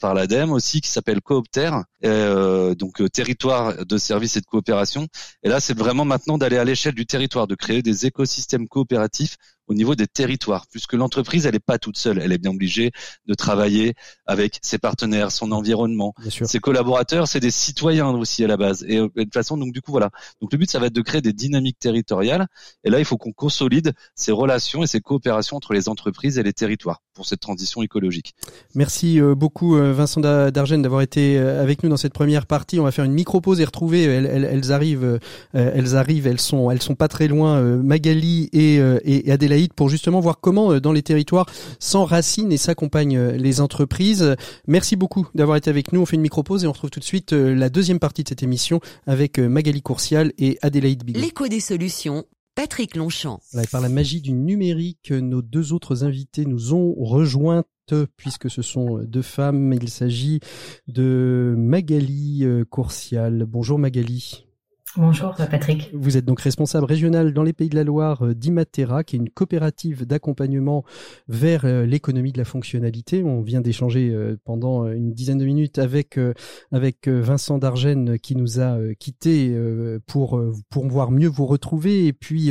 Par 0.00 0.14
l'ADEME 0.14 0.52
aussi 0.52 0.80
qui 0.80 0.90
s'appelle 0.90 1.20
Coopter, 1.20 1.70
donc 2.02 3.02
territoire 3.12 3.84
de 3.84 3.98
services 3.98 4.36
et 4.36 4.40
de 4.40 4.46
coopération. 4.46 5.06
Et 5.42 5.48
là, 5.48 5.60
c'est 5.60 5.76
vraiment 5.76 6.04
maintenant 6.04 6.38
d'aller 6.38 6.58
à 6.58 6.64
l'échelle 6.64 6.94
du 6.94 7.06
territoire, 7.06 7.46
de 7.46 7.54
créer 7.54 7.82
des 7.82 8.06
écosystèmes 8.06 8.68
coopératifs 8.68 9.36
au 9.68 9.74
niveau 9.74 9.94
des 9.94 10.06
territoires, 10.06 10.66
puisque 10.70 10.92
l'entreprise, 10.92 11.46
elle 11.46 11.54
n'est 11.54 11.58
pas 11.58 11.78
toute 11.78 11.98
seule, 11.98 12.18
elle 12.18 12.32
est 12.32 12.38
bien 12.38 12.52
obligée 12.52 12.92
de 13.26 13.34
travailler 13.34 13.94
avec 14.26 14.58
ses 14.62 14.78
partenaires, 14.78 15.32
son 15.32 15.52
environnement, 15.52 16.14
ses 16.28 16.58
collaborateurs, 16.58 17.28
c'est 17.28 17.40
des 17.40 17.50
citoyens 17.50 18.08
aussi 18.10 18.44
à 18.44 18.46
la 18.46 18.56
base. 18.56 18.84
Et, 18.88 18.98
euh, 18.98 19.08
de 19.16 19.24
toute 19.24 19.34
façon, 19.34 19.56
donc 19.56 19.72
du 19.72 19.80
coup, 19.80 19.90
voilà. 19.90 20.10
Donc 20.40 20.52
le 20.52 20.58
but, 20.58 20.70
ça 20.70 20.78
va 20.78 20.86
être 20.86 20.92
de 20.92 21.02
créer 21.02 21.20
des 21.20 21.32
dynamiques 21.32 21.78
territoriales. 21.78 22.46
Et 22.84 22.90
là, 22.90 22.98
il 22.98 23.04
faut 23.04 23.16
qu'on 23.16 23.32
consolide 23.32 23.92
ces 24.14 24.32
relations 24.32 24.82
et 24.82 24.86
ces 24.86 25.00
coopérations 25.00 25.56
entre 25.56 25.72
les 25.72 25.88
entreprises 25.88 26.38
et 26.38 26.42
les 26.42 26.52
territoires 26.52 27.00
pour 27.14 27.26
cette 27.26 27.40
transition 27.40 27.82
écologique. 27.82 28.34
Merci 28.74 29.20
euh, 29.20 29.34
euh, 29.74 29.92
Vincent 29.92 30.20
Dargène, 30.20 30.82
d'avoir 30.82 31.02
été 31.02 31.38
avec 31.38 31.82
nous 31.82 31.88
dans 31.88 31.96
cette 31.96 32.12
première 32.12 32.46
partie. 32.46 32.78
On 32.80 32.84
va 32.84 32.92
faire 32.92 33.04
une 33.04 33.12
micro 33.12 33.40
pause 33.40 33.60
et 33.60 33.64
retrouver. 33.64 34.04
Elles, 34.04 34.48
elles, 34.50 34.72
arrivent, 34.72 35.18
elles 35.54 35.96
arrivent, 35.96 36.26
elles 36.26 36.40
sont, 36.40 36.70
elles 36.70 36.82
sont 36.82 36.94
pas 36.94 37.08
très 37.08 37.28
loin. 37.28 37.60
Magali 37.60 38.48
et, 38.52 38.80
Adélaïde 39.30 39.72
pour 39.74 39.88
justement 39.88 40.20
voir 40.20 40.40
comment 40.40 40.72
euh, 40.72 40.80
dans 40.80 40.92
les 40.92 41.02
territoires 41.02 41.46
s'enracinent 41.78 42.52
et 42.52 42.56
s'accompagnent 42.56 43.16
euh, 43.16 43.32
les 43.32 43.60
entreprises. 43.60 44.36
Merci 44.66 44.96
beaucoup 44.96 45.26
d'avoir 45.34 45.56
été 45.56 45.70
avec 45.70 45.92
nous. 45.92 46.00
On 46.00 46.06
fait 46.06 46.16
une 46.16 46.22
micro-pause 46.22 46.64
et 46.64 46.66
on 46.66 46.72
retrouve 46.72 46.90
tout 46.90 47.00
de 47.00 47.04
suite 47.04 47.32
euh, 47.32 47.54
la 47.54 47.68
deuxième 47.68 47.98
partie 47.98 48.22
de 48.22 48.28
cette 48.28 48.42
émission 48.42 48.80
avec 49.06 49.38
Magali 49.38 49.82
Courcial 49.82 50.32
et 50.38 50.58
Adélaïde 50.62 51.04
Bigot. 51.04 51.20
L'écho 51.20 51.48
des 51.48 51.60
solutions. 51.60 52.24
Patrick 52.56 52.96
Longchamp. 52.96 53.40
par 53.70 53.82
la 53.82 53.90
magie 53.90 54.22
du 54.22 54.32
numérique, 54.32 55.12
nos 55.12 55.42
deux 55.42 55.74
autres 55.74 56.04
invités 56.04 56.46
nous 56.46 56.72
ont 56.72 56.94
rejointes 56.94 57.66
puisque 58.16 58.50
ce 58.50 58.62
sont 58.62 58.98
deux 59.04 59.22
femmes. 59.22 59.74
Il 59.74 59.90
s'agit 59.90 60.40
de 60.88 61.54
Magali 61.56 62.44
Courcial. 62.70 63.44
Bonjour 63.46 63.78
Magali. 63.78 64.45
Bonjour 64.98 65.34
Patrick. 65.34 65.90
Vous 65.92 66.16
êtes 66.16 66.24
donc 66.24 66.40
responsable 66.40 66.86
régional 66.86 67.34
dans 67.34 67.42
les 67.42 67.52
Pays 67.52 67.68
de 67.68 67.74
la 67.74 67.84
Loire 67.84 68.24
euh, 68.24 68.34
d'Imatera, 68.34 69.04
qui 69.04 69.16
est 69.16 69.18
une 69.18 69.28
coopérative 69.28 70.06
d'accompagnement 70.06 70.84
vers 71.28 71.66
euh, 71.66 71.84
l'économie 71.84 72.32
de 72.32 72.38
la 72.38 72.46
fonctionnalité. 72.46 73.22
On 73.22 73.42
vient 73.42 73.60
d'échanger 73.60 74.10
euh, 74.10 74.38
pendant 74.44 74.86
une 74.90 75.12
dizaine 75.12 75.36
de 75.36 75.44
minutes 75.44 75.78
avec 75.78 76.18
avec 76.72 77.08
Vincent 77.08 77.58
Dargène 77.58 78.18
qui 78.18 78.36
nous 78.36 78.60
a 78.60 78.78
quittés 78.98 79.54
pour 80.06 80.40
pour 80.70 80.86
voir 80.86 81.10
mieux 81.10 81.28
vous 81.28 81.46
retrouver 81.46 82.06
et 82.06 82.12
puis 82.12 82.50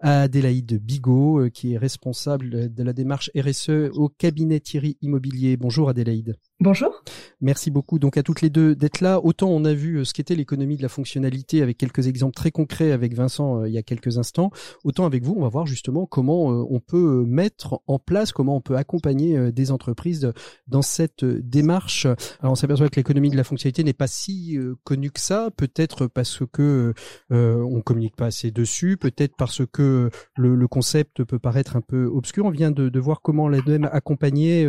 Adélaïde 0.00 0.80
Bigot 0.82 1.48
qui 1.50 1.74
est 1.74 1.78
responsable 1.78 2.72
de 2.74 2.82
la 2.82 2.92
démarche 2.92 3.30
RSE 3.36 3.90
au 3.94 4.08
cabinet 4.08 4.60
Thierry 4.60 4.98
Immobilier. 5.02 5.56
Bonjour 5.56 5.88
Adélaïde. 5.88 6.36
Bonjour. 6.58 7.04
Merci 7.42 7.70
beaucoup 7.70 7.98
donc 7.98 8.16
à 8.16 8.22
toutes 8.22 8.40
les 8.40 8.48
deux 8.48 8.74
d'être 8.74 9.02
là. 9.02 9.20
Autant 9.22 9.50
on 9.50 9.66
a 9.66 9.74
vu 9.74 10.02
ce 10.06 10.14
qu'était 10.14 10.34
l'économie 10.34 10.78
de 10.78 10.82
la 10.82 10.88
fonctionnalité 10.88 11.60
avec 11.60 11.76
quelques 11.76 12.06
exemples 12.06 12.34
très 12.34 12.50
concrets 12.50 12.92
avec 12.92 13.12
Vincent 13.12 13.60
euh, 13.60 13.68
il 13.68 13.74
y 13.74 13.78
a 13.78 13.82
quelques 13.82 14.16
instants. 14.16 14.50
Autant 14.82 15.04
avec 15.04 15.22
vous, 15.22 15.34
on 15.36 15.42
va 15.42 15.50
voir 15.50 15.66
justement 15.66 16.06
comment 16.06 16.50
euh, 16.50 16.64
on 16.70 16.80
peut 16.80 17.26
mettre 17.26 17.82
en 17.86 17.98
place, 17.98 18.32
comment 18.32 18.56
on 18.56 18.62
peut 18.62 18.76
accompagner 18.76 19.36
euh, 19.36 19.52
des 19.52 19.70
entreprises 19.70 20.32
dans 20.66 20.80
cette 20.80 21.26
démarche. 21.26 22.06
Alors 22.40 22.52
on 22.52 22.54
s'aperçoit 22.54 22.88
que 22.88 22.96
l'économie 22.96 23.28
de 23.28 23.36
la 23.36 23.44
fonctionnalité 23.44 23.84
n'est 23.84 23.92
pas 23.92 24.06
si 24.06 24.58
connue 24.84 25.10
que 25.10 25.20
ça, 25.20 25.50
peut-être 25.54 26.06
parce 26.06 26.40
que 26.50 26.94
euh, 27.32 27.62
on 27.70 27.82
communique 27.82 28.16
pas 28.16 28.26
assez 28.26 28.50
dessus, 28.50 28.96
peut-être 28.96 29.36
parce 29.36 29.60
que 29.70 30.08
le, 30.36 30.68
concept 30.68 31.22
peut 31.22 31.38
paraître 31.38 31.76
un 31.76 31.82
peu 31.82 32.06
obscur. 32.06 32.46
On 32.46 32.50
vient 32.50 32.70
de, 32.70 32.88
de 32.88 33.00
voir 33.00 33.20
comment 33.20 33.46
l'ADEME 33.46 33.90
accompagnait 33.92 34.66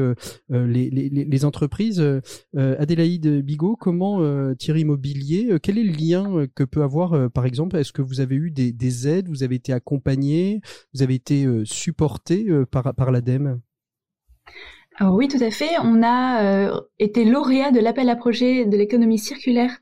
les, 0.50 0.90
les, 0.90 1.10
les, 1.10 1.46
entreprises. 1.46 1.77
Adélaïde 2.56 3.42
Bigot, 3.42 3.76
comment 3.76 4.22
Thierry 4.56 4.82
Immobilier, 4.82 5.58
quel 5.62 5.78
est 5.78 5.84
le 5.84 5.94
lien 5.94 6.48
que 6.56 6.64
peut 6.64 6.84
avoir 6.84 7.08
euh, 7.14 7.30
par 7.30 7.46
exemple, 7.46 7.76
est-ce 7.78 7.92
que 7.92 8.02
vous 8.02 8.20
avez 8.20 8.36
eu 8.36 8.52
des, 8.52 9.08
aides, 9.08 9.28
vous 9.28 9.44
avez 9.44 9.56
été 9.56 9.74
accompagné, 9.74 10.62
vous 10.94 11.04
avez 11.04 11.16
été 11.16 11.46
euh, 11.46 11.66
supporté 11.66 12.46
euh, 12.50 12.66
par, 12.66 13.12
l'ADEME 13.12 13.62
oui, 15.00 15.28
tout 15.28 15.44
à 15.44 15.52
fait. 15.52 15.70
On 15.84 16.02
a 16.02 16.72
été 16.98 17.24
lauréat 17.24 17.70
de 17.70 17.80
l'appel 17.80 18.10
à 18.10 18.16
projet 18.16 18.66
de 18.66 18.76
l'économie 18.76 19.20
circulaire 19.20 19.78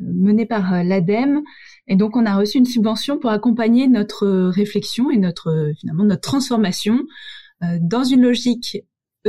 mené 0.00 0.46
par 0.46 0.84
l'ADEME. 0.84 1.42
Et 1.88 1.96
donc, 1.96 2.14
on 2.14 2.24
a 2.24 2.36
reçu 2.36 2.58
une 2.58 2.64
subvention 2.64 3.18
pour 3.18 3.30
accompagner 3.30 3.88
notre 3.88 4.28
réflexion 4.48 5.10
et 5.10 5.16
notre 5.16 5.72
transformation 6.22 7.00
dans 7.80 8.04
une 8.04 8.22
logique 8.22 8.78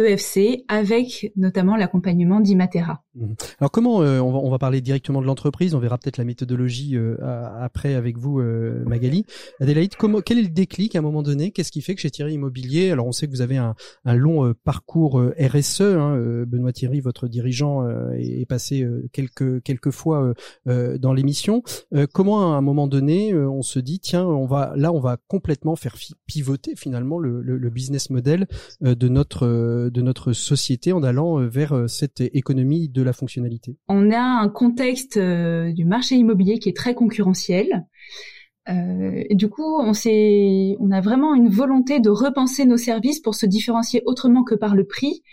EFC 0.06 0.64
avec 0.68 1.32
notamment 1.36 1.76
l'accompagnement 1.76 2.40
d'Imatera. 2.40 3.04
Mhm. 3.20 3.36
Alors 3.60 3.72
comment 3.72 4.02
euh, 4.02 4.20
on, 4.20 4.32
va, 4.32 4.40
on, 4.40 4.50
va, 4.50 4.58
parler 4.60 4.82
directement 4.82 5.22
de 5.22 5.26
l'entreprise, 5.28 5.76
on 5.76 5.80
verra 5.80 5.98
peut-être 5.98 6.18
la 6.18 6.24
méthodologie 6.24 6.96
euh, 6.96 7.18
après 7.60 7.96
avec 7.96 8.18
vous 8.18 8.40
euh, 8.40 8.84
Magali. 8.86 9.26
Adélaïde, 9.60 9.96
comment, 9.98 10.22
quel 10.22 10.40
est 10.40 10.44
le 10.44 10.50
déclic 10.50 10.96
à 10.96 11.00
un 11.00 11.02
moment 11.02 11.22
donné? 11.22 11.52
Qu'est-ce 11.52 11.72
qui 11.72 11.82
fait 11.82 11.96
que 11.96 12.02
chez 12.02 12.12
Thierry 12.12 12.34
Immobilier, 12.36 12.92
alors 12.92 13.08
on 13.08 13.12
sait 13.12 13.28
que 13.28 13.32
vous 13.32 13.42
avez 13.42 13.58
un, 13.58 13.76
un 14.06 14.16
long 14.16 14.54
parcours 14.64 15.22
RSE, 15.38 15.82
hein, 15.82 16.44
Benoît 16.48 16.72
Thierry, 16.72 17.02
votre 17.02 17.28
dirigeant, 17.28 17.88
est, 18.14 18.46
passé 18.48 18.88
quelques 19.12 19.62
quelques 19.64 19.92
fois 19.92 20.34
dans 20.66 21.14
l'émission. 21.14 21.62
comment 22.14 22.54
à 22.54 22.58
un 22.58 22.62
moment 22.62 22.88
donné 22.88 23.36
on 23.36 23.62
se 23.62 23.80
dit 23.80 24.00
tiens 24.00 24.26
on 24.26 24.46
va 24.46 24.74
là 24.76 24.92
on 24.92 25.00
va 25.00 25.18
complètement 25.28 25.76
faire 25.76 25.96
pivoter 26.26 26.76
finalement 26.76 27.20
le, 27.20 27.42
le, 27.42 27.58
le 27.58 27.70
business 27.70 28.10
model 28.10 28.48
de 28.82 29.08
notre 29.08 29.90
de 29.90 30.02
notre 30.02 30.34
société 30.34 30.94
en 30.94 31.04
allant 31.04 31.38
vers 31.48 31.90
cette 31.90 32.22
économie 32.22 32.90
de 32.90 33.02
la 33.02 33.09
fonctionnalité 33.14 33.78
On 33.88 34.12
a 34.12 34.20
un 34.20 34.50
contexte 34.50 35.18
euh, 35.18 35.72
du 35.72 35.86
marché 35.86 36.16
immobilier 36.16 36.60
qui 36.60 36.70
est 36.70 36.76
très 36.76 36.94
concurrentiel. 36.94 37.86
Euh, 38.70 39.24
et 39.30 39.36
du 39.36 39.50
coup, 39.50 39.80
on, 39.80 39.94
on 39.94 40.92
a 40.92 41.02
vraiment 41.02 41.34
une 41.34 41.50
volonté 41.50 42.00
de 42.00 42.10
repenser 42.10 42.66
nos 42.66 42.78
services 42.78 43.20
pour 43.20 43.36
se 43.36 43.46
différencier 43.46 44.04
autrement 44.06 44.44
que 44.44 44.56
par 44.56 44.76
le 44.76 44.86
prix 44.86 45.24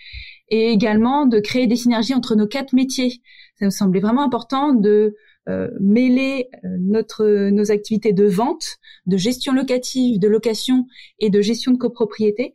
et 0.48 0.70
également 0.70 1.26
de 1.26 1.40
créer 1.40 1.66
des 1.66 1.76
synergies 1.76 2.14
entre 2.14 2.34
nos 2.34 2.46
quatre 2.46 2.72
métiers. 2.72 3.20
Ça 3.58 3.64
nous 3.64 3.70
semblait 3.70 4.00
vraiment 4.00 4.22
important 4.22 4.72
de 4.72 5.16
euh, 5.48 5.68
mêler 5.80 6.48
notre, 6.62 7.50
nos 7.50 7.70
activités 7.70 8.12
de 8.12 8.26
vente, 8.26 8.78
de 9.06 9.16
gestion 9.16 9.52
locative, 9.52 10.18
de 10.18 10.28
location 10.28 10.86
et 11.18 11.30
de 11.30 11.40
gestion 11.40 11.72
de 11.72 11.78
copropriété 11.78 12.54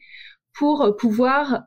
pour 0.53 0.95
pouvoir 0.97 1.53
euh, 1.53 1.57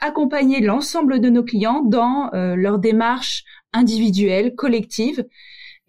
accompagner 0.00 0.60
l'ensemble 0.60 1.20
de 1.20 1.28
nos 1.28 1.44
clients 1.44 1.82
dans 1.82 2.30
euh, 2.34 2.56
leur 2.56 2.78
démarche 2.78 3.44
individuelle, 3.72 4.54
collective. 4.54 5.24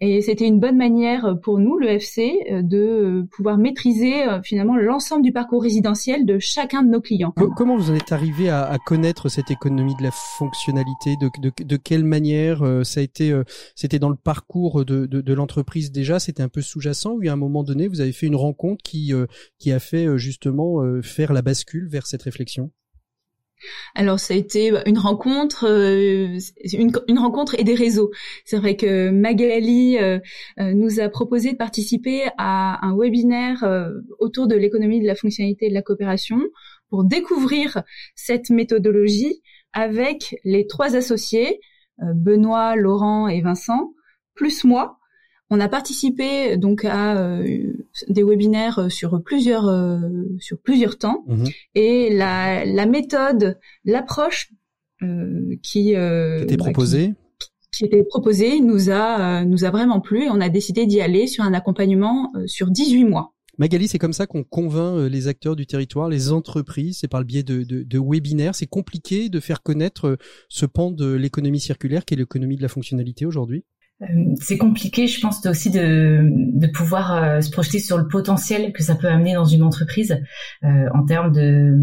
Et 0.00 0.22
c'était 0.22 0.46
une 0.46 0.60
bonne 0.60 0.76
manière 0.76 1.34
pour 1.42 1.58
nous, 1.58 1.76
le 1.76 1.88
FC, 1.88 2.46
euh, 2.52 2.62
de 2.62 3.26
pouvoir 3.32 3.58
maîtriser 3.58 4.22
finalement 4.44 4.76
l'ensemble 4.76 5.22
du 5.24 5.32
parcours 5.32 5.60
résidentiel 5.60 6.24
de 6.24 6.38
chacun 6.38 6.84
de 6.84 6.88
nos 6.88 7.00
clients. 7.00 7.34
Comment 7.56 7.76
vous 7.76 7.90
en 7.90 7.94
êtes 7.96 8.12
arrivé 8.12 8.48
à, 8.48 8.62
à 8.64 8.78
connaître 8.78 9.28
cette 9.28 9.50
économie 9.50 9.96
de 9.96 10.04
la 10.04 10.12
fonctionnalité? 10.12 11.16
De, 11.20 11.28
de, 11.40 11.52
de 11.64 11.76
quelle 11.76 12.04
manière 12.04 12.62
ça 12.84 13.00
a 13.00 13.02
été 13.02 13.36
C'était 13.74 13.98
dans 13.98 14.08
le 14.08 14.14
parcours 14.14 14.84
de, 14.84 15.06
de 15.06 15.34
l'entreprise 15.34 15.90
déjà? 15.90 16.20
C'était 16.20 16.44
un 16.44 16.48
peu 16.48 16.60
sous-jacent 16.60 17.14
ou 17.14 17.28
à 17.28 17.32
un 17.32 17.36
moment 17.36 17.64
donné 17.64 17.88
vous 17.88 18.00
avez 18.00 18.12
fait 18.12 18.26
une 18.26 18.36
rencontre 18.36 18.84
qui 18.84 19.12
qui 19.58 19.72
a 19.72 19.80
fait 19.80 20.16
justement 20.16 20.80
faire 21.02 21.32
la 21.32 21.42
bascule 21.42 21.88
vers 21.88 22.06
cette 22.06 22.22
réflexion? 22.22 22.70
Alors 23.94 24.20
ça 24.20 24.34
a 24.34 24.36
été 24.36 24.72
une 24.86 24.98
rencontre, 24.98 25.66
euh, 25.68 26.38
une, 26.72 27.18
rencontre 27.18 27.54
et 27.58 27.64
des 27.64 27.74
réseaux. 27.74 28.10
C'est 28.44 28.56
vrai 28.56 28.76
que 28.76 29.10
Magali 29.10 29.98
euh, 29.98 30.18
euh, 30.60 30.72
nous 30.74 31.00
a 31.00 31.08
proposé 31.08 31.52
de 31.52 31.56
participer 31.56 32.22
à 32.36 32.84
un 32.86 32.96
webinaire 32.96 33.64
autour 34.18 34.46
de 34.46 34.54
l'économie 34.54 35.00
de 35.00 35.06
la 35.06 35.14
fonctionnalité 35.14 35.66
et 35.66 35.68
de 35.70 35.74
la 35.74 35.82
coopération 35.82 36.40
pour 36.90 37.04
découvrir 37.04 37.82
cette 38.14 38.50
méthodologie 38.50 39.42
avec 39.72 40.36
les 40.44 40.66
trois 40.66 40.96
associés, 40.96 41.60
Benoît, 41.98 42.76
Laurent 42.76 43.28
et 43.28 43.40
Vincent, 43.42 43.92
plus 44.34 44.64
moi, 44.64 44.97
on 45.50 45.60
a 45.60 45.68
participé 45.68 46.56
donc 46.56 46.84
à 46.84 47.18
euh, 47.18 47.72
des 48.08 48.22
webinaires 48.22 48.78
euh, 48.78 48.88
sur 48.88 49.22
plusieurs 49.22 49.68
euh, 49.68 49.98
sur 50.38 50.58
plusieurs 50.58 50.98
temps 50.98 51.24
mhm. 51.26 51.46
et 51.74 52.14
la, 52.14 52.64
la 52.64 52.86
méthode, 52.86 53.58
l'approche 53.84 54.50
qui, 55.62 55.90
était 55.90 56.56
bah, 56.56 56.64
proposée 56.64 57.14
qui, 57.70 57.84
était 57.84 58.02
proposée 58.02 58.58
nous 58.58 58.90
a 58.90 59.44
nous 59.44 59.64
a 59.64 59.70
vraiment 59.70 60.00
plu 60.00 60.24
et 60.24 60.28
on 60.28 60.40
a 60.40 60.48
décidé 60.48 60.86
d'y 60.86 61.00
aller 61.00 61.28
sur 61.28 61.44
un 61.44 61.54
accompagnement 61.54 62.32
sur 62.46 62.68
18 62.68 63.04
mois. 63.04 63.32
Magali, 63.58 63.86
c'est 63.86 63.98
comme 63.98 64.12
ça 64.12 64.26
qu'on 64.26 64.42
convainc 64.42 65.08
les 65.08 65.28
acteurs 65.28 65.54
du 65.54 65.66
territoire, 65.66 66.08
les 66.08 66.32
entreprises, 66.32 66.98
c'est 67.00 67.06
par 67.06 67.20
le 67.20 67.26
biais 67.26 67.44
de, 67.44 67.62
de, 67.62 67.84
de 67.84 67.98
webinaires. 68.00 68.56
C'est 68.56 68.66
compliqué 68.66 69.28
de 69.28 69.38
faire 69.38 69.62
connaître 69.62 70.18
ce 70.48 70.66
pan 70.66 70.90
de 70.90 71.12
l'économie 71.12 71.60
circulaire 71.60 72.04
qui 72.04 72.14
est 72.14 72.16
l'économie 72.16 72.56
de 72.56 72.62
la 72.62 72.68
fonctionnalité 72.68 73.24
aujourd'hui? 73.24 73.64
C'est 74.40 74.58
compliqué, 74.58 75.08
je 75.08 75.20
pense, 75.20 75.44
aussi 75.46 75.70
de, 75.70 76.20
de 76.30 76.66
pouvoir 76.68 77.14
euh, 77.14 77.40
se 77.40 77.50
projeter 77.50 77.80
sur 77.80 77.98
le 77.98 78.06
potentiel 78.06 78.72
que 78.72 78.84
ça 78.84 78.94
peut 78.94 79.08
amener 79.08 79.34
dans 79.34 79.44
une 79.44 79.64
entreprise 79.64 80.20
euh, 80.62 80.88
en 80.94 81.04
termes 81.04 81.32
de 81.32 81.76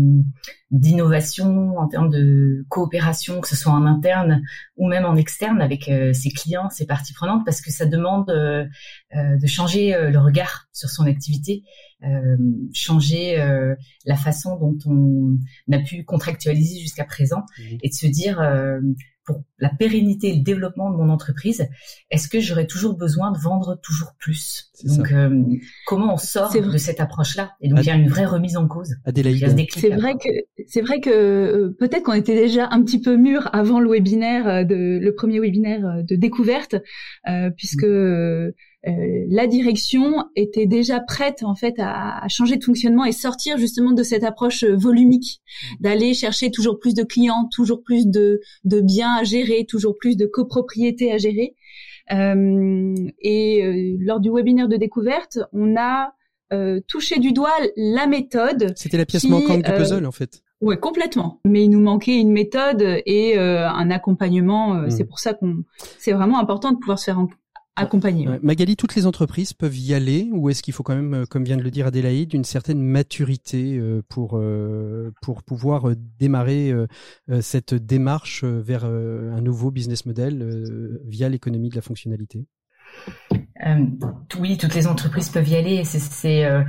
d'innovation, 0.71 1.77
en 1.77 1.87
termes 1.87 2.09
de 2.09 2.65
coopération, 2.69 3.39
que 3.39 3.47
ce 3.47 3.55
soit 3.55 3.71
en 3.71 3.85
interne 3.85 4.41
ou 4.77 4.87
même 4.87 5.05
en 5.05 5.15
externe 5.15 5.61
avec 5.61 5.89
ses 6.13 6.29
clients, 6.31 6.69
ses 6.69 6.85
parties 6.85 7.13
prenantes, 7.13 7.45
parce 7.45 7.61
que 7.61 7.71
ça 7.71 7.85
demande 7.85 8.25
de 8.27 9.47
changer 9.47 9.95
le 10.09 10.17
regard 10.17 10.67
sur 10.73 10.89
son 10.89 11.05
activité, 11.05 11.63
changer 12.73 13.37
la 14.05 14.15
façon 14.15 14.57
dont 14.57 14.75
on 14.87 15.37
a 15.71 15.79
pu 15.79 16.03
contractualiser 16.03 16.79
jusqu'à 16.79 17.05
présent 17.05 17.43
mmh. 17.57 17.63
et 17.83 17.89
de 17.89 17.93
se 17.93 18.07
dire 18.07 18.41
pour 19.25 19.43
la 19.59 19.69
pérennité 19.69 20.29
et 20.29 20.35
le 20.35 20.43
développement 20.43 20.91
de 20.91 20.97
mon 20.97 21.09
entreprise, 21.09 21.67
est-ce 22.11 22.27
que 22.27 22.39
j'aurais 22.39 22.67
toujours 22.67 22.95
besoin 22.95 23.31
de 23.31 23.39
vendre 23.39 23.79
toujours 23.81 24.13
plus? 24.19 24.71
Donc, 24.83 25.11
euh, 25.11 25.43
comment 25.87 26.13
on 26.13 26.17
sort 26.17 26.53
de 26.53 26.77
cette 26.77 26.99
approche-là? 26.99 27.53
Et 27.61 27.69
donc, 27.69 27.79
il 27.79 27.87
y 27.87 27.89
a 27.89 27.95
une 27.95 28.07
vraie 28.07 28.25
remise 28.25 28.57
en 28.57 28.67
cause. 28.67 28.95
C'est 29.05 29.89
vrai 29.89 30.13
que 30.13 30.29
c'est 30.67 30.81
vrai 30.81 30.99
que 30.99 31.09
euh, 31.09 31.75
peut-être 31.79 32.03
qu'on 32.03 32.13
était 32.13 32.35
déjà 32.35 32.67
un 32.69 32.83
petit 32.83 33.01
peu 33.01 33.17
mûr 33.17 33.49
avant 33.53 33.79
le 33.79 33.89
webinaire 33.89 34.47
euh, 34.47 34.63
de 34.63 34.99
le 35.01 35.15
premier 35.15 35.39
webinaire 35.39 36.03
de 36.03 36.15
découverte, 36.15 36.75
puisque 37.57 37.85
mm. 37.85 38.51
Euh, 38.87 39.25
la 39.29 39.47
direction 39.47 40.25
était 40.35 40.67
déjà 40.67 40.99
prête 40.99 41.43
en 41.43 41.55
fait 41.55 41.75
à, 41.79 42.27
changer 42.27 42.57
de 42.57 42.63
fonctionnement 42.63 43.05
et 43.05 43.11
sortir 43.11 43.57
justement 43.57 43.91
de 43.91 44.03
cette 44.03 44.23
approche 44.23 44.63
euh, 44.63 44.75
volumique, 44.75 45.41
mmh. 45.41 45.83
d'aller 45.83 46.13
chercher 46.13 46.51
toujours 46.51 46.79
plus 46.79 46.93
de 46.93 47.03
clients, 47.03 47.49
toujours 47.51 47.81
plus 47.83 48.07
de, 48.07 48.41
de 48.63 48.81
biens 48.81 49.15
à 49.15 49.23
gérer, 49.23 49.65
toujours 49.65 49.97
plus 49.97 50.15
de 50.15 50.25
copropriétés 50.25 51.11
à 51.11 51.17
gérer. 51.17 51.55
Euh, 52.11 52.93
et 53.19 53.97
lors 53.99 54.19
du 54.19 54.29
webinaire 54.29 54.67
de 54.67 54.77
découverte, 54.77 55.39
on 55.53 55.75
a 55.75 56.13
touché 56.87 57.19
du 57.19 57.33
doigt 57.33 57.57
la 57.75 58.07
méthode. 58.07 58.71
C'était 58.77 58.97
la 58.97 59.05
pièce 59.05 59.25
manquante 59.25 59.63
du 59.63 59.71
puzzle 59.71 60.05
en 60.05 60.11
fait. 60.13 60.41
Oui, 60.61 60.77
complètement. 60.79 61.41
Mais 61.43 61.65
il 61.65 61.69
nous 61.69 61.81
manquait 61.81 62.17
une 62.17 62.31
méthode 62.31 62.81
et 63.05 63.37
un 63.37 63.91
accompagnement. 63.91 64.75
Mmh. 64.75 64.91
C'est 64.91 65.03
pour 65.03 65.19
ça 65.19 65.33
qu'on, 65.33 65.63
c'est 65.97 66.13
vraiment 66.13 66.39
important 66.39 66.71
de 66.71 66.77
pouvoir 66.77 66.99
se 66.99 67.05
faire 67.05 67.19
accompagner. 67.75 68.27
Magali, 68.41 68.75
toutes 68.75 68.95
les 68.95 69.05
entreprises 69.05 69.53
peuvent 69.53 69.77
y 69.77 69.93
aller 69.93 70.29
ou 70.31 70.49
est-ce 70.49 70.63
qu'il 70.63 70.73
faut 70.73 70.83
quand 70.83 70.95
même, 70.95 71.13
euh, 71.13 71.25
comme 71.25 71.43
vient 71.43 71.57
de 71.57 71.63
le 71.63 71.71
dire 71.71 71.87
Adélaïde, 71.87 72.33
une 72.33 72.43
certaine 72.43 72.81
maturité 72.81 73.77
euh, 73.77 74.01
pour 74.07 74.37
euh, 74.37 75.11
pour 75.21 75.43
pouvoir 75.43 75.89
démarrer 76.19 76.73
cette 77.41 77.73
démarche 77.73 78.43
vers 78.43 78.85
un 78.85 79.41
nouveau 79.41 79.71
business 79.71 80.05
model 80.05 81.01
via 81.05 81.29
l'économie 81.29 81.69
de 81.69 81.75
la 81.75 81.81
fonctionnalité? 81.81 82.45
Euh, 83.65 83.85
oui, 84.37 84.57
toutes 84.57 84.75
les 84.75 84.85
entreprises 84.85 85.29
peuvent 85.29 85.47
y 85.47 85.55
aller. 85.55 85.83
C'est 85.85 86.45
euh, 86.45 86.63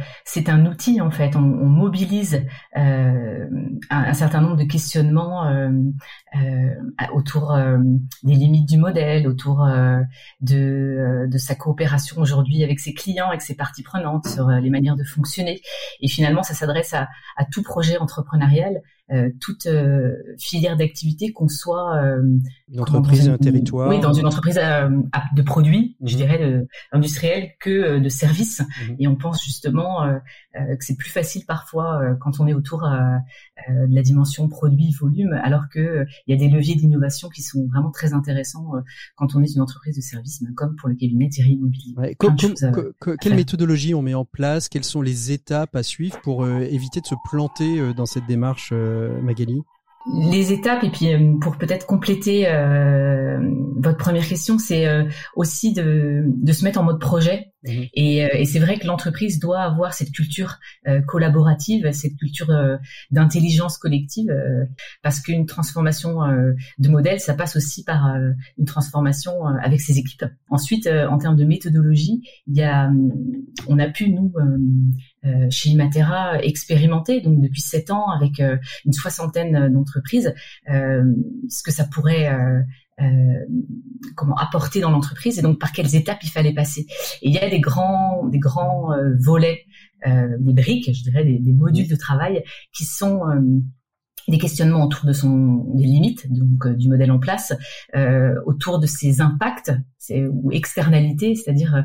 un 0.47 0.67
outil 0.67 1.01
en 1.01 1.11
fait. 1.11 1.35
On, 1.37 1.41
mobilise 1.41 2.43
euh, 2.77 3.47
un, 3.91 4.15
certain 4.15 4.41
nombre 4.41 4.57
de 4.57 4.65
questionnements 4.65 5.51
autour 7.13 7.59
des 8.23 8.35
limites 8.35 8.69
du 8.69 8.79
modèle, 8.79 9.27
autour 9.27 9.67
de, 10.41 11.27
de 11.29 11.39
sa 11.39 11.55
coopération 11.55 12.21
aujourd'hui 12.21 12.65
avec 12.65 12.81
ses 12.81 12.95
clients, 12.95 13.29
avec 13.29 13.43
ses 13.43 13.57
parties 13.57 13.83
prenantes, 13.83 14.27
sur 14.27 14.49
les 14.49 14.71
manières 14.71 14.97
de 14.97 15.05
fonctionner. 15.05 15.61
Et 16.01 16.09
finalement, 16.09 16.43
ça 16.43 16.55
s'adresse 16.55 16.95
à, 16.95 17.09
à 17.37 17.45
tout 17.45 17.63
projet 17.63 17.99
entrepreneurial 17.99 18.81
euh, 19.13 19.31
toute 19.41 19.67
euh, 19.67 20.17
filière 20.37 20.77
d'activité 20.77 21.33
qu'on 21.33 21.47
soit 21.47 21.97
euh, 21.97 22.21
une 22.69 22.81
entreprise, 22.81 23.29
un 23.29 23.39
territoire. 23.39 23.89
Oui, 23.89 24.01
dans 24.01 24.13
une 24.13 24.27
entreprise 24.27 24.57
de 24.57 25.43
produits, 25.43 25.97
je 26.03 26.15
mhm. 26.15 26.17
dirais, 26.17 26.39
de, 26.39 26.67
industriels 26.91 27.53
que 27.61 28.01
de 28.01 28.09
services. 28.09 28.63
Mhm. 28.89 28.97
Et 28.99 29.07
on 29.07 29.15
pense 29.15 29.45
justement 29.45 30.09
que 30.55 30.85
c'est 30.85 30.97
plus 30.97 31.11
facile 31.11 31.45
parfois 31.47 32.01
quand 32.21 32.41
on 32.41 32.49
est 32.49 32.55
autour 32.55 32.81
de 32.81 33.95
la 33.95 34.03
dimension 34.03 34.49
produit-volume, 34.49 35.35
alors 35.35 35.69
que 35.73 36.05
il 36.27 36.33
y 36.33 36.35
a 36.35 36.39
des 36.39 36.53
leviers 36.53 36.75
d'innovation 36.75 37.29
qui 37.29 37.43
sont 37.43 37.67
vraiment 37.69 37.91
très 37.91 38.13
intéressants 38.13 38.73
quand 39.17 39.37
on 39.37 39.43
est 39.43 39.55
une 39.55 39.61
entreprise 39.61 39.97
de 39.97 40.01
services, 40.01 40.43
comme 40.57 40.75
pour 40.77 40.89
le 40.89 40.97
cabinet 40.97 41.29
Thierry 41.29 41.53
Immobilier. 41.53 42.17
quelle 43.21 43.35
méthodologie 43.37 43.95
on 43.95 44.03
met 44.03 44.15
en 44.15 44.25
place? 44.25 44.69
Quelles 44.69 44.85
sont 44.85 45.03
les 45.03 45.31
étapes 45.31 45.77
à 45.77 45.83
suivre 45.83 46.21
pour 46.23 46.49
éviter 46.49 47.01
de 47.01 47.07
se 47.07 47.15
planter 47.29 47.95
dans 47.95 48.07
cette 48.07 48.27
démarche 48.27 48.73
euh, 48.96 48.96
Magali 49.23 49.63
les 50.31 50.53
étapes 50.53 50.85
et 50.85 50.91
puis 50.91 51.13
euh, 51.13 51.35
pour 51.41 51.59
peut-être 51.59 51.85
compléter 51.85 52.49
euh, 52.49 53.41
votre 53.77 53.99
première 53.99 54.25
question, 54.27 54.57
c'est 54.57 54.87
aussi 55.35 55.73
de, 55.73 56.23
de, 56.27 56.53
se 56.53 56.63
mettre 56.63 56.81
en 56.81 56.85
mode 56.85 57.01
projet 57.01 57.53
Mhm. 57.67 57.87
Et, 57.95 58.25
euh, 58.25 58.29
et 58.35 58.45
c'est 58.45 58.59
vrai 58.59 58.79
que 58.79 58.87
l'entreprise 58.87 59.39
doit 59.39 59.61
avoir 59.61 59.95
cette 59.95 60.13
culture 60.13 60.59
euh, 60.87 61.01
collaborative, 61.03 61.91
cette 61.93 62.17
culture 62.17 62.51
euh, 62.51 62.77
d'intelligence 63.11 63.79
collective, 63.79 64.33
parce 65.03 65.21
qu'une 65.21 65.47
transformation 65.47 66.21
de 66.79 66.89
modèle, 66.89 67.21
ça 67.21 67.35
passe 67.35 67.57
aussi 67.57 67.85
par 67.85 68.17
une 68.59 68.65
transformation 68.65 69.45
avec 69.45 69.81
ses 69.81 69.99
équipes. 69.99 70.25
Ensuite, 70.51 70.87
en 70.89 71.19
termes 71.19 71.37
de 71.37 71.45
méthodologie, 71.45 72.23
il 72.47 72.57
y 72.57 72.63
a, 72.63 72.91
on 73.69 73.79
a 73.79 73.89
pu 73.89 74.11
nous 74.11 74.33
chez 75.51 75.71
Imatera 75.71 76.41
expérimenter 76.43 77.21
donc 77.21 77.41
depuis 77.41 77.61
sept 77.61 77.91
ans 77.91 78.09
avec 78.11 78.39
une 78.39 78.93
soixantaine 78.93 79.73
d'entreprises 79.73 80.33
ce 80.69 81.63
que 81.65 81.73
ça 81.73 81.85
pourrait 81.85 82.29
euh, 82.99 83.45
comment 84.15 84.37
apporter 84.37 84.81
dans 84.81 84.91
l'entreprise 84.91 85.39
et 85.39 85.43
donc 85.43 85.59
par 85.59 85.73
quelles 85.73 85.95
étapes 85.95 86.23
il 86.23 86.31
fallait 86.31 86.55
passer. 86.55 86.87
Et 87.21 87.29
il 87.29 87.35
y 87.35 87.39
a 87.39 87.51
des 87.51 87.61
grands, 87.61 88.27
des 88.27 88.39
grands 88.39 88.91
euh, 88.93 89.15
volets, 89.21 89.67
euh, 90.07 90.35
des 90.39 90.55
briques, 90.55 90.91
je 90.95 91.03
dirais, 91.03 91.23
des, 91.23 91.53
modules 91.53 91.89
de 91.89 91.97
travail 91.97 92.43
qui 92.73 92.85
sont 92.85 93.21
des 94.29 94.39
questionnements 94.39 94.85
autour 94.85 95.07
de 95.07 95.13
son 95.13 95.65
des 95.75 95.85
limites 95.85 96.27
donc 96.33 96.69
du 96.77 96.89
modèle 96.89 97.11
en 97.11 97.19
place, 97.19 97.53
autour 98.45 98.79
de 98.79 98.87
ses 98.87 99.21
impacts 99.21 99.73
ou 100.11 100.53
externalités, 100.53 101.35
c'est-à-dire 101.35 101.85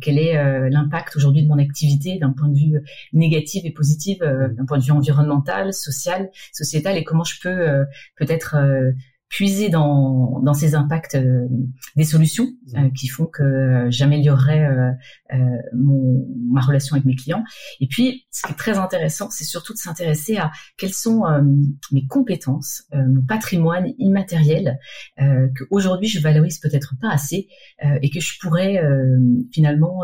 quel 0.00 0.18
est 0.18 0.70
l'impact 0.70 1.16
aujourd'hui 1.16 1.42
de 1.42 1.48
mon 1.48 1.58
activité 1.58 2.18
d'un 2.18 2.32
point 2.32 2.48
de 2.48 2.56
vue 2.56 2.80
négatif 3.12 3.64
et 3.64 3.70
positif, 3.70 4.18
d'un 4.18 4.64
point 4.66 4.78
de 4.78 4.84
vue 4.84 4.92
environnemental, 4.92 5.72
social, 5.72 6.30
sociétal, 6.52 6.96
et 6.96 7.04
comment 7.04 7.24
je 7.24 7.40
peux 7.40 7.84
peut-être 8.16 8.56
puiser 9.28 9.68
dans, 9.68 10.40
dans 10.40 10.54
ces 10.54 10.74
impacts 10.74 11.16
euh, 11.16 11.46
des 11.96 12.04
solutions 12.04 12.48
euh, 12.76 12.90
qui 12.96 13.08
font 13.08 13.26
que 13.26 13.86
j'améliorerai 13.90 14.64
euh, 14.64 14.92
mon, 15.74 16.26
ma 16.50 16.60
relation 16.60 16.94
avec 16.94 17.06
mes 17.06 17.16
clients. 17.16 17.42
Et 17.80 17.88
puis, 17.88 18.26
ce 18.30 18.46
qui 18.46 18.52
est 18.52 18.56
très 18.56 18.78
intéressant, 18.78 19.28
c'est 19.30 19.44
surtout 19.44 19.72
de 19.72 19.78
s'intéresser 19.78 20.36
à 20.36 20.52
quelles 20.76 20.92
sont 20.92 21.24
mes 21.92 22.06
compétences, 22.06 22.84
mon 22.92 23.22
patrimoine 23.22 23.92
immatériel 23.98 24.78
que 25.16 25.64
aujourd'hui 25.70 26.08
je 26.08 26.20
valorise 26.20 26.58
peut-être 26.58 26.94
pas 27.00 27.10
assez 27.10 27.48
et 27.82 28.10
que 28.10 28.20
je 28.20 28.38
pourrais 28.40 28.80
finalement 29.52 30.02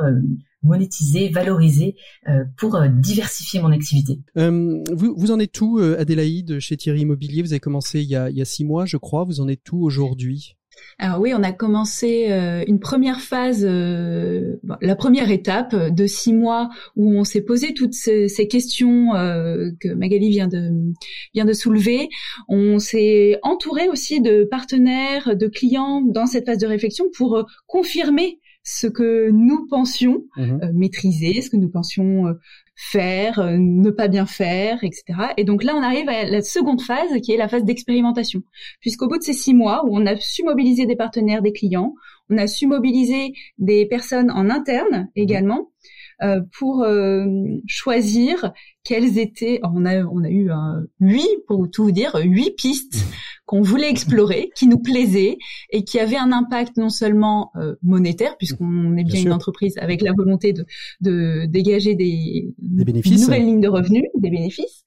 monétiser, 0.62 1.28
valoriser 1.28 1.96
euh, 2.28 2.44
pour 2.56 2.76
euh, 2.76 2.88
diversifier 2.88 3.60
mon 3.60 3.72
activité. 3.72 4.20
Euh, 4.36 4.82
vous, 4.92 5.14
vous 5.16 5.30
en 5.30 5.38
êtes 5.38 5.52
tout, 5.52 5.78
Adélaïde, 5.78 6.58
chez 6.58 6.76
Thierry 6.76 7.00
Immobilier? 7.00 7.42
Vous 7.42 7.52
avez 7.52 7.60
commencé 7.60 8.00
il 8.00 8.08
y, 8.08 8.16
a, 8.16 8.30
il 8.30 8.36
y 8.36 8.42
a 8.42 8.44
six 8.44 8.64
mois, 8.64 8.86
je 8.86 8.96
crois. 8.96 9.24
Vous 9.24 9.40
en 9.40 9.48
êtes 9.48 9.62
tout 9.64 9.78
aujourd'hui? 9.78 10.56
Alors 10.98 11.20
oui, 11.20 11.32
on 11.34 11.42
a 11.42 11.52
commencé 11.52 12.30
euh, 12.30 12.64
une 12.66 12.78
première 12.78 13.20
phase, 13.20 13.64
euh, 13.68 14.56
la 14.80 14.96
première 14.96 15.30
étape 15.30 15.74
de 15.74 16.06
six 16.06 16.32
mois 16.32 16.70
où 16.96 17.18
on 17.18 17.24
s'est 17.24 17.42
posé 17.42 17.74
toutes 17.74 17.94
ces, 17.94 18.28
questions 18.48 19.14
euh, 19.14 19.70
que 19.80 19.88
Magali 19.88 20.30
vient 20.30 20.48
de 20.48 20.70
vient 21.34 21.44
de 21.44 21.52
soulever. 21.52 22.08
On 22.48 22.78
s'est 22.78 23.38
entouré 23.42 23.88
aussi 23.88 24.20
de 24.20 24.44
partenaires, 24.44 25.36
de 25.36 25.46
clients 25.46 26.02
dans 26.02 26.26
cette 26.26 26.46
phase 26.46 26.58
de 26.58 26.66
réflexion 26.66 27.06
pour 27.16 27.46
confirmer 27.66 28.38
ce 28.64 28.86
que 28.86 29.30
nous 29.30 29.66
pensions 29.68 30.24
mhm. 30.36 30.72
maîtriser, 30.74 31.42
ce 31.42 31.50
que 31.50 31.56
nous 31.56 31.70
pensions 31.70 32.26
faire, 32.74 33.38
euh, 33.38 33.56
ne 33.58 33.90
pas 33.90 34.08
bien 34.08 34.26
faire, 34.26 34.82
etc. 34.82 35.04
Et 35.36 35.44
donc 35.44 35.62
là, 35.62 35.74
on 35.76 35.82
arrive 35.82 36.08
à 36.08 36.24
la 36.24 36.42
seconde 36.42 36.80
phase 36.80 37.20
qui 37.22 37.32
est 37.32 37.36
la 37.36 37.48
phase 37.48 37.64
d'expérimentation. 37.64 38.42
Puisqu'au 38.80 39.08
bout 39.08 39.18
de 39.18 39.22
ces 39.22 39.34
six 39.34 39.54
mois 39.54 39.84
où 39.86 39.96
on 39.96 40.06
a 40.06 40.16
su 40.16 40.42
mobiliser 40.42 40.86
des 40.86 40.96
partenaires, 40.96 41.42
des 41.42 41.52
clients, 41.52 41.94
on 42.30 42.38
a 42.38 42.46
su 42.46 42.66
mobiliser 42.66 43.32
des 43.58 43.86
personnes 43.86 44.30
en 44.30 44.50
interne 44.50 45.00
mhm. 45.02 45.08
également 45.16 45.70
euh, 46.22 46.40
pour 46.58 46.82
euh, 46.82 47.26
choisir 47.66 48.52
quelles 48.84 49.18
étaient. 49.18 49.60
On 49.62 49.84
a 49.84 50.04
on 50.04 50.24
a 50.24 50.30
eu 50.30 50.50
huit 51.00 51.38
pour 51.46 51.68
tout 51.70 51.84
vous 51.84 51.92
dire 51.92 52.16
huit 52.24 52.54
pistes 52.56 53.04
mhm 53.04 53.12
qu'on 53.52 53.60
voulait 53.60 53.90
explorer, 53.90 54.50
qui 54.56 54.66
nous 54.66 54.78
plaisait 54.78 55.36
et 55.68 55.84
qui 55.84 56.00
avait 56.00 56.16
un 56.16 56.32
impact 56.32 56.78
non 56.78 56.88
seulement 56.88 57.52
euh, 57.56 57.74
monétaire, 57.82 58.38
puisqu'on 58.38 58.96
est 58.96 59.04
bien, 59.04 59.20
une 59.20 59.32
entreprise 59.32 59.76
avec 59.76 60.00
la 60.00 60.12
volonté 60.14 60.54
de, 60.54 60.64
de 61.02 61.44
dégager 61.44 61.94
des, 61.94 62.48
bénéfices. 62.56 63.20
nouvelles 63.20 63.44
lignes 63.44 63.60
de 63.60 63.68
revenus, 63.68 64.04
des 64.14 64.30
bénéfices, 64.30 64.84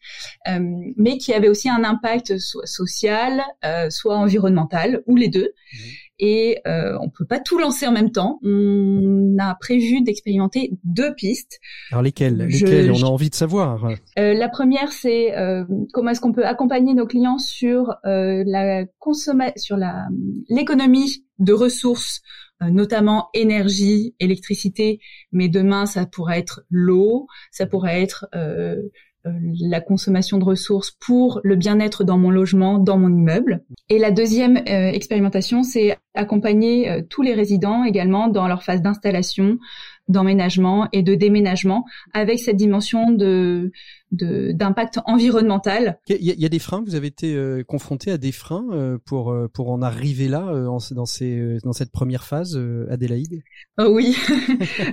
euh, 0.47 0.59
mais 0.97 1.19
qui 1.19 1.31
avait 1.31 1.47
aussi 1.47 1.69
un 1.69 1.83
impact 1.83 2.39
soit 2.39 2.65
social, 2.65 3.43
euh, 3.63 3.91
soit 3.91 4.17
environnemental, 4.17 5.03
ou 5.05 5.15
les 5.15 5.27
deux. 5.27 5.51
Mmh 5.71 5.77
et 6.19 6.59
euh, 6.67 6.97
on 7.01 7.09
peut 7.09 7.25
pas 7.25 7.39
tout 7.39 7.57
lancer 7.57 7.87
en 7.87 7.91
même 7.91 8.11
temps. 8.11 8.39
On 8.43 9.35
a 9.39 9.55
prévu 9.55 10.01
d'expérimenter 10.01 10.71
deux 10.83 11.13
pistes. 11.15 11.59
Alors 11.91 12.03
lesquelles? 12.03 12.37
Lesquelles? 12.37 12.91
On 12.91 13.03
a 13.03 13.09
envie 13.09 13.29
de 13.29 13.35
savoir. 13.35 13.89
Euh, 14.17 14.33
la 14.33 14.49
première, 14.49 14.91
c'est 14.91 15.37
euh, 15.37 15.65
comment 15.93 16.11
est-ce 16.11 16.21
qu'on 16.21 16.33
peut 16.33 16.45
accompagner 16.45 16.93
nos 16.93 17.05
clients 17.05 17.37
sur 17.37 17.95
euh, 18.05 18.43
la 18.45 18.85
consommation, 18.99 19.53
sur 19.57 19.77
la 19.77 20.07
l'économie 20.49 21.25
de 21.39 21.53
ressources 21.53 22.21
euh, 22.63 22.69
notamment 22.69 23.27
énergie, 23.33 24.15
électricité, 24.19 24.99
mais 25.33 25.49
demain 25.49 25.85
ça 25.85 26.05
pourrait 26.05 26.39
être 26.39 26.61
l'eau, 26.69 27.27
ça 27.51 27.65
pourrait 27.65 28.01
être 28.01 28.27
euh, 28.33 28.77
la 29.59 29.81
consommation 29.81 30.37
de 30.37 30.43
ressources 30.43 30.91
pour 30.91 31.39
le 31.43 31.55
bien-être 31.55 32.03
dans 32.03 32.17
mon 32.17 32.29
logement, 32.29 32.77
dans 32.79 32.97
mon 32.97 33.09
immeuble. 33.09 33.63
Et 33.89 33.99
la 33.99 34.11
deuxième 34.11 34.57
euh, 34.57 34.89
expérimentation, 34.91 35.63
c'est 35.63 35.97
accompagner 36.13 36.89
euh, 36.89 37.01
tous 37.09 37.21
les 37.21 37.33
résidents 37.33 37.83
également 37.83 38.27
dans 38.27 38.47
leur 38.47 38.63
phase 38.63 38.81
d'installation, 38.81 39.57
d'emménagement 40.07 40.87
et 40.91 41.01
de 41.01 41.15
déménagement 41.15 41.85
avec 42.13 42.39
cette 42.39 42.57
dimension 42.57 43.11
de 43.11 43.71
d'impact 44.11 44.99
environnemental. 45.05 45.99
Il 46.07 46.17
y, 46.21 46.45
a, 46.45 46.49
des 46.49 46.59
freins? 46.59 46.83
Vous 46.85 46.95
avez 46.95 47.07
été 47.07 47.35
euh, 47.35 47.63
confronté 47.63 48.11
à 48.11 48.17
des 48.17 48.31
freins 48.31 48.65
euh, 48.71 48.97
pour 49.03 49.31
euh, 49.31 49.47
pour 49.47 49.71
en 49.71 49.81
arriver 49.81 50.27
là 50.27 50.65
dans 50.91 51.05
ces 51.05 51.57
dans 51.63 51.73
cette 51.73 51.91
première 51.91 52.23
phase, 52.23 52.59
Adélaïde? 52.89 53.41
Oh 53.77 53.89
oui, 53.91 54.15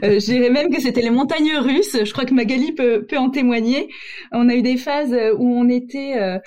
je 0.02 0.24
dirais 0.24 0.50
même 0.50 0.70
que 0.70 0.80
c'était 0.80 1.02
les 1.02 1.10
montagnes 1.10 1.56
russes. 1.56 1.96
Je 2.04 2.12
crois 2.12 2.24
que 2.24 2.34
Magali 2.34 2.72
peut 2.72 3.06
peut 3.06 3.18
en 3.18 3.30
témoigner. 3.30 3.88
On 4.32 4.48
a 4.48 4.54
eu 4.54 4.62
des 4.62 4.76
phases 4.76 5.14
où 5.38 5.46
on 5.46 5.68
était 5.68 6.40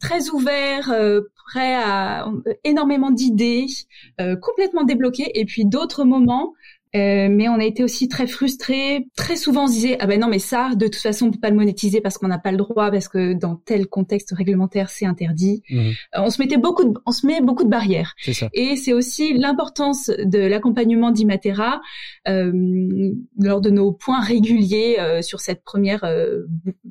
très 0.00 0.30
ouvert, 0.30 0.92
prêt 1.50 1.74
à 1.74 2.28
énormément 2.64 3.10
d'idées, 3.10 3.66
complètement 4.42 4.84
débloqué, 4.84 5.30
et 5.34 5.44
puis 5.44 5.64
d'autres 5.64 6.04
moments 6.04 6.52
euh, 6.94 7.28
mais 7.30 7.48
on 7.48 7.54
a 7.54 7.64
été 7.64 7.82
aussi 7.82 8.08
très 8.08 8.26
frustrés. 8.26 9.06
Très 9.16 9.36
souvent, 9.36 9.64
on 9.64 9.66
se 9.66 9.72
disait 9.72 9.96
ah 10.00 10.06
ben 10.06 10.20
non, 10.20 10.28
mais 10.28 10.38
ça, 10.38 10.70
de 10.76 10.86
toute 10.86 11.02
façon, 11.02 11.26
on 11.26 11.30
peut 11.30 11.40
pas 11.40 11.50
le 11.50 11.56
monétiser 11.56 12.00
parce 12.00 12.16
qu'on 12.16 12.28
n'a 12.28 12.38
pas 12.38 12.52
le 12.52 12.56
droit, 12.56 12.90
parce 12.90 13.08
que 13.08 13.32
dans 13.32 13.56
tel 13.56 13.86
contexte 13.86 14.32
réglementaire, 14.32 14.88
c'est 14.88 15.06
interdit. 15.06 15.62
Mmh. 15.68 15.78
Euh, 15.78 15.92
on 16.14 16.30
se 16.30 16.40
mettait 16.40 16.56
beaucoup, 16.56 16.84
de, 16.84 16.98
on 17.04 17.12
se 17.12 17.26
met 17.26 17.40
beaucoup 17.40 17.64
de 17.64 17.68
barrières. 17.68 18.14
Ça. 18.32 18.48
Et 18.52 18.76
c'est 18.76 18.92
aussi 18.92 19.34
l'importance 19.34 20.10
de 20.10 20.38
l'accompagnement 20.38 21.10
d'Imatera 21.10 21.80
euh, 22.28 22.52
lors 23.38 23.60
de 23.60 23.70
nos 23.70 23.92
points 23.92 24.20
réguliers 24.20 24.96
euh, 24.98 25.22
sur 25.22 25.40
cette 25.40 25.62
première 25.64 26.04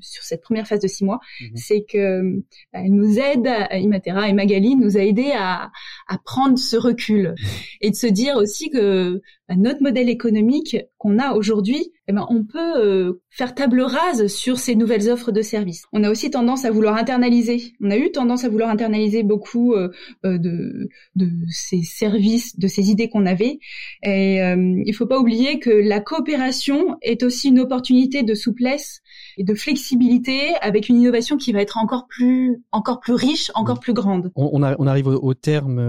sur 0.02 0.24
cette 0.24 0.42
première 0.42 0.68
phase 0.68 0.80
de 0.80 0.88
six 0.88 1.06
mois, 1.06 1.20
mmh. 1.40 1.46
c'est 1.56 1.86
que 1.88 2.44
elle 2.74 2.92
nous 2.92 3.18
aide, 3.18 3.48
Imatera 3.72 4.30
et 4.30 4.34
Magali 4.34 4.76
nous 4.76 4.98
a 4.98 5.02
aidé 5.02 5.32
à, 5.36 5.72
à 6.08 6.18
prendre 6.24 6.58
ce 6.58 6.76
recul 6.76 7.30
mmh. 7.30 7.46
et 7.82 7.92
de 7.92 7.96
se 7.96 8.08
dire 8.08 8.36
aussi 8.36 8.70
que 8.70 9.22
bah, 9.48 9.56
notre 9.56 9.82
modèle 9.86 10.10
économique 10.10 10.78
qu'on 10.98 11.20
a 11.20 11.34
aujourd'hui, 11.34 11.92
eh 12.08 12.12
ben, 12.12 12.26
on 12.30 12.44
peut 12.44 12.78
euh, 12.78 13.22
faire 13.30 13.54
table 13.54 13.82
rase 13.82 14.28
sur 14.28 14.58
ces 14.58 14.76
nouvelles 14.76 15.10
offres 15.10 15.32
de 15.32 15.42
services. 15.42 15.86
On 15.94 16.04
a 16.04 16.10
aussi 16.10 16.32
tendance 16.32 16.66
à 16.66 16.72
vouloir 16.72 16.96
internaliser. 16.96 17.74
On 17.82 17.92
a 17.92 17.98
eu 17.98 18.12
tendance 18.12 18.44
à 18.44 18.50
vouloir 18.50 18.70
internaliser 18.70 19.22
beaucoup 19.22 19.74
euh, 19.74 19.90
euh, 20.26 20.40
de, 20.40 20.90
de 21.16 21.30
ces 21.50 21.84
services, 21.84 22.58
de 22.58 22.68
ces 22.68 22.90
idées 22.90 23.10
qu'on 23.10 23.28
avait. 23.28 23.60
Et 24.04 24.38
il 24.38 24.94
faut 24.94 25.06
pas 25.06 25.20
oublier 25.20 25.60
que 25.60 25.70
la 25.70 26.00
coopération 26.00 26.98
est 27.02 27.24
aussi 27.24 27.50
une 27.50 27.60
opportunité 27.60 28.24
de 28.24 28.34
souplesse 28.34 29.02
et 29.38 29.44
de 29.44 29.54
flexibilité 29.54 30.56
avec 30.62 30.90
une 30.90 30.98
innovation 30.98 31.38
qui 31.38 31.52
va 31.52 31.62
être 31.62 31.78
encore 31.78 32.08
plus, 32.08 32.64
encore 32.72 33.00
plus 33.00 33.14
riche, 33.14 33.52
encore 33.56 33.80
plus 33.80 33.94
grande. 33.94 34.32
On, 34.36 34.62
on, 34.62 34.88
arrive 34.88 35.08
au, 35.08 35.34
terme, 35.34 35.80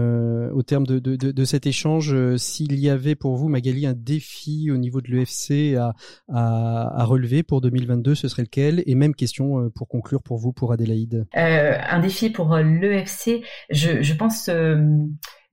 au 0.53 0.63
terme 0.63 0.85
de, 0.85 0.99
de, 0.99 1.15
de, 1.15 1.31
de 1.31 1.45
cet 1.45 1.65
échange. 1.67 2.15
S'il 2.37 2.79
y 2.79 2.89
avait 2.89 3.15
pour 3.15 3.35
vous, 3.35 3.47
Magali, 3.47 3.85
un 3.85 3.93
défi 3.93 4.69
au 4.71 4.77
niveau 4.77 5.01
de 5.01 5.09
l'EFC 5.09 5.75
à, 5.75 5.93
à, 6.29 7.01
à, 7.01 7.03
relever 7.05 7.43
pour 7.43 7.61
2022, 7.61 8.15
ce 8.15 8.27
serait 8.27 8.43
lequel? 8.43 8.83
Et 8.85 8.95
même 8.95 9.15
question 9.15 9.59
euh, 9.59 9.69
pour 9.69 9.87
conclure 9.87 10.21
pour 10.21 10.37
vous, 10.37 10.51
pour 10.53 10.71
Adélaïde. 10.71 11.25
Euh, 11.35 11.77
un 11.89 11.99
défi 11.99 12.29
pour 12.29 12.53
euh, 12.53 12.63
l'EFC, 12.63 13.43
je, 13.69 14.01
je 14.01 14.13
pense 14.13 14.49
euh, 14.49 14.77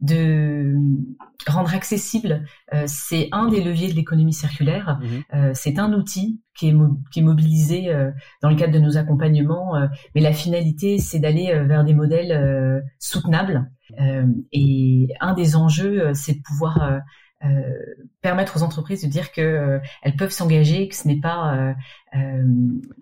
de 0.01 0.75
rendre 1.47 1.75
accessible. 1.75 2.45
Euh, 2.73 2.85
c'est 2.87 3.29
un 3.33 3.49
des 3.49 3.63
leviers 3.63 3.89
de 3.89 3.95
l'économie 3.95 4.33
circulaire. 4.33 4.99
Mhm. 5.01 5.23
Euh, 5.35 5.51
c'est 5.55 5.79
un 5.79 5.93
outil 5.93 6.41
qui 6.57 6.69
est, 6.69 6.75
qui 7.11 7.21
est 7.21 7.23
mobilisé 7.23 7.93
dans 8.41 8.49
le 8.49 8.55
cadre 8.55 8.73
de 8.73 8.79
nos 8.79 8.97
accompagnements, 8.97 9.73
mais 10.15 10.21
la 10.21 10.33
finalité, 10.33 10.99
c'est 10.99 11.19
d'aller 11.19 11.53
vers 11.65 11.83
des 11.83 11.95
modèles 11.95 12.85
soutenables. 13.01 13.69
et 14.53 15.09
un 15.21 15.35
des 15.35 15.57
enjeux, 15.57 16.15
c'est 16.15 16.35
de 16.35 16.43
pouvoir 16.43 16.81
euh, 16.83 16.99
permettre 18.21 18.57
aux 18.57 18.63
entreprises 18.63 19.03
de 19.03 19.09
dire 19.09 19.33
que 19.33 19.41
euh, 19.41 19.79
elles 20.03 20.17
peuvent 20.17 20.31
s'engager, 20.31 20.89
que 20.89 20.95
ce 20.95 21.07
n'est 21.07 21.21
pas 21.21 21.75
euh, 22.15 22.43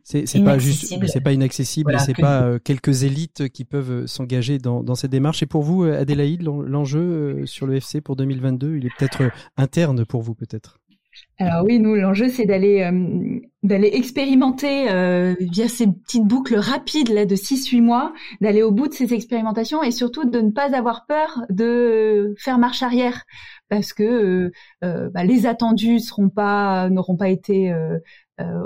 c'est 0.04 0.44
pas 0.44 0.58
juste, 0.58 0.94
c'est 1.06 1.20
pas 1.20 1.32
inaccessible, 1.32 1.94
c'est 1.98 2.14
pas 2.14 2.58
quelques 2.58 3.04
élites 3.04 3.48
qui 3.48 3.64
peuvent 3.64 4.06
s'engager 4.06 4.58
dans, 4.58 4.82
dans 4.82 4.94
cette 4.94 5.10
démarche. 5.10 5.42
Et 5.42 5.46
pour 5.46 5.62
vous, 5.62 5.84
Adélaïde, 5.84 6.42
l'enjeu 6.42 7.44
sur 7.46 7.66
le 7.66 7.76
FC 7.76 8.00
pour 8.00 8.16
2022, 8.16 8.76
il 8.76 8.86
est 8.86 8.90
peut-être 8.98 9.30
interne 9.56 10.04
pour 10.04 10.22
vous, 10.22 10.34
peut-être? 10.34 10.78
Alors 11.38 11.64
oui, 11.64 11.78
nous 11.78 11.94
l'enjeu 11.94 12.28
c'est 12.28 12.46
d'aller 12.46 12.90
d'aller 13.62 13.90
expérimenter 13.92 14.86
via 15.38 15.68
ces 15.68 15.86
petites 15.86 16.26
boucles 16.26 16.56
rapides 16.56 17.10
là 17.10 17.26
de 17.26 17.36
6-8 17.36 17.80
mois, 17.80 18.12
d'aller 18.40 18.62
au 18.62 18.72
bout 18.72 18.88
de 18.88 18.92
ces 18.92 19.14
expérimentations 19.14 19.82
et 19.82 19.90
surtout 19.92 20.24
de 20.24 20.40
ne 20.40 20.50
pas 20.50 20.74
avoir 20.76 21.06
peur 21.06 21.42
de 21.48 22.34
faire 22.38 22.58
marche 22.58 22.82
arrière. 22.82 23.24
Parce 23.72 23.94
que 23.94 24.02
euh, 24.02 24.52
euh, 24.84 25.08
bah, 25.08 25.24
les 25.24 25.46
attendus 25.46 26.00
seront 26.00 26.28
pas 26.28 26.90
n'auront 26.90 27.16
pas 27.16 27.30
été 27.30 27.72
euh, 27.72 27.98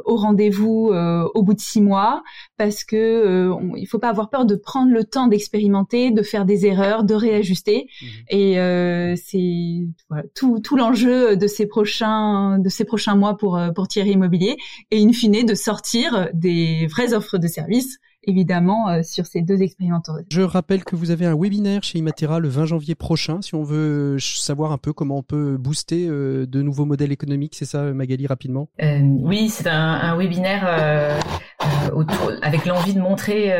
au 0.04 0.16
rendez-vous 0.16 0.92
au 1.34 1.42
bout 1.42 1.54
de 1.54 1.60
six 1.60 1.80
mois 1.80 2.22
parce 2.56 2.84
que 2.84 3.50
il 3.76 3.86
faut 3.86 3.98
pas 3.98 4.08
avoir 4.08 4.30
peur 4.30 4.44
de 4.44 4.54
prendre 4.56 4.92
le 4.92 5.04
temps 5.04 5.26
d'expérimenter, 5.26 6.10
de 6.10 6.22
faire 6.22 6.44
des 6.44 6.66
erreurs, 6.66 7.04
de 7.04 7.14
réajuster. 7.14 7.86
Mmh 8.00 8.06
et 8.28 9.16
c'est 9.16 9.86
tout, 10.34 10.60
tout 10.60 10.76
l'enjeu 10.76 11.36
de 11.36 11.46
ces 11.46 11.66
prochains 11.66 12.58
de 12.58 12.68
ces 12.68 12.84
prochains 12.84 13.14
mois 13.14 13.36
pour 13.36 13.60
pour 13.74 13.88
Thierry 13.88 14.10
Immobilier 14.10 14.56
et 14.90 15.02
in 15.02 15.12
fine 15.12 15.44
de 15.44 15.54
sortir 15.54 16.28
des 16.34 16.86
vraies 16.86 17.14
offres 17.14 17.38
de 17.38 17.46
services 17.46 17.98
évidemment 18.26 18.88
euh, 18.88 19.02
sur 19.02 19.26
ces 19.26 19.42
deux 19.42 19.62
expérimentations. 19.62 20.26
Je 20.30 20.42
rappelle 20.42 20.84
que 20.84 20.96
vous 20.96 21.10
avez 21.10 21.26
un 21.26 21.36
webinaire 21.36 21.82
chez 21.82 21.98
Imatera 21.98 22.40
le 22.40 22.48
20 22.48 22.66
janvier 22.66 22.94
prochain. 22.94 23.40
Si 23.42 23.54
on 23.54 23.62
veut 23.62 24.18
savoir 24.18 24.72
un 24.72 24.78
peu 24.78 24.92
comment 24.92 25.18
on 25.18 25.22
peut 25.22 25.56
booster 25.56 26.06
euh, 26.08 26.46
de 26.46 26.62
nouveaux 26.62 26.84
modèles 26.84 27.12
économiques, 27.12 27.54
c'est 27.54 27.64
ça 27.64 27.82
Magali 27.92 28.26
rapidement? 28.26 28.68
Euh, 28.82 29.00
Oui, 29.00 29.48
c'est 29.48 29.68
un, 29.68 29.94
un, 29.94 30.16
webinaire 30.16 30.64
euh, 30.68 31.20
autour, 31.92 32.32
avec 32.42 32.66
l'envie 32.66 32.94
de 32.94 33.00
montrer 33.00 33.52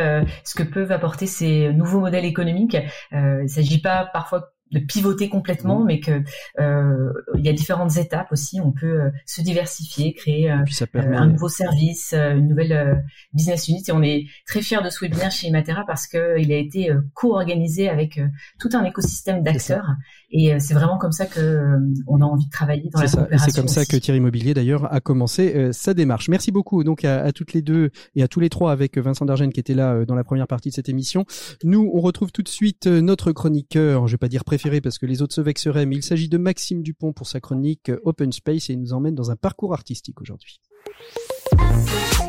ce 0.44 0.54
que 0.54 0.62
peuvent 0.62 0.92
apporter 0.92 1.26
ces 1.26 1.72
nouveaux 1.72 2.00
modèles 2.00 2.24
économiques. 2.24 2.76
il 3.12 3.42
ne 3.42 3.46
s'agit 3.46 3.80
pas 3.80 4.08
parfois 4.12 4.52
de 4.78 4.84
pivoter 4.84 5.28
complètement, 5.28 5.80
mmh. 5.80 5.86
mais 5.86 6.00
que 6.00 6.22
euh, 6.60 7.12
il 7.36 7.44
y 7.44 7.48
a 7.48 7.52
différentes 7.52 7.96
étapes 7.96 8.32
aussi. 8.32 8.60
On 8.60 8.72
peut 8.72 9.00
euh, 9.00 9.10
se 9.24 9.40
diversifier, 9.40 10.14
créer 10.14 10.50
euh, 10.50 10.64
un 10.94 11.26
nouveau 11.26 11.48
service, 11.48 12.12
une 12.12 12.48
nouvelle 12.48 13.04
business 13.32 13.68
unit. 13.68 13.82
Et 13.88 13.92
on 13.92 14.02
est 14.02 14.26
très 14.46 14.62
fiers 14.62 14.82
de 14.82 14.90
ce 14.90 15.04
webinaire 15.04 15.30
chez 15.30 15.48
Imatera 15.48 15.84
parce 15.86 16.06
que 16.06 16.38
il 16.38 16.52
a 16.52 16.56
été 16.56 16.90
co-organisé 17.14 17.88
avec 17.88 18.20
tout 18.58 18.70
un 18.72 18.84
écosystème 18.84 19.42
d'acteurs. 19.42 19.88
Et 20.30 20.58
c'est 20.58 20.74
vraiment 20.74 20.98
comme 20.98 21.12
ça 21.12 21.26
que 21.26 21.78
on 22.06 22.20
a 22.20 22.24
envie 22.24 22.46
de 22.46 22.50
travailler 22.50 22.90
dans 22.92 23.00
la 23.00 23.06
ça. 23.06 23.28
C'est 23.38 23.54
comme 23.54 23.68
ça 23.68 23.84
que 23.84 23.96
Thierry 23.96 24.18
Immobilier 24.18 24.54
d'ailleurs 24.54 24.92
a 24.92 25.00
commencé 25.00 25.72
sa 25.72 25.94
démarche. 25.94 26.28
Merci 26.28 26.50
beaucoup 26.50 26.82
donc 26.84 27.04
à, 27.04 27.22
à, 27.22 27.32
toutes 27.32 27.52
les 27.52 27.62
deux 27.62 27.90
et 28.14 28.22
à 28.22 28.28
tous 28.28 28.40
les 28.40 28.48
trois 28.48 28.72
avec 28.72 28.98
Vincent 28.98 29.24
Dargène 29.24 29.52
qui 29.52 29.60
était 29.60 29.74
là 29.74 30.04
dans 30.04 30.14
la 30.14 30.24
première 30.24 30.46
partie 30.46 30.70
de 30.70 30.74
cette 30.74 30.88
émission. 30.88 31.24
Nous, 31.62 31.90
on 31.94 32.00
retrouve 32.00 32.32
tout 32.32 32.42
de 32.42 32.48
suite 32.48 32.86
notre 32.86 33.32
chroniqueur, 33.32 34.08
je 34.08 34.14
vais 34.14 34.18
pas 34.18 34.28
dire 34.28 34.44
préféré 34.44 34.80
parce 34.80 34.98
que 34.98 35.06
les 35.06 35.22
autres 35.22 35.34
se 35.34 35.40
vexeraient, 35.40 35.86
mais 35.86 35.96
il 35.96 36.02
s'agit 36.02 36.28
de 36.28 36.38
Maxime 36.38 36.82
Dupont 36.82 37.12
pour 37.12 37.26
sa 37.26 37.40
chronique 37.40 37.90
Open 38.04 38.32
Space 38.32 38.70
et 38.70 38.72
il 38.72 38.80
nous 38.80 38.92
emmène 38.92 39.14
dans 39.14 39.30
un 39.30 39.36
parcours 39.36 39.72
artistique 39.72 40.20
aujourd'hui. 40.20 40.60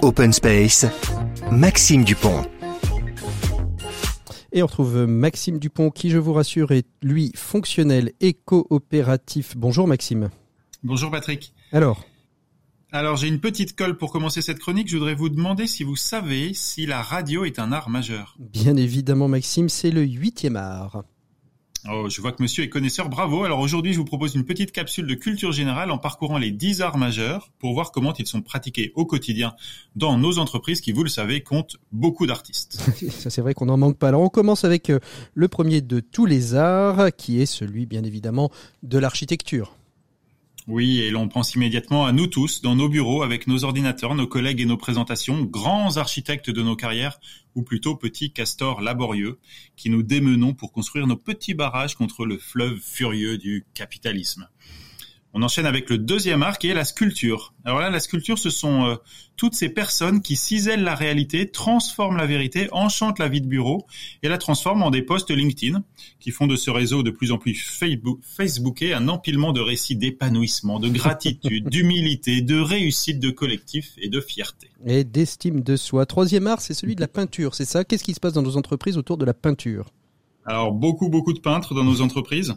Open 0.02 0.32
Space, 0.32 0.86
Maxime 1.52 2.04
Dupont. 2.04 2.44
Et 4.58 4.64
on 4.64 4.66
retrouve 4.66 5.06
Maxime 5.06 5.60
Dupont 5.60 5.92
qui, 5.92 6.10
je 6.10 6.18
vous 6.18 6.34
rassure, 6.34 6.72
est 6.72 6.88
lui 7.04 7.32
fonctionnel 7.36 8.14
et 8.22 8.34
coopératif. 8.34 9.56
Bonjour 9.56 9.88
Maxime. 9.88 10.32
Bonjour 10.82 11.12
Patrick. 11.12 11.54
Alors 11.72 12.04
alors 12.92 13.18
j'ai 13.18 13.28
une 13.28 13.40
petite 13.40 13.76
colle 13.76 14.00
pour 14.00 14.12
commencer 14.12 14.42
cette 14.42 14.58
chronique. 14.58 14.90
Je 14.90 14.98
voudrais 14.98 15.14
vous 15.14 15.30
demander 15.30 15.68
si 15.68 15.84
vous 15.84 15.96
savez 15.96 16.56
si 16.56 16.88
la 16.88 17.04
radio 17.04 17.46
est 17.46 17.60
un 17.60 17.72
art 17.72 17.92
majeur. 17.92 18.36
Bien 18.40 18.76
évidemment 18.78 19.28
Maxime, 19.28 19.70
c'est 19.70 19.92
le 19.92 20.02
huitième 20.02 20.56
art. 20.56 21.04
Oh, 21.90 22.10
je 22.10 22.22
vois 22.22 22.32
que 22.32 22.42
monsieur 22.42 22.64
est 22.64 22.70
connaisseur, 22.70 23.08
bravo. 23.08 23.44
Alors 23.44 23.60
aujourd'hui, 23.60 23.94
je 23.94 23.98
vous 23.98 24.06
propose 24.06 24.36
une 24.36 24.44
petite 24.44 24.72
capsule 24.72 25.08
de 25.08 25.14
culture 25.16 25.52
générale 25.52 25.92
en 25.92 25.98
parcourant 25.98 26.38
les 26.38 26.52
10 26.52 26.82
arts 26.82 26.98
majeurs 26.98 27.52
pour 27.60 27.74
voir 27.74 27.92
comment 27.92 28.14
ils 28.14 28.28
sont 28.28 28.42
pratiqués 28.42 28.92
au 28.96 29.06
quotidien 29.06 29.54
dans 29.96 30.18
nos 30.18 30.40
entreprises 30.40 30.82
qui, 30.82 30.92
vous 30.92 31.04
le 31.04 31.10
savez, 31.10 31.42
comptent 31.42 31.78
beaucoup 31.92 32.26
d'artistes. 32.26 32.74
Ça, 33.10 33.30
c'est 33.30 33.42
vrai 33.42 33.54
qu'on 33.54 33.68
n'en 33.68 33.78
manque 33.78 33.98
pas. 33.98 34.10
Alors 34.10 34.22
on 34.22 34.30
commence 34.30 34.66
avec 34.66 34.90
euh, 34.90 35.00
le 35.34 35.48
premier 35.48 35.82
de 35.82 36.00
tous 36.00 36.26
les 36.26 36.56
arts, 36.56 37.16
qui 37.16 37.42
est 37.42 37.46
celui, 37.46 37.86
bien 37.86 38.04
évidemment, 38.04 38.52
de 38.84 38.98
l'architecture. 38.98 39.76
Oui, 40.68 41.00
et 41.00 41.12
l'on 41.12 41.30
pense 41.30 41.56
immédiatement 41.56 42.06
à 42.06 42.12
nous 42.12 42.28
tous, 42.28 42.62
dans 42.62 42.76
nos 42.76 42.90
bureaux, 42.90 43.24
avec 43.24 43.48
nos 43.48 43.64
ordinateurs, 43.64 44.16
nos 44.16 44.28
collègues 44.28 44.60
et 44.60 44.66
nos 44.66 44.76
présentations, 44.76 45.44
grands 45.44 45.96
architectes 45.96 46.50
de 46.50 46.62
nos 46.62 46.76
carrières, 46.76 47.22
ou 47.56 47.64
plutôt 47.64 47.96
petits 47.96 48.34
castors 48.34 48.82
laborieux, 48.82 49.40
qui 49.78 49.90
nous 49.90 50.04
démenons 50.04 50.54
pour 50.54 50.74
construire 50.74 51.08
nos 51.08 51.16
petits 51.16 51.54
barrages 51.54 51.96
contre 51.96 52.26
le 52.26 52.38
fleuve 52.38 52.80
furieux 52.80 53.38
du 53.38 53.66
capitalisme. 53.76 54.50
On 55.34 55.44
enchaîne 55.44 55.66
avec 55.66 55.90
le 55.90 55.98
deuxième 55.98 56.42
art 56.42 56.58
qui 56.58 56.68
est 56.68 56.74
la 56.74 56.86
sculpture. 56.86 57.54
Alors 57.66 57.80
là, 57.80 57.90
la 57.90 58.00
sculpture, 58.00 58.40
ce 58.40 58.50
sont 58.50 58.86
euh, 58.86 58.96
toutes 59.36 59.54
ces 59.54 59.70
personnes 59.70 60.22
qui 60.22 60.36
cisèlent 60.36 60.84
la 60.84 60.96
réalité, 60.96 61.52
transforment 61.52 62.18
la 62.18 62.26
vérité, 62.26 62.70
enchantent 62.72 63.20
la 63.20 63.28
vie 63.28 63.42
de 63.42 63.48
bureau 63.48 63.86
et 64.24 64.30
la 64.30 64.38
transforment 64.38 64.84
en 64.84 64.90
des 64.90 65.02
posts 65.02 65.30
LinkedIn 65.30 65.84
qui 66.20 66.32
font 66.32 66.48
de 66.48 66.56
ce 66.56 66.72
réseau 66.72 67.04
de 67.04 67.12
plus 67.12 67.32
en 67.32 67.38
plus 67.38 67.56
Facebook, 67.56 68.20
Facebooké 68.24 68.94
un 68.94 69.10
empilement 69.10 69.52
de 69.52 69.62
récits 69.62 69.96
d'épanouissement, 69.96 70.80
de 70.80 70.90
gratitude, 70.90 71.70
d'humilité, 71.70 72.42
de 72.42 72.60
réussite, 72.60 73.20
de 73.20 73.30
collectif 73.30 73.94
et 73.98 74.10
de 74.10 74.22
fierté. 74.22 74.70
Et 74.86 75.04
d'estime 75.04 75.62
de 75.62 75.76
soi. 75.76 76.06
Troisième 76.06 76.48
art, 76.48 76.62
c'est 76.62 76.74
celui 76.74 76.96
de 76.96 77.02
la 77.02 77.08
peinture, 77.08 77.54
c'est 77.54 77.66
ça? 77.66 77.84
Qu'est-ce 77.84 78.04
qui 78.04 78.14
se 78.14 78.20
passe 78.20 78.34
dans 78.34 78.42
nos 78.42 78.58
entreprises 78.58 78.98
autour 78.98 79.18
de 79.18 79.26
la 79.26 79.34
peinture? 79.34 79.92
Alors 80.48 80.72
beaucoup 80.72 81.10
beaucoup 81.10 81.34
de 81.34 81.40
peintres 81.40 81.76
dans 81.76 81.84
nos 81.84 82.02
entreprises, 82.02 82.56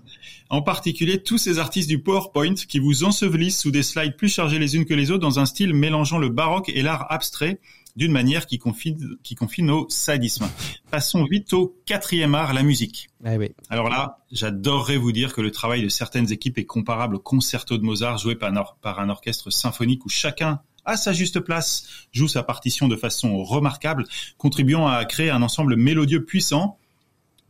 en 0.49 0.62
particulier 0.62 1.22
tous 1.22 1.38
ces 1.38 1.59
artistes 1.59 1.88
du 1.88 2.01
PowerPoint 2.01 2.55
qui 2.55 2.78
vous 2.78 3.05
ensevelissent 3.05 3.61
sous 3.61 3.72
des 3.72 3.82
slides 3.82 4.16
plus 4.16 4.28
chargées 4.28 4.59
les 4.61 4.76
unes 4.76 4.86
que 4.86 4.95
les 4.95 5.11
autres 5.11 5.20
dans 5.20 5.41
un 5.41 5.47
style 5.47 5.74
mélangeant 5.74 6.18
le 6.18 6.28
baroque 6.28 6.70
et 6.72 6.82
l'art 6.82 7.07
abstrait 7.11 7.61
d'une 7.97 8.12
manière 8.12 8.47
qui 8.47 8.59
confine, 8.59 9.16
qui 9.24 9.34
confine 9.34 9.70
au 9.70 9.86
sadisme. 9.88 10.49
Passons 10.91 11.24
vite 11.24 11.53
au 11.53 11.76
quatrième 11.86 12.36
art, 12.36 12.55
la 12.55 12.62
musique. 12.62 13.09
Ah 13.24 13.34
oui. 13.36 13.51
Alors 13.68 13.88
là, 13.88 14.18
j'adorerais 14.30 14.97
vous 14.97 15.11
dire 15.11 15.34
que 15.34 15.41
le 15.41 15.51
travail 15.51 15.82
de 15.82 15.88
certaines 15.88 16.32
équipes 16.32 16.59
est 16.59 16.64
comparable 16.64 17.16
au 17.16 17.18
concerto 17.18 17.76
de 17.76 17.82
Mozart 17.82 18.18
joué 18.18 18.36
par, 18.36 18.76
par 18.80 19.01
un 19.01 19.09
orchestre 19.09 19.51
symphonique 19.51 20.07
où 20.07 20.09
chacun 20.09 20.61
à 20.84 20.97
sa 20.97 21.12
juste 21.12 21.41
place 21.41 21.86
joue 22.12 22.28
sa 22.28 22.43
partition 22.43 22.88
de 22.88 22.97
façon 22.97 23.43
remarquable, 23.43 24.07
contribuant 24.38 24.86
à 24.86 25.05
créer 25.05 25.30
un 25.30 25.43
ensemble 25.43 25.76
mélodieux 25.76 26.24
puissant 26.24 26.78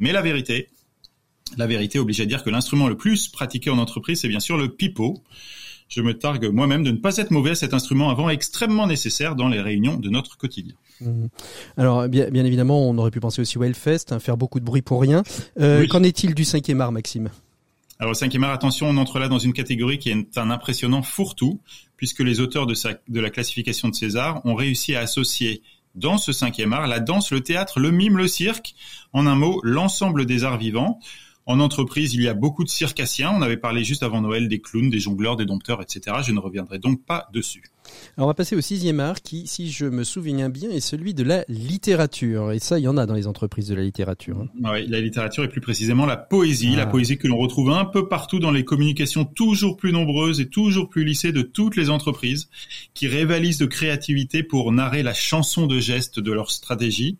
mais 0.00 0.12
la 0.12 0.22
vérité, 0.22 0.68
la 1.56 1.66
vérité 1.66 1.98
oblige 1.98 2.20
à 2.20 2.26
dire 2.26 2.42
que 2.42 2.50
l'instrument 2.50 2.88
le 2.88 2.96
plus 2.96 3.28
pratiqué 3.28 3.70
en 3.70 3.78
entreprise, 3.78 4.20
c'est 4.20 4.28
bien 4.28 4.40
sûr 4.40 4.56
le 4.56 4.68
pipeau. 4.68 5.22
Je 5.88 6.02
me 6.02 6.16
targue 6.16 6.46
moi-même 6.52 6.84
de 6.84 6.92
ne 6.92 6.98
pas 6.98 7.16
être 7.16 7.32
mauvais 7.32 7.50
à 7.50 7.54
cet 7.56 7.74
instrument 7.74 8.10
avant 8.10 8.28
extrêmement 8.28 8.86
nécessaire 8.86 9.34
dans 9.34 9.48
les 9.48 9.60
réunions 9.60 9.96
de 9.96 10.08
notre 10.08 10.36
quotidien. 10.36 10.74
Mhm. 11.00 11.28
Alors 11.76 12.08
bien, 12.08 12.32
évidemment, 12.32 12.88
on 12.88 12.96
aurait 12.98 13.10
pu 13.10 13.20
penser 13.20 13.42
aussi 13.42 13.58
au 13.58 13.64
Hellfest, 13.64 14.06
hein, 14.10 14.20
faire 14.20 14.36
beaucoup 14.36 14.60
de 14.60 14.64
bruit 14.64 14.82
pour 14.82 15.00
rien. 15.00 15.22
Euh, 15.58 15.86
qu'en 15.88 16.02
est-il 16.02 16.34
du 16.34 16.44
cinquième 16.44 16.80
art, 16.80 16.92
Maxime? 16.92 17.30
Alors, 17.98 18.12
au 18.12 18.14
cinquième 18.14 18.44
art, 18.44 18.52
attention, 18.52 18.88
on 18.88 18.96
entre 18.96 19.18
là 19.18 19.28
dans 19.28 19.38
une 19.38 19.52
catégorie 19.52 19.98
qui 19.98 20.08
est 20.08 20.38
un 20.38 20.50
impressionnant 20.50 21.02
fourre-tout, 21.02 21.60
puisque 21.98 22.20
les 22.20 22.40
auteurs 22.40 22.66
de, 22.66 22.74
de 23.08 23.20
la 23.20 23.28
classification 23.28 23.90
de 23.90 23.94
César 23.94 24.40
ont 24.46 24.54
réussi 24.54 24.94
à 24.94 25.00
associer 25.00 25.62
dans 25.94 26.18
ce 26.18 26.32
cinquième 26.32 26.72
art, 26.72 26.86
la 26.86 27.00
danse, 27.00 27.30
le 27.30 27.42
théâtre, 27.42 27.80
le 27.80 27.90
mime, 27.90 28.16
le 28.16 28.28
cirque, 28.28 28.74
en 29.12 29.26
un 29.26 29.34
mot, 29.34 29.60
l'ensemble 29.62 30.26
des 30.26 30.44
arts 30.44 30.58
vivants. 30.58 31.00
En 31.50 31.58
entreprise, 31.58 32.14
il 32.14 32.22
y 32.22 32.28
a 32.28 32.34
beaucoup 32.34 32.62
de 32.62 32.68
circassiens. 32.68 33.32
On 33.34 33.42
avait 33.42 33.56
parlé 33.56 33.82
juste 33.82 34.04
avant 34.04 34.20
Noël 34.20 34.46
des 34.46 34.60
clowns, 34.60 34.88
des 34.88 35.00
jongleurs, 35.00 35.34
des 35.34 35.46
dompteurs, 35.46 35.82
etc. 35.82 36.18
Je 36.24 36.30
ne 36.30 36.38
reviendrai 36.38 36.78
donc 36.78 37.04
pas 37.04 37.26
dessus. 37.32 37.64
Alors 38.16 38.28
on 38.28 38.30
va 38.30 38.34
passer 38.34 38.54
au 38.54 38.60
sixième 38.60 39.00
art 39.00 39.20
qui, 39.20 39.48
si 39.48 39.68
je 39.68 39.86
me 39.86 40.04
souviens 40.04 40.48
bien, 40.48 40.70
est 40.70 40.78
celui 40.78 41.12
de 41.12 41.24
la 41.24 41.44
littérature. 41.48 42.52
Et 42.52 42.60
ça, 42.60 42.78
il 42.78 42.82
y 42.82 42.88
en 42.88 42.96
a 42.96 43.04
dans 43.04 43.14
les 43.14 43.26
entreprises 43.26 43.66
de 43.66 43.74
la 43.74 43.82
littérature. 43.82 44.38
Hein. 44.38 44.70
Oui, 44.72 44.86
la 44.86 45.00
littérature 45.00 45.42
et 45.42 45.48
plus 45.48 45.60
précisément 45.60 46.06
la 46.06 46.16
poésie. 46.16 46.76
La 46.76 46.84
ah. 46.84 46.86
poésie 46.86 47.18
que 47.18 47.26
l'on 47.26 47.38
retrouve 47.38 47.72
un 47.72 47.84
peu 47.84 48.06
partout 48.06 48.38
dans 48.38 48.52
les 48.52 48.64
communications 48.64 49.24
toujours 49.24 49.76
plus 49.76 49.92
nombreuses 49.92 50.38
et 50.38 50.48
toujours 50.48 50.88
plus 50.88 51.04
lissées 51.04 51.32
de 51.32 51.42
toutes 51.42 51.74
les 51.74 51.90
entreprises 51.90 52.48
qui 52.94 53.08
rivalisent 53.08 53.58
de 53.58 53.66
créativité 53.66 54.44
pour 54.44 54.70
narrer 54.70 55.02
la 55.02 55.14
chanson 55.14 55.66
de 55.66 55.80
geste 55.80 56.20
de 56.20 56.30
leur 56.30 56.52
stratégie, 56.52 57.18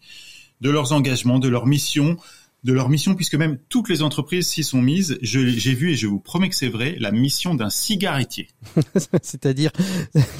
de 0.60 0.70
leurs 0.70 0.92
engagements, 0.92 1.40
de 1.40 1.48
leur 1.48 1.66
mission, 1.66 2.16
de 2.64 2.72
leur 2.72 2.88
mission, 2.88 3.14
puisque 3.14 3.34
même 3.34 3.58
toutes 3.68 3.88
les 3.88 4.02
entreprises 4.02 4.46
s'y 4.48 4.62
sont 4.62 4.82
mises. 4.82 5.18
J'ai 5.22 5.74
vu, 5.74 5.92
et 5.92 5.96
je 5.96 6.06
vous 6.06 6.20
promets 6.20 6.48
que 6.48 6.54
c'est 6.54 6.68
vrai, 6.68 6.96
la 6.98 7.10
mission 7.10 7.54
d'un 7.54 7.70
cigarettier. 7.70 8.48
C'est-à-dire 9.22 9.70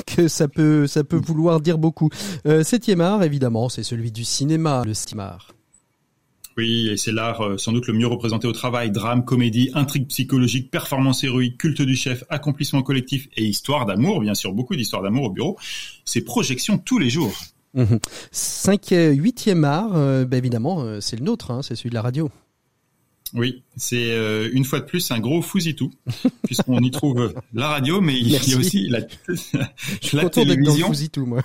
que 0.07 0.29
ça 0.29 0.49
peut, 0.49 0.87
ça 0.87 1.05
peut 1.05 1.21
vouloir 1.23 1.61
dire 1.61 1.79
beaucoup. 1.79 2.11
Euh, 2.47 2.63
septième 2.63 3.01
art, 3.01 3.23
évidemment, 3.23 3.69
c'est 3.69 3.83
celui 3.83 4.13
du 4.13 4.25
cinéma, 4.25 4.83
le 4.85 4.93
art. 5.21 5.55
Oui, 6.57 6.89
et 6.91 6.97
c'est 6.97 7.13
l'art 7.13 7.41
euh, 7.41 7.59
sans 7.59 7.73
doute 7.73 7.87
le 7.87 7.95
mieux 7.95 8.07
représenté 8.07 8.47
au 8.47 8.53
travail. 8.53 8.91
Drame, 8.91 9.25
comédie, 9.25 9.71
intrigue 9.75 10.07
psychologique, 10.09 10.71
performance 10.71 11.25
héroïque, 11.25 11.59
culte 11.59 11.81
du 11.81 11.97
chef, 11.97 12.25
accomplissement 12.29 12.83
collectif 12.83 13.29
et 13.37 13.45
histoire 13.45 13.87
d'amour, 13.87 14.21
bien 14.21 14.35
sûr, 14.35 14.53
beaucoup 14.53 14.77
d'histoires 14.77 15.03
d'amour 15.03 15.25
au 15.25 15.31
bureau. 15.31 15.57
C'est 16.05 16.23
projection 16.23 16.77
tous 16.77 16.99
les 16.99 17.09
jours. 17.09 17.33
Mhm. 17.75 18.01
Cinquième, 18.33 19.15
huitième 19.21 19.65
art, 19.65 19.95
euh, 19.95 20.25
bah, 20.25 20.37
évidemment, 20.37 20.83
euh, 20.83 21.01
c'est 21.01 21.17
le 21.17 21.25
nôtre, 21.25 21.51
hein, 21.51 21.63
c'est 21.63 21.77
celui 21.77 21.91
de 21.91 21.95
la 21.95 22.03
radio. 22.03 22.31
Oui, 23.33 23.63
c'est 23.77 24.11
euh, 24.11 24.51
une 24.53 24.65
fois 24.65 24.81
de 24.81 24.87
plus 24.87 25.09
un 25.13 25.21
gros 25.21 25.41
fousitou, 25.41 25.93
puisqu'on 26.45 26.81
y 26.81 26.91
trouve 26.91 27.33
la 27.55 27.69
radio, 27.69 28.01
mais 28.01 28.19
il 28.19 28.29
y 28.29 28.37
a 28.37 28.59
aussi 28.59 28.89
la, 28.89 29.01
la 30.13 30.29
télévision. 30.31 30.93
moi. 31.19 31.43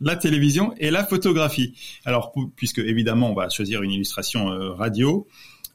La 0.00 0.16
télévision 0.16 0.74
et 0.78 0.90
la 0.90 1.04
photographie. 1.04 1.74
Alors, 2.04 2.32
puisque 2.56 2.78
évidemment, 2.78 3.30
on 3.30 3.34
va 3.34 3.48
choisir 3.50 3.82
une 3.84 3.92
illustration 3.92 4.46
radio, 4.74 5.28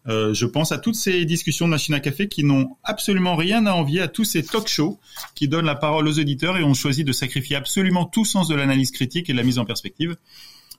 euh, 0.08 0.34
je 0.34 0.45
pense 0.45 0.72
à 0.72 0.78
toutes 0.78 0.95
ces 0.95 1.26
discussions 1.26 1.66
de 1.66 1.72
machine 1.72 1.93
à 1.93 1.99
café 1.99 2.28
qui 2.28 2.43
n'ont 2.43 2.78
absolument 2.84 3.36
rien 3.36 3.66
à 3.66 3.74
envier 3.74 4.01
à 4.01 4.08
tous 4.08 4.24
ces 4.24 4.43
talk 4.43 4.68
shows 4.68 4.99
qui 5.36 5.47
donnent 5.47 5.66
la 5.66 5.76
parole 5.76 6.08
aux 6.08 6.20
auditeurs 6.20 6.58
et 6.58 6.64
ont 6.64 6.74
choisi 6.74 7.03
de 7.03 7.12
sacrifier 7.12 7.55
absolument 7.55 8.05
tout 8.05 8.26
sens 8.26 8.47
de 8.47 8.55
l'analyse 8.55 8.91
critique 8.91 9.30
et 9.30 9.34
de 9.34 9.38
la 9.38 9.43
mise 9.43 9.60
en 9.60 9.66
perspective. 9.66 10.16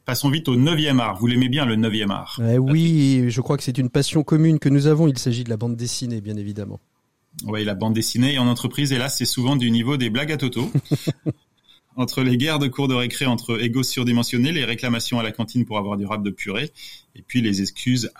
Passons 0.04 0.30
vite 0.30 0.48
au 0.48 0.56
neuvième 0.56 1.00
art. 1.00 1.18
Vous 1.18 1.26
l'aimez 1.26 1.50
bien 1.50 1.66
le 1.66 1.76
neuvième 1.76 2.10
art 2.10 2.40
eh 2.42 2.56
Oui, 2.56 3.26
je 3.28 3.40
crois 3.42 3.58
que 3.58 3.62
c'est 3.62 3.76
une 3.76 3.90
passion 3.90 4.22
commune 4.22 4.58
que 4.58 4.70
nous 4.70 4.86
avons. 4.86 5.06
Il 5.06 5.18
s'agit 5.18 5.44
de 5.44 5.50
la 5.50 5.58
bande 5.58 5.76
dessinée, 5.76 6.22
bien 6.22 6.36
évidemment. 6.36 6.80
Oui, 7.44 7.62
la 7.64 7.74
bande 7.74 7.92
dessinée 7.92 8.38
en 8.38 8.48
entreprise, 8.48 8.92
hélas, 8.92 9.18
c'est 9.18 9.26
souvent 9.26 9.56
du 9.56 9.70
niveau 9.70 9.98
des 9.98 10.08
blagues 10.08 10.32
à 10.32 10.38
Toto. 10.38 10.72
entre 11.98 12.22
les 12.22 12.36
guerres 12.36 12.60
de 12.60 12.68
cours 12.68 12.88
de 12.88 12.94
récré 12.94 13.26
entre 13.26 13.60
égos 13.60 13.82
surdimensionnés, 13.82 14.52
les 14.52 14.64
réclamations 14.64 15.18
à 15.18 15.22
la 15.24 15.32
cantine 15.32 15.64
pour 15.64 15.78
avoir 15.78 15.96
du 15.96 16.06
rap 16.06 16.22
de 16.22 16.30
purée, 16.30 16.70
et 17.16 17.22
puis 17.22 17.42
les 17.42 17.60
excuses 17.60 18.10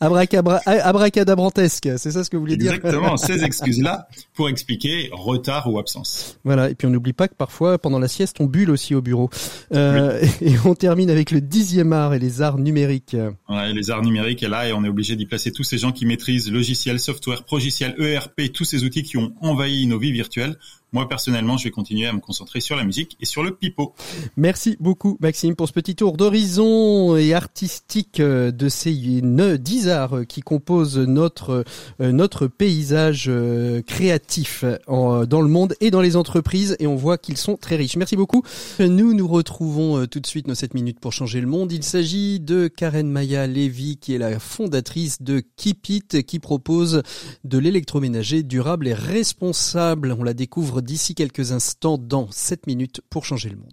abracabra... 0.00 0.60
abracadabrantesque, 0.66 1.90
c'est 1.96 2.10
ça 2.10 2.24
ce 2.24 2.30
que 2.30 2.36
vous 2.36 2.42
voulez 2.42 2.56
dire? 2.56 2.74
Exactement, 2.74 3.16
ces 3.18 3.44
excuses-là 3.44 4.08
pour 4.34 4.48
expliquer 4.48 5.10
retard 5.12 5.72
ou 5.72 5.78
absence. 5.78 6.38
Voilà, 6.44 6.70
et 6.70 6.74
puis 6.74 6.86
on 6.86 6.90
n'oublie 6.90 7.12
pas 7.12 7.28
que 7.28 7.34
parfois, 7.34 7.78
pendant 7.78 7.98
la 7.98 8.08
sieste, 8.08 8.36
on 8.40 8.46
bulle 8.46 8.70
aussi 8.70 8.94
au 8.94 9.02
bureau. 9.02 9.30
Euh, 9.74 10.20
Et 10.40 10.54
on 10.64 10.74
termine 10.74 11.10
avec 11.10 11.30
le 11.30 11.40
dixième 11.40 11.92
art 11.92 12.14
et 12.14 12.18
les 12.18 12.42
arts 12.42 12.58
numériques. 12.58 13.16
Ouais, 13.48 13.72
les 13.72 13.90
arts 13.90 14.02
numériques 14.02 14.42
est 14.42 14.48
là 14.48 14.68
et 14.68 14.72
on 14.72 14.84
est 14.84 14.88
obligé 14.88 15.16
d'y 15.16 15.26
placer 15.26 15.52
tous 15.52 15.64
ces 15.64 15.78
gens 15.78 15.92
qui 15.92 16.06
maîtrisent 16.06 16.50
logiciel, 16.50 16.98
software, 16.98 17.44
progiciel, 17.44 17.94
ERP, 17.98 18.52
tous 18.52 18.64
ces 18.64 18.84
outils 18.84 19.02
qui 19.02 19.16
ont 19.16 19.32
envahi 19.40 19.86
nos 19.86 19.98
vies 19.98 20.12
virtuelles. 20.12 20.56
Moi, 20.92 21.08
personnellement, 21.08 21.56
je 21.56 21.64
vais 21.64 21.70
continuer 21.70 22.06
à 22.06 22.12
me 22.12 22.20
concentrer 22.20 22.60
sur 22.60 22.76
la 22.76 22.84
musique 22.84 23.16
et 23.20 23.24
sur 23.24 23.42
le 23.42 23.54
pipeau. 23.54 23.94
Merci 24.36 24.76
beaucoup, 24.80 25.16
Maxime, 25.20 25.56
pour 25.56 25.68
ce 25.68 25.72
petit 25.72 25.94
tour 25.94 26.16
d'horizon 26.16 27.16
et 27.16 27.34
artistique 27.34 28.20
euh, 28.20 28.50
de 28.50 28.68
ces 28.68 28.92
dix 28.92 29.88
arts 29.88 30.26
qui 30.28 30.40
composent 30.40 30.98
notre, 30.98 31.64
euh, 32.00 32.12
notre 32.12 32.46
paysage 32.46 33.26
euh, 33.28 33.82
créatif 33.82 34.64
dans 34.88 35.40
le 35.40 35.48
monde 35.48 35.74
et 35.80 35.90
dans 35.90 36.00
les 36.00 36.16
entreprises. 36.16 36.76
Et 36.80 36.86
on 36.86 36.96
voit 36.96 37.18
qu'ils 37.18 37.36
sont 37.36 37.56
très 37.56 37.76
riches. 37.76 37.96
Merci 37.96 38.16
beaucoup. 38.16 38.42
Nous 38.78 39.14
nous 39.14 39.28
retrouvons 39.28 40.06
tout 40.06 40.20
de 40.20 40.26
suite 40.26 40.46
nos 40.46 40.54
7 40.54 40.74
minutes 40.74 41.00
pour 41.00 41.12
changer 41.12 41.40
le 41.40 41.46
monde. 41.46 41.72
Il 41.72 41.82
s'agit 41.82 42.40
de 42.40 42.68
Karen 42.68 43.08
Maya 43.08 43.46
Levy, 43.46 43.96
qui 43.96 44.14
est 44.14 44.18
la 44.18 44.38
fondatrice 44.38 45.22
de 45.22 45.42
Keep 45.56 45.80
qui 46.26 46.38
propose 46.38 47.02
de 47.44 47.58
l'électroménager 47.58 48.42
durable 48.42 48.88
et 48.88 48.94
responsable. 48.94 50.14
On 50.18 50.22
la 50.22 50.34
découvre 50.34 50.79
d'ici 50.80 51.14
quelques 51.14 51.52
instants 51.52 51.98
dans 51.98 52.30
7 52.30 52.66
minutes 52.66 53.00
pour 53.10 53.24
changer 53.24 53.50
le 53.50 53.56
monde. 53.56 53.72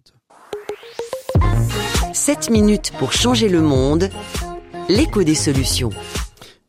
7 2.13 2.49
minutes 2.49 2.91
pour 2.99 3.13
changer 3.13 3.49
le 3.49 3.61
monde, 3.61 4.09
l'écho 4.89 5.23
des 5.23 5.35
solutions. 5.35 5.91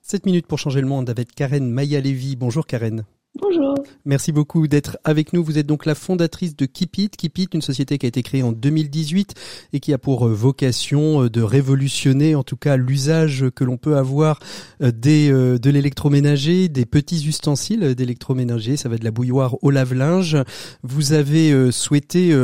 7 0.03 0.27
minutes 0.27 0.47
pour 0.47 0.59
changer 0.59 0.81
le 0.81 0.87
monde 0.87 1.11
avec 1.11 1.35
Karen 1.35 1.71
Maya-Lévy. 1.71 2.37
Bonjour 2.37 2.67
Karen. 2.67 3.05
Bonjour. 3.41 3.77
Merci 4.05 4.33
beaucoup 4.33 4.67
d'être 4.67 4.99
avec 5.05 5.33
nous. 5.33 5.45
Vous 5.45 5.59
êtes 5.59 5.67
donc 5.67 5.87
la 5.87 5.95
fondatrice 5.95 6.57
de 6.57 6.67
Keep 6.67 6.99
It. 6.99 7.55
une 7.55 7.63
société 7.63 7.97
qui 7.97 8.07
a 8.07 8.09
été 8.09 8.23
créée 8.23 8.43
en 8.43 8.51
2018 8.51 9.35
et 9.73 9.81
qui 9.81 9.93
a 9.93 9.99
pour 9.99 10.27
euh, 10.27 10.33
vocation 10.33 11.25
euh, 11.25 11.31
de 11.31 11.41
révolutionner 11.41 12.35
en 12.35 12.43
tout 12.43 12.57
cas 12.57 12.77
l'usage 12.77 13.47
que 13.55 13.63
l'on 13.63 13.77
peut 13.77 13.97
avoir 13.97 14.41
euh, 14.83 14.91
des, 14.91 15.31
de 15.31 15.71
l'électroménager, 15.71 16.69
des 16.69 16.85
petits 16.85 17.29
ustensiles 17.29 17.95
d'électroménager. 17.95 18.77
Ça 18.77 18.89
va 18.89 18.99
de 18.99 19.05
la 19.05 19.13
bouilloire 19.13 19.57
au 19.63 19.71
lave-linge. 19.71 20.37
Vous 20.83 21.13
avez 21.13 21.71
souhaité 21.71 22.35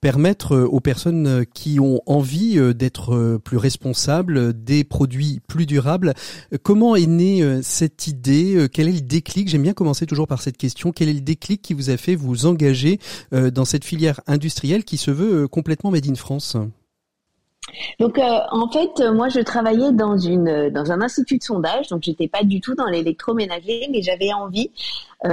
permettre 0.00 0.56
aux 0.56 0.80
personnes 0.80 1.44
qui 1.52 1.80
ont 1.80 2.00
envie 2.06 2.58
d'être 2.74 3.38
plus 3.44 3.56
responsables 3.56 4.52
des 4.52 4.84
produits 4.84 5.40
plus 5.46 5.66
durables. 5.66 6.14
Comment 6.62 6.96
est 6.96 7.06
née 7.06 7.60
cette 7.62 8.06
idée? 8.06 8.68
Quel 8.72 8.88
est 8.88 8.92
le 8.92 9.00
déclic? 9.00 9.48
J'aime 9.48 9.62
bien 9.62 9.72
commencer 9.72 10.06
toujours 10.06 10.26
par 10.26 10.37
cette 10.40 10.56
question. 10.56 10.92
Quel 10.92 11.08
est 11.08 11.14
le 11.14 11.20
déclic 11.20 11.62
qui 11.62 11.74
vous 11.74 11.90
a 11.90 11.96
fait 11.96 12.14
vous 12.14 12.46
engager 12.46 12.98
euh, 13.32 13.50
dans 13.50 13.64
cette 13.64 13.84
filière 13.84 14.20
industrielle 14.26 14.84
qui 14.84 14.96
se 14.96 15.10
veut 15.10 15.44
euh, 15.44 15.48
complètement 15.48 15.90
made 15.90 16.08
in 16.08 16.14
France? 16.14 16.56
Donc 18.00 18.18
euh, 18.18 18.38
en 18.50 18.70
fait, 18.70 19.04
moi 19.12 19.28
je 19.28 19.40
travaillais 19.40 19.92
dans 19.92 20.16
une 20.16 20.70
dans 20.70 20.90
un 20.90 21.02
institut 21.02 21.36
de 21.36 21.42
sondage, 21.42 21.88
donc 21.88 22.02
j'étais 22.02 22.26
pas 22.26 22.42
du 22.42 22.62
tout 22.62 22.74
dans 22.74 22.86
l'électroménager, 22.86 23.88
mais 23.92 24.00
j'avais 24.00 24.32
envie, 24.32 24.70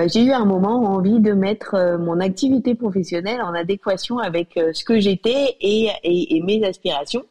j'ai 0.07 0.21
eu 0.21 0.33
un 0.33 0.43
moment 0.43 0.83
envie 0.83 1.21
de 1.21 1.31
mettre 1.31 1.97
mon 1.97 2.19
activité 2.19 2.75
professionnelle 2.75 3.41
en 3.41 3.53
adéquation 3.53 4.19
avec 4.19 4.59
ce 4.73 4.83
que 4.83 4.99
j'étais 4.99 5.55
et, 5.61 5.89
et, 6.03 6.41
mes 6.41 6.65
aspirations. 6.65 7.23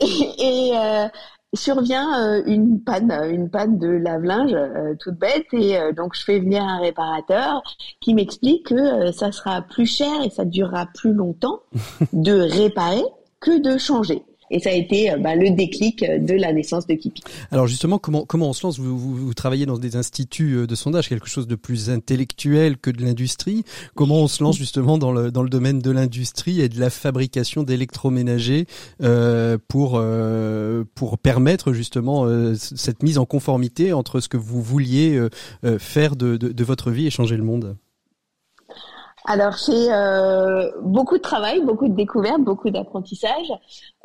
Et, 0.00 0.72
survient 1.54 2.08
euh, 2.20 2.42
une 2.46 2.80
panne, 2.80 3.10
une 3.30 3.50
panne 3.50 3.78
de 3.78 3.88
lave-linge 3.88 4.54
euh, 4.54 4.94
toute 4.98 5.16
bête 5.16 5.46
et 5.52 5.78
euh, 5.78 5.92
donc 5.92 6.14
je 6.14 6.24
fais 6.24 6.38
venir 6.38 6.62
un 6.62 6.78
réparateur 6.78 7.62
qui 8.00 8.14
m'explique 8.14 8.68
que 8.68 9.10
ça 9.12 9.32
sera 9.32 9.62
plus 9.62 9.86
cher 9.86 10.22
et 10.24 10.30
ça 10.30 10.44
durera 10.44 10.86
plus 10.94 11.12
longtemps 11.12 11.60
de 12.12 12.32
réparer 12.32 13.02
que 13.40 13.58
de 13.58 13.78
changer. 13.78 14.22
Et 14.50 14.58
ça 14.58 14.70
a 14.70 14.72
été 14.72 15.10
euh, 15.10 15.16
bah, 15.16 15.34
le 15.36 15.50
déclic 15.50 16.02
euh, 16.02 16.18
de 16.18 16.34
la 16.34 16.52
naissance 16.52 16.86
de 16.86 16.94
Kipi. 16.94 17.22
Alors 17.50 17.66
justement, 17.66 17.98
comment 17.98 18.24
comment 18.24 18.48
on 18.48 18.52
se 18.52 18.66
lance? 18.66 18.78
Vous, 18.78 18.98
vous, 18.98 19.34
travaillez 19.34 19.66
dans 19.66 19.78
des 19.78 19.96
instituts 19.96 20.56
euh, 20.56 20.66
de 20.66 20.74
sondage, 20.74 21.08
quelque 21.08 21.28
chose 21.28 21.46
de 21.46 21.54
plus 21.54 21.90
intellectuel 21.90 22.76
que 22.76 22.90
de 22.90 23.02
l'industrie. 23.02 23.64
Comment 23.94 24.16
on 24.16 24.28
se 24.28 24.42
lance 24.42 24.56
justement 24.56 24.98
dans 24.98 25.12
le 25.12 25.30
dans 25.30 25.42
le 25.42 25.48
domaine 25.48 25.78
de 25.78 25.90
l'industrie 25.90 26.60
et 26.60 26.68
de 26.68 26.80
la 26.80 26.90
fabrication 26.90 27.62
d'électroménagers 27.62 28.66
euh, 29.02 29.58
pour 29.68 29.94
euh, 29.96 30.84
pour 30.94 31.18
permettre 31.18 31.72
justement 31.72 32.26
cette 32.56 33.02
mise 33.02 33.18
en 33.18 33.26
conformité 33.26 33.92
entre 33.92 34.20
ce 34.20 34.28
que 34.28 34.36
vous 34.36 34.62
vouliez 34.62 35.20
faire 35.78 36.16
de, 36.16 36.36
de, 36.36 36.48
de 36.48 36.64
votre 36.64 36.90
vie 36.90 37.06
et 37.06 37.10
changer 37.10 37.36
le 37.36 37.44
monde? 37.44 37.76
Alors 39.26 39.54
c'est 39.54 39.92
euh, 39.92 40.70
beaucoup 40.82 41.16
de 41.16 41.22
travail, 41.22 41.60
beaucoup 41.60 41.88
de 41.88 41.94
découvertes, 41.94 42.40
beaucoup 42.40 42.70
d'apprentissage. 42.70 43.52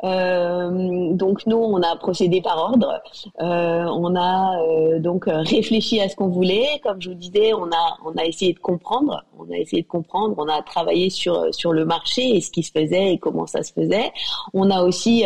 Euh, 0.04 1.14
donc 1.14 1.46
nous, 1.46 1.56
on 1.56 1.80
a 1.82 1.96
procédé 1.96 2.42
par 2.42 2.58
ordre. 2.58 3.02
Euh, 3.40 3.84
on 3.84 4.14
a 4.14 4.60
euh, 4.60 4.98
donc 4.98 5.24
réfléchi 5.26 6.00
à 6.00 6.08
ce 6.08 6.16
qu'on 6.16 6.28
voulait. 6.28 6.80
Comme 6.82 7.00
je 7.00 7.10
vous 7.10 7.14
disais, 7.14 7.54
on 7.54 7.66
a 7.66 7.96
on 8.04 8.12
a 8.16 8.24
essayé 8.24 8.52
de 8.52 8.58
comprendre. 8.58 9.24
On 9.38 9.50
a 9.50 9.56
essayé 9.56 9.82
de 9.82 9.88
comprendre. 9.88 10.34
On 10.38 10.48
a 10.48 10.60
travaillé 10.62 11.08
sur 11.08 11.46
sur 11.54 11.72
le 11.72 11.84
marché 11.86 12.36
et 12.36 12.40
ce 12.40 12.50
qui 12.50 12.62
se 12.62 12.72
faisait 12.72 13.14
et 13.14 13.18
comment 13.18 13.46
ça 13.46 13.62
se 13.62 13.72
faisait. 13.72 14.12
On 14.52 14.70
a 14.70 14.82
aussi 14.82 15.24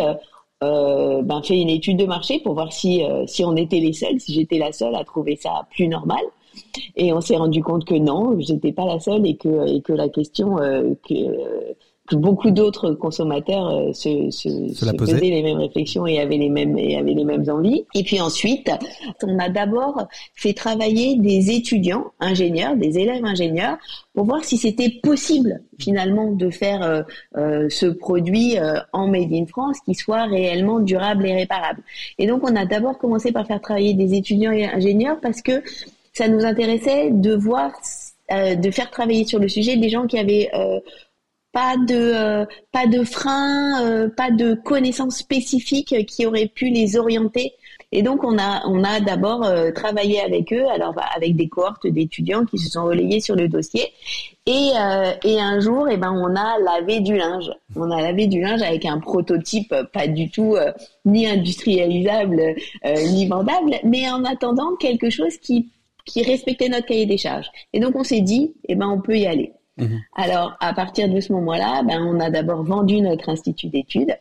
euh, 0.63 1.21
ben, 1.21 1.41
fait 1.43 1.59
une 1.59 1.69
étude 1.69 1.97
de 1.97 2.05
marché 2.05 2.39
pour 2.39 2.53
voir 2.53 2.71
si 2.71 3.03
si 3.27 3.43
on 3.43 3.55
était 3.57 3.79
les 3.79 3.93
seuls, 3.93 4.19
si 4.19 4.33
j'étais 4.33 4.57
la 4.57 4.71
seule 4.71 4.95
à 4.95 5.03
trouver 5.03 5.35
ça 5.35 5.67
plus 5.71 5.87
normal. 5.89 6.21
Et 6.95 7.13
on 7.13 7.21
s'est 7.21 7.37
rendu 7.37 7.63
compte 7.63 7.85
que 7.85 7.95
non, 7.95 8.39
j'étais 8.39 8.71
pas 8.71 8.85
la 8.85 8.99
seule 8.99 9.25
et 9.25 9.35
que, 9.35 9.67
et 9.67 9.81
que 9.81 9.93
la 9.93 10.09
question 10.09 10.59
euh, 10.59 10.93
que, 11.07 11.15
que, 12.07 12.15
beaucoup 12.15 12.51
d'autres 12.51 12.91
consommateurs 12.91 13.67
euh, 13.67 13.93
se, 13.93 14.29
se, 14.31 14.73
se, 14.73 14.95
posaient 14.95 15.19
les 15.19 15.43
mêmes 15.43 15.57
réflexions 15.57 16.05
et 16.05 16.19
avaient 16.19 16.37
les 16.37 16.49
mêmes 16.49 16.77
et 16.77 16.97
avaient 16.97 17.13
les 17.13 17.23
mêmes 17.23 17.45
envies. 17.49 17.85
Et 17.95 18.03
puis 18.03 18.19
ensuite, 18.19 18.69
on 19.23 19.39
a 19.39 19.49
d'abord 19.49 20.07
fait 20.35 20.53
travailler 20.53 21.17
des 21.17 21.51
étudiants 21.51 22.11
ingénieurs, 22.19 22.75
des 22.75 22.99
élèves 22.99 23.23
ingénieurs, 23.23 23.77
pour 24.13 24.25
voir 24.25 24.43
si 24.43 24.57
c'était 24.57 24.89
possible 25.01 25.61
finalement 25.79 26.31
de 26.31 26.49
faire 26.49 26.83
euh, 26.83 27.01
euh 27.37 27.67
ce 27.69 27.85
produit 27.85 28.57
en 28.91 29.07
made 29.07 29.31
in 29.31 29.45
France 29.45 29.77
qui 29.85 29.95
soit 29.95 30.25
réellement 30.25 30.79
durable 30.79 31.25
et 31.25 31.33
réparable. 31.33 31.81
Et 32.17 32.27
donc 32.27 32.43
on 32.43 32.55
a 32.55 32.65
d'abord 32.65 32.97
commencé 32.97 33.31
par 33.31 33.47
faire 33.47 33.61
travailler 33.61 33.93
des 33.93 34.13
étudiants 34.13 34.51
et 34.51 34.65
ingénieurs 34.65 35.19
parce 35.21 35.41
que 35.41 35.63
ça 36.13 36.27
nous 36.27 36.45
intéressait 36.45 37.09
de 37.11 37.33
voir, 37.33 37.71
euh, 38.31 38.55
de 38.55 38.71
faire 38.71 38.89
travailler 38.91 39.25
sur 39.25 39.39
le 39.39 39.47
sujet 39.47 39.77
des 39.77 39.89
gens 39.89 40.07
qui 40.07 40.19
avaient 40.19 40.49
euh, 40.53 40.79
pas 41.53 41.75
de 41.77 41.95
euh, 41.95 42.45
pas 42.71 42.87
de 42.87 43.03
frein, 43.03 44.09
pas 44.15 44.31
de 44.31 44.53
connaissances 44.53 45.17
spécifiques 45.17 46.05
qui 46.05 46.25
auraient 46.25 46.47
pu 46.47 46.69
les 46.69 46.97
orienter. 46.97 47.53
Et 47.93 48.03
donc 48.03 48.23
on 48.23 48.37
a 48.37 48.61
on 48.67 48.85
a 48.85 49.01
d'abord 49.01 49.45
travaillé 49.75 50.21
avec 50.21 50.53
eux, 50.53 50.65
alors 50.69 50.93
bah, 50.93 51.05
avec 51.13 51.35
des 51.35 51.49
cohortes 51.49 51.87
d'étudiants 51.87 52.45
qui 52.45 52.57
se 52.57 52.69
sont 52.69 52.85
relayés 52.85 53.19
sur 53.19 53.35
le 53.35 53.49
dossier. 53.49 53.91
Et, 54.45 54.71
et 55.25 55.39
un 55.41 55.59
jour, 55.59 55.89
eh 55.89 55.97
ben 55.97 56.11
on 56.13 56.33
a 56.35 56.57
lavé 56.59 57.01
du 57.01 57.17
linge. 57.17 57.51
On 57.75 57.91
a 57.91 58.01
lavé 58.01 58.27
du 58.27 58.39
linge 58.39 58.61
avec 58.61 58.85
un 58.85 58.99
prototype 58.99 59.75
pas 59.91 60.07
du 60.07 60.31
tout 60.31 60.55
ni 61.03 61.27
industrialisable 61.27 62.55
ni 62.85 63.27
vendable, 63.27 63.75
mais 63.83 64.09
en 64.09 64.23
attendant 64.23 64.77
quelque 64.77 65.09
chose 65.09 65.37
qui 65.37 65.69
qui 66.05 66.23
respectait 66.23 66.69
notre 66.69 66.85
cahier 66.85 67.05
des 67.05 67.17
charges. 67.17 67.49
Et 67.73 67.79
donc 67.79 67.95
on 67.95 68.03
s'est 68.03 68.21
dit, 68.21 68.53
eh 68.67 68.75
ben 68.75 68.87
on 68.87 69.01
peut 69.01 69.17
y 69.17 69.25
aller. 69.25 69.53
Mhm. 69.77 69.99
Alors 70.15 70.55
à 70.59 70.73
partir 70.73 71.09
de 71.09 71.19
ce 71.19 71.31
moment-là, 71.33 71.83
ben 71.83 72.01
on 72.01 72.19
a 72.19 72.29
d'abord 72.29 72.63
vendu 72.63 73.01
notre 73.01 73.29
institut 73.29 73.67
d'études 73.67 74.15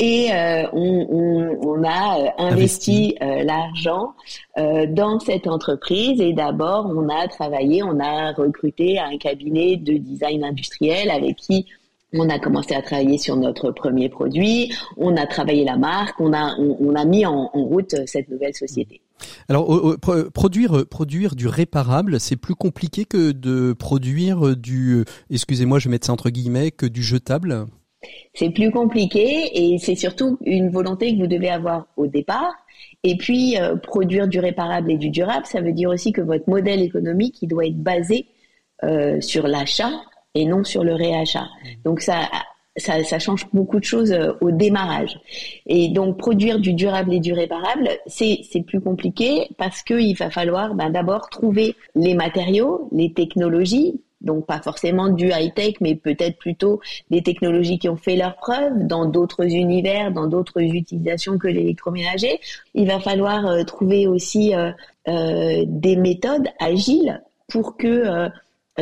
et 0.00 0.32
euh, 0.32 0.66
on, 0.72 1.06
on, 1.10 1.58
on, 1.68 1.84
a 1.84 2.18
euh, 2.18 2.28
investi, 2.38 3.16
euh, 3.22 3.44
l'argent 3.44 4.14
euh, 4.56 4.86
dans 4.86 5.20
cette 5.20 5.46
entreprise 5.46 6.20
et 6.20 6.32
d'abord 6.32 6.86
on 6.86 7.08
a 7.08 7.28
travaillé, 7.28 7.82
on 7.82 8.00
a 8.00 8.32
recruté 8.32 8.98
un 8.98 9.16
cabinet 9.18 9.76
de 9.76 9.94
design 9.98 10.42
industriel 10.42 11.10
avec 11.10 11.36
qui 11.36 11.66
on 12.12 12.28
a 12.28 12.38
commencé 12.38 12.74
à 12.74 12.82
travailler 12.82 13.18
sur 13.18 13.36
notre 13.36 13.72
premier 13.72 14.08
produit, 14.08 14.72
on 14.96 15.16
a 15.16 15.26
travaillé 15.26 15.64
la 15.64 15.76
marque, 15.76 16.20
on 16.20 16.32
a, 16.32 16.56
on, 16.58 16.94
a 16.94 17.04
mis 17.04 17.26
en, 17.26 17.50
en 17.52 17.64
route 17.64 17.94
cette 18.06 18.28
nouvelle 18.28 18.54
société. 18.54 19.00
Alors 19.48 19.96
produire 20.32 20.86
produire 20.88 21.34
du 21.34 21.46
réparable, 21.46 22.20
c'est 22.20 22.36
plus 22.36 22.54
compliqué 22.54 23.04
que 23.04 23.32
de 23.32 23.72
produire 23.72 24.56
du 24.56 25.04
excusez-moi, 25.30 25.78
je 25.78 25.88
vais 25.88 25.92
mettre 25.92 26.06
ça 26.06 26.12
entre 26.12 26.30
guillemets 26.30 26.70
que 26.70 26.86
du 26.86 27.02
jetable. 27.02 27.66
C'est 28.34 28.50
plus 28.50 28.70
compliqué 28.70 29.50
et 29.54 29.78
c'est 29.78 29.94
surtout 29.94 30.38
une 30.44 30.70
volonté 30.70 31.14
que 31.14 31.20
vous 31.20 31.26
devez 31.26 31.50
avoir 31.50 31.86
au 31.96 32.06
départ. 32.06 32.52
Et 33.02 33.16
puis 33.16 33.58
euh, 33.58 33.76
produire 33.76 34.28
du 34.28 34.40
réparable 34.40 34.90
et 34.90 34.96
du 34.96 35.10
durable, 35.10 35.46
ça 35.46 35.60
veut 35.60 35.72
dire 35.72 35.90
aussi 35.90 36.12
que 36.12 36.20
votre 36.20 36.48
modèle 36.48 36.80
économique 36.80 37.40
il 37.42 37.48
doit 37.48 37.66
être 37.66 37.82
basé 37.82 38.26
euh, 38.82 39.20
sur 39.20 39.46
l'achat 39.46 39.90
et 40.34 40.46
non 40.46 40.64
sur 40.64 40.84
le 40.84 40.94
réachat. 40.94 41.46
Donc 41.84 42.00
ça 42.00 42.28
ça, 42.76 43.02
ça, 43.04 43.18
change 43.18 43.46
beaucoup 43.52 43.78
de 43.78 43.84
choses 43.84 44.12
euh, 44.12 44.32
au 44.40 44.50
démarrage. 44.50 45.18
Et 45.66 45.88
donc 45.88 46.18
produire 46.18 46.58
du 46.58 46.72
durable 46.72 47.12
et 47.14 47.20
du 47.20 47.32
réparable, 47.32 47.88
c'est 48.06 48.64
plus 48.66 48.80
compliqué 48.80 49.48
parce 49.58 49.82
qu'il 49.82 50.16
va 50.16 50.30
falloir 50.30 50.74
ben, 50.74 50.90
d'abord 50.90 51.28
trouver 51.30 51.76
les 51.94 52.14
matériaux, 52.14 52.88
les 52.92 53.12
technologies. 53.12 54.00
Donc 54.24 54.46
pas 54.46 54.60
forcément 54.60 55.10
du 55.10 55.28
high-tech, 55.28 55.74
mais 55.80 55.94
peut-être 55.94 56.38
plutôt 56.38 56.80
des 57.10 57.22
technologies 57.22 57.78
qui 57.78 57.88
ont 57.88 57.96
fait 57.96 58.16
leur 58.16 58.36
preuve 58.36 58.86
dans 58.86 59.04
d'autres 59.04 59.44
univers, 59.44 60.12
dans 60.12 60.26
d'autres 60.26 60.60
utilisations 60.60 61.38
que 61.38 61.46
l'électroménager. 61.46 62.40
Il 62.74 62.86
va 62.86 63.00
falloir 63.00 63.46
euh, 63.46 63.62
trouver 63.64 64.06
aussi 64.06 64.54
euh, 64.54 64.72
euh, 65.08 65.64
des 65.66 65.96
méthodes 65.96 66.48
agiles 66.58 67.22
pour 67.48 67.76
que 67.76 68.30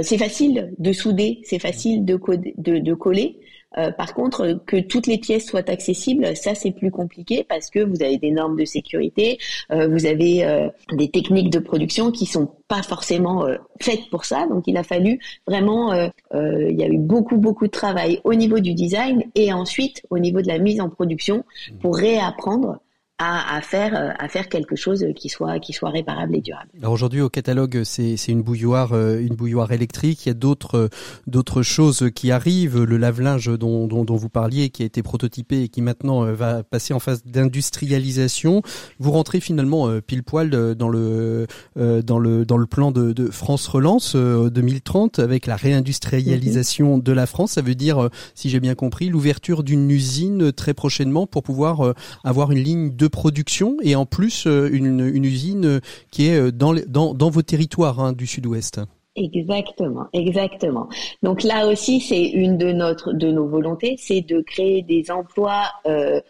c'est 0.00 0.18
facile 0.18 0.72
de 0.78 0.92
souder, 0.92 1.40
c'est 1.44 1.58
facile 1.58 2.04
de, 2.04 2.18
de, 2.56 2.78
de 2.78 2.94
coller. 2.94 3.38
Euh, 3.78 3.90
par 3.90 4.14
contre, 4.14 4.60
que 4.66 4.76
toutes 4.76 5.06
les 5.06 5.18
pièces 5.18 5.46
soient 5.46 5.68
accessibles, 5.70 6.36
ça 6.36 6.54
c'est 6.54 6.72
plus 6.72 6.90
compliqué 6.90 7.44
parce 7.48 7.70
que 7.70 7.80
vous 7.80 8.02
avez 8.02 8.18
des 8.18 8.30
normes 8.30 8.56
de 8.56 8.64
sécurité, 8.64 9.38
euh, 9.70 9.88
vous 9.88 10.06
avez 10.06 10.44
euh, 10.44 10.68
des 10.92 11.08
techniques 11.08 11.50
de 11.50 11.58
production 11.58 12.10
qui 12.10 12.26
sont 12.26 12.50
pas 12.68 12.82
forcément 12.82 13.46
faites 13.80 14.08
pour 14.10 14.24
ça. 14.24 14.46
Donc 14.46 14.64
il 14.66 14.76
a 14.76 14.82
fallu 14.82 15.20
vraiment, 15.46 15.92
il 15.92 16.74
y 16.78 16.82
a 16.82 16.86
eu 16.86 16.98
beaucoup 16.98 17.36
beaucoup 17.36 17.66
de 17.66 17.70
travail 17.70 18.20
au 18.24 18.34
niveau 18.34 18.60
du 18.60 18.74
design 18.74 19.24
et 19.34 19.52
ensuite 19.52 20.02
au 20.10 20.18
niveau 20.18 20.40
de 20.40 20.48
la 20.48 20.58
mise 20.58 20.80
en 20.80 20.88
production 20.88 21.44
pour 21.80 21.96
réapprendre 21.96 22.78
à, 23.22 23.60
faire 23.60 23.94
euh, 23.94 24.10
à 24.18 24.28
faire 24.28 24.48
quelque 24.48 24.76
chose 24.76 25.06
qui 25.14 25.28
soit 25.28 25.58
qui 25.58 25.72
soit 25.72 25.90
réparable 25.90 26.36
et 26.36 26.40
durable. 26.40 26.68
Alors 26.78 26.92
aujourd'hui 26.92 27.20
au 27.20 27.28
catalogue 27.28 27.82
c'est 27.84 28.16
une 28.28 28.42
bouilloire 28.42 28.92
euh, 28.92 29.20
une 29.20 29.34
bouilloire 29.34 29.70
électrique. 29.72 30.26
Il 30.26 30.28
y 30.28 30.32
a 30.32 30.34
d'autres 30.34 30.88
d'autres 31.26 31.62
choses 31.62 32.10
qui 32.14 32.30
arrivent. 32.30 32.82
Le 32.82 32.96
lave-linge 32.96 33.46
dont, 33.58 33.86
dont, 33.86 34.04
dont 34.04 34.16
vous 34.16 34.28
parliez 34.28 34.70
qui 34.70 34.82
a 34.82 34.86
été 34.86 35.02
prototypé 35.02 35.62
et 35.62 35.68
qui 35.68 35.82
maintenant 35.82 36.24
euh, 36.24 36.34
va 36.34 36.62
passer 36.62 36.94
en 36.94 36.98
phase 36.98 37.24
d'industrialisation. 37.24 38.62
Vous 38.98 39.12
rentrez 39.12 39.40
finalement 39.40 39.88
pile 40.00 40.22
poil 40.22 40.50
dans 40.50 40.88
le 40.88 41.46
dans 41.76 42.18
le 42.18 42.44
dans 42.44 42.56
le 42.56 42.66
plan 42.66 42.90
de, 42.90 43.12
de 43.12 43.30
France 43.30 43.66
Relance 43.68 44.16
2030 44.16 45.18
avec 45.18 45.46
la 45.46 45.56
réindustrialisation 45.56 46.96
mhm. 46.96 47.02
de 47.02 47.12
la 47.12 47.26
France. 47.26 47.52
Ça 47.52 47.62
veut 47.62 47.74
dire 47.74 48.08
si 48.34 48.50
j'ai 48.50 48.60
bien 48.60 48.74
compris 48.74 49.08
l'ouverture 49.08 49.62
d'une 49.62 49.90
usine 49.90 50.52
très 50.52 50.74
prochainement 50.74 51.26
pour 51.26 51.42
pouvoir 51.42 51.94
avoir 52.24 52.52
une 52.52 52.58
ligne 52.58 52.90
de 52.94 53.08
production 53.12 53.76
et 53.82 53.94
en 53.94 54.06
plus 54.06 54.46
euh, 54.48 54.68
une, 54.72 55.24
usine 55.24 55.66
euh, 55.66 55.80
qui 56.10 56.28
est 56.28 56.36
euh, 56.36 56.50
dans, 56.50 56.74
dans, 56.88 57.14
dans 57.14 57.30
vos 57.30 57.42
territoires 57.42 58.00
hein, 58.00 58.12
du 58.12 58.26
sud-ouest. 58.26 58.80
Exactement, 59.14 60.06
exactement. 60.14 60.88
Donc 61.22 61.42
là 61.42 61.68
aussi, 61.68 62.00
c'est 62.00 62.30
une 62.30 62.56
de 62.56 62.72
notre 62.72 63.12
de 63.12 63.30
nos 63.30 63.46
volontés, 63.46 63.96
c'est 63.98 64.22
de 64.22 64.40
créer 64.40 64.80
des 64.80 65.10
emplois 65.10 65.64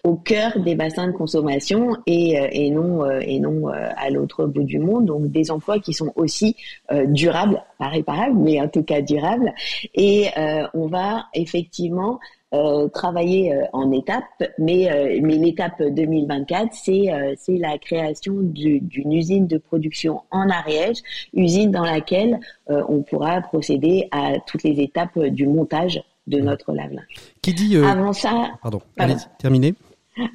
au 0.02 0.16
cœur 0.16 0.58
des 0.58 0.74
bassins 0.74 1.06
de 1.06 1.12
consommation 1.12 1.96
et, 2.06 2.32
et 2.50 2.72
non 2.72 3.08
et 3.20 3.38
non 3.38 3.68
à 3.68 4.10
l'autre 4.10 4.46
bout 4.46 4.64
du 4.64 4.80
monde. 4.80 5.06
Donc 5.06 5.30
des 5.30 5.52
emplois 5.52 5.78
qui 5.78 5.92
sont 5.92 6.12
aussi 6.16 6.56
durables, 7.06 7.62
pas 7.78 7.86
réparables, 7.86 8.36
mais 8.36 8.60
en 8.60 8.66
tout 8.66 8.82
cas 8.82 9.00
durables. 9.00 9.54
Et 9.94 10.26
on 10.74 10.88
va 10.88 11.26
effectivement 11.34 12.18
euh, 12.54 12.88
travailler 12.88 13.54
euh, 13.54 13.64
en 13.72 13.90
étapes, 13.92 14.24
mais, 14.58 14.92
euh, 14.92 15.20
mais 15.22 15.36
l'étape 15.36 15.82
2024, 15.82 16.68
c'est 16.72 17.06
c'est 17.38 17.56
la 17.56 17.78
création 17.78 18.34
d'une 18.40 19.12
usine 19.12 19.46
de 19.46 19.56
production 19.56 20.20
en 20.30 20.50
Ariège, 20.50 20.98
usine 21.32 21.70
dans 21.70 21.84
laquelle 21.84 22.38
on 22.68 23.02
pourra 23.02 23.40
procéder 23.40 24.08
à 24.10 24.34
toutes 24.46 24.64
les 24.64 24.80
étapes 24.80 25.18
du 25.18 25.46
montage 25.46 26.02
de 26.26 26.40
mmh. 26.40 26.44
notre 26.44 26.72
lave-linge. 26.72 27.32
Qui 27.40 27.54
dit 27.54 27.76
Avant 27.76 28.12
ça, 28.12 28.50
pardon, 28.62 28.80
allez, 28.98 29.16
terminé. 29.38 29.74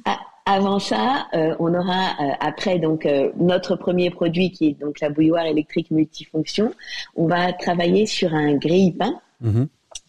Ah, 0.04 0.18
avant 0.44 0.78
ça, 0.80 1.28
on 1.60 1.72
aura 1.72 2.16
après 2.40 2.78
donc 2.78 3.08
notre 3.36 3.76
premier 3.76 4.10
produit 4.10 4.50
qui 4.50 4.68
est 4.68 4.80
donc 4.80 5.00
la 5.00 5.10
bouilloire 5.10 5.46
électrique 5.46 5.90
multifonction. 5.90 6.72
On 7.16 7.26
va 7.26 7.52
travailler 7.52 8.06
sur 8.06 8.34
un 8.34 8.54
grille-pain. 8.54 9.20
Mmh 9.40 9.64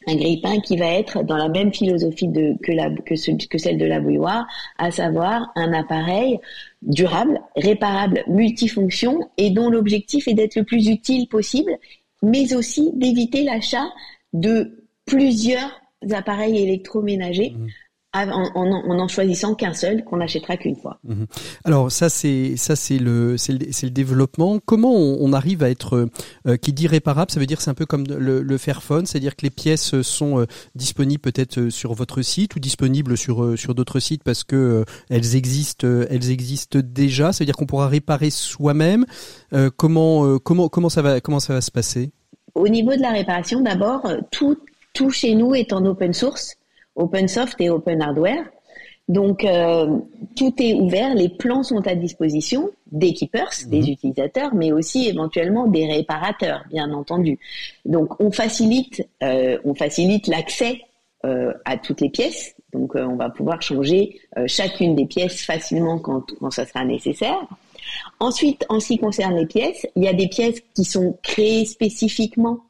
un 0.10 0.16
grille-pain 0.16 0.60
qui 0.60 0.78
va 0.78 0.88
être 0.88 1.24
dans 1.24 1.38
la 1.38 1.50
même 1.50 1.74
philosophie 1.74 2.30
que 2.32 3.58
celle 3.58 3.78
de 3.78 3.86
la 3.86 4.00
bouilloire, 4.00 4.48
à 4.78 4.92
savoir 4.92 5.52
un 5.56 5.74
appareil 5.74 6.40
durable, 6.82 7.42
réparable, 7.56 8.24
multifonction 8.28 9.30
et 9.38 9.50
dont 9.52 9.70
l'objectif 9.70 10.28
est 10.28 10.34
d'être 10.34 10.56
le 10.56 10.64
plus 10.64 10.88
utile 10.88 11.28
possible, 11.28 11.78
mais 12.22 12.54
aussi 12.54 12.92
d'éviter 12.96 13.44
l'achat 13.44 13.88
de 14.34 14.86
plusieurs 15.06 15.82
appareils 16.12 16.62
électroménagers 16.62 17.52
mmh 17.52 17.68
en, 18.14 19.00
en, 19.00 19.08
choisissant 19.08 19.54
qu'un 19.54 19.74
seul 19.74 20.04
qu'on 20.04 20.18
n'achètera 20.18 20.58
qu'une 20.58 20.76
fois. 20.76 21.00
Mhm. 21.04 21.28
Alors 21.64 21.92
ça 21.92 22.10
c'est 22.10 22.58
ça 22.58 22.76
c'est 22.76 22.98
le 22.98 23.38
c'est 23.38 23.54
le, 23.54 23.60
le, 23.60 23.90
développement. 23.90 24.60
Comment 24.66 24.94
on, 24.94 25.32
arrive 25.34 25.64
à 25.64 25.70
être 25.70 26.10
euh, 26.48 26.58
qui 26.58 26.74
dit 26.74 26.88
réparable 26.88 27.32
Ça 27.32 27.40
veut 27.40 27.46
dire 27.46 27.62
c'est 27.62 27.70
un 27.70 27.76
peu 27.76 27.86
comme 27.86 28.06
le, 28.08 28.42
le 28.42 28.58
Fairphone, 28.58 29.06
c'est-à-dire 29.06 29.36
que 29.36 29.44
les 29.44 29.52
pièces 29.52 30.02
sont 30.02 30.40
euh, 30.40 30.46
disponibles 30.76 31.22
peut-être 31.22 31.60
euh, 31.60 31.70
sur 31.70 31.94
votre 31.94 32.22
site 32.24 32.56
ou 32.56 32.60
disponibles 32.60 33.16
sur 33.16 33.58
sur 33.58 33.76
d'autres 33.76 34.00
sites 34.00 34.24
parce 34.24 34.44
que 34.44 34.86
elles 35.10 35.36
existent 35.36 35.88
elles 36.10 36.32
existent 36.32 36.80
déjà. 36.84 37.32
Ça 37.32 37.44
veut 37.44 37.46
dire 37.46 37.56
qu'on 37.56 37.68
pourra 37.68 37.88
réparer 37.88 38.32
soi-même. 38.32 39.06
comment 39.78 40.40
comment 40.40 40.68
comment 40.68 40.90
ça 40.90 41.02
va 41.02 41.22
comment 41.22 41.40
ça 41.40 41.54
va 41.54 41.62
se 41.62 41.72
passer? 41.72 42.12
Au 42.56 42.68
niveau 42.68 42.96
de 42.96 43.02
la 43.02 43.12
réparation, 43.12 43.62
d'abord 43.62 44.02
tout 44.32 44.58
tout 44.94 45.12
chez 45.12 45.36
nous 45.36 45.54
est 45.54 45.72
en 45.74 45.86
open 45.86 46.14
source 46.14 46.59
open 47.00 47.28
soft 47.28 47.60
et 47.60 47.70
open 47.70 48.02
hardware. 48.02 48.46
Donc 49.08 49.44
euh, 49.44 49.98
tout 50.36 50.54
est 50.60 50.76
ouvert, 50.76 51.16
les 51.16 51.30
plans 51.30 51.64
sont 51.64 51.88
à 51.88 51.96
disposition 51.96 52.70
des 52.92 53.14
keepers, 53.14 53.50
des 53.66 53.82
mhm. 53.82 53.88
utilisateurs, 53.90 54.54
mais 54.54 54.72
aussi 54.72 55.08
éventuellement 55.08 55.66
des 55.66 55.88
réparateurs, 55.88 56.64
bien 56.70 56.92
entendu. 56.94 57.40
Donc 57.86 58.22
on 58.22 58.32
facilite, 58.32 59.08
euh, 59.24 59.58
on 59.66 59.74
facilite 59.74 60.28
l'accès 60.28 60.82
euh, 61.26 61.54
à 61.66 61.78
toutes 61.78 62.02
les 62.02 62.10
pièces. 62.10 62.56
Donc 62.72 62.94
on 62.94 63.16
va 63.16 63.32
pouvoir 63.32 63.64
changer 63.64 64.22
chacune 64.46 64.96
des 64.96 65.08
pièces 65.08 65.44
facilement 65.44 65.98
quand, 65.98 66.26
quand 66.40 66.52
ça 66.52 66.68
sera 66.68 66.86
nécessaire. 66.86 67.48
Ensuite, 68.20 68.64
en 68.70 68.80
ce 68.80 68.90
qui 68.90 69.00
concerne 69.00 69.36
les 69.36 69.48
pièces, 69.48 69.88
il 69.96 70.04
y 70.04 70.08
a 70.08 70.14
des 70.14 70.28
pièces 70.28 70.62
qui 70.76 70.84
sont 70.84 71.18
créées 71.24 71.66
spécifiquement 71.66 72.60
euh, 72.60 72.69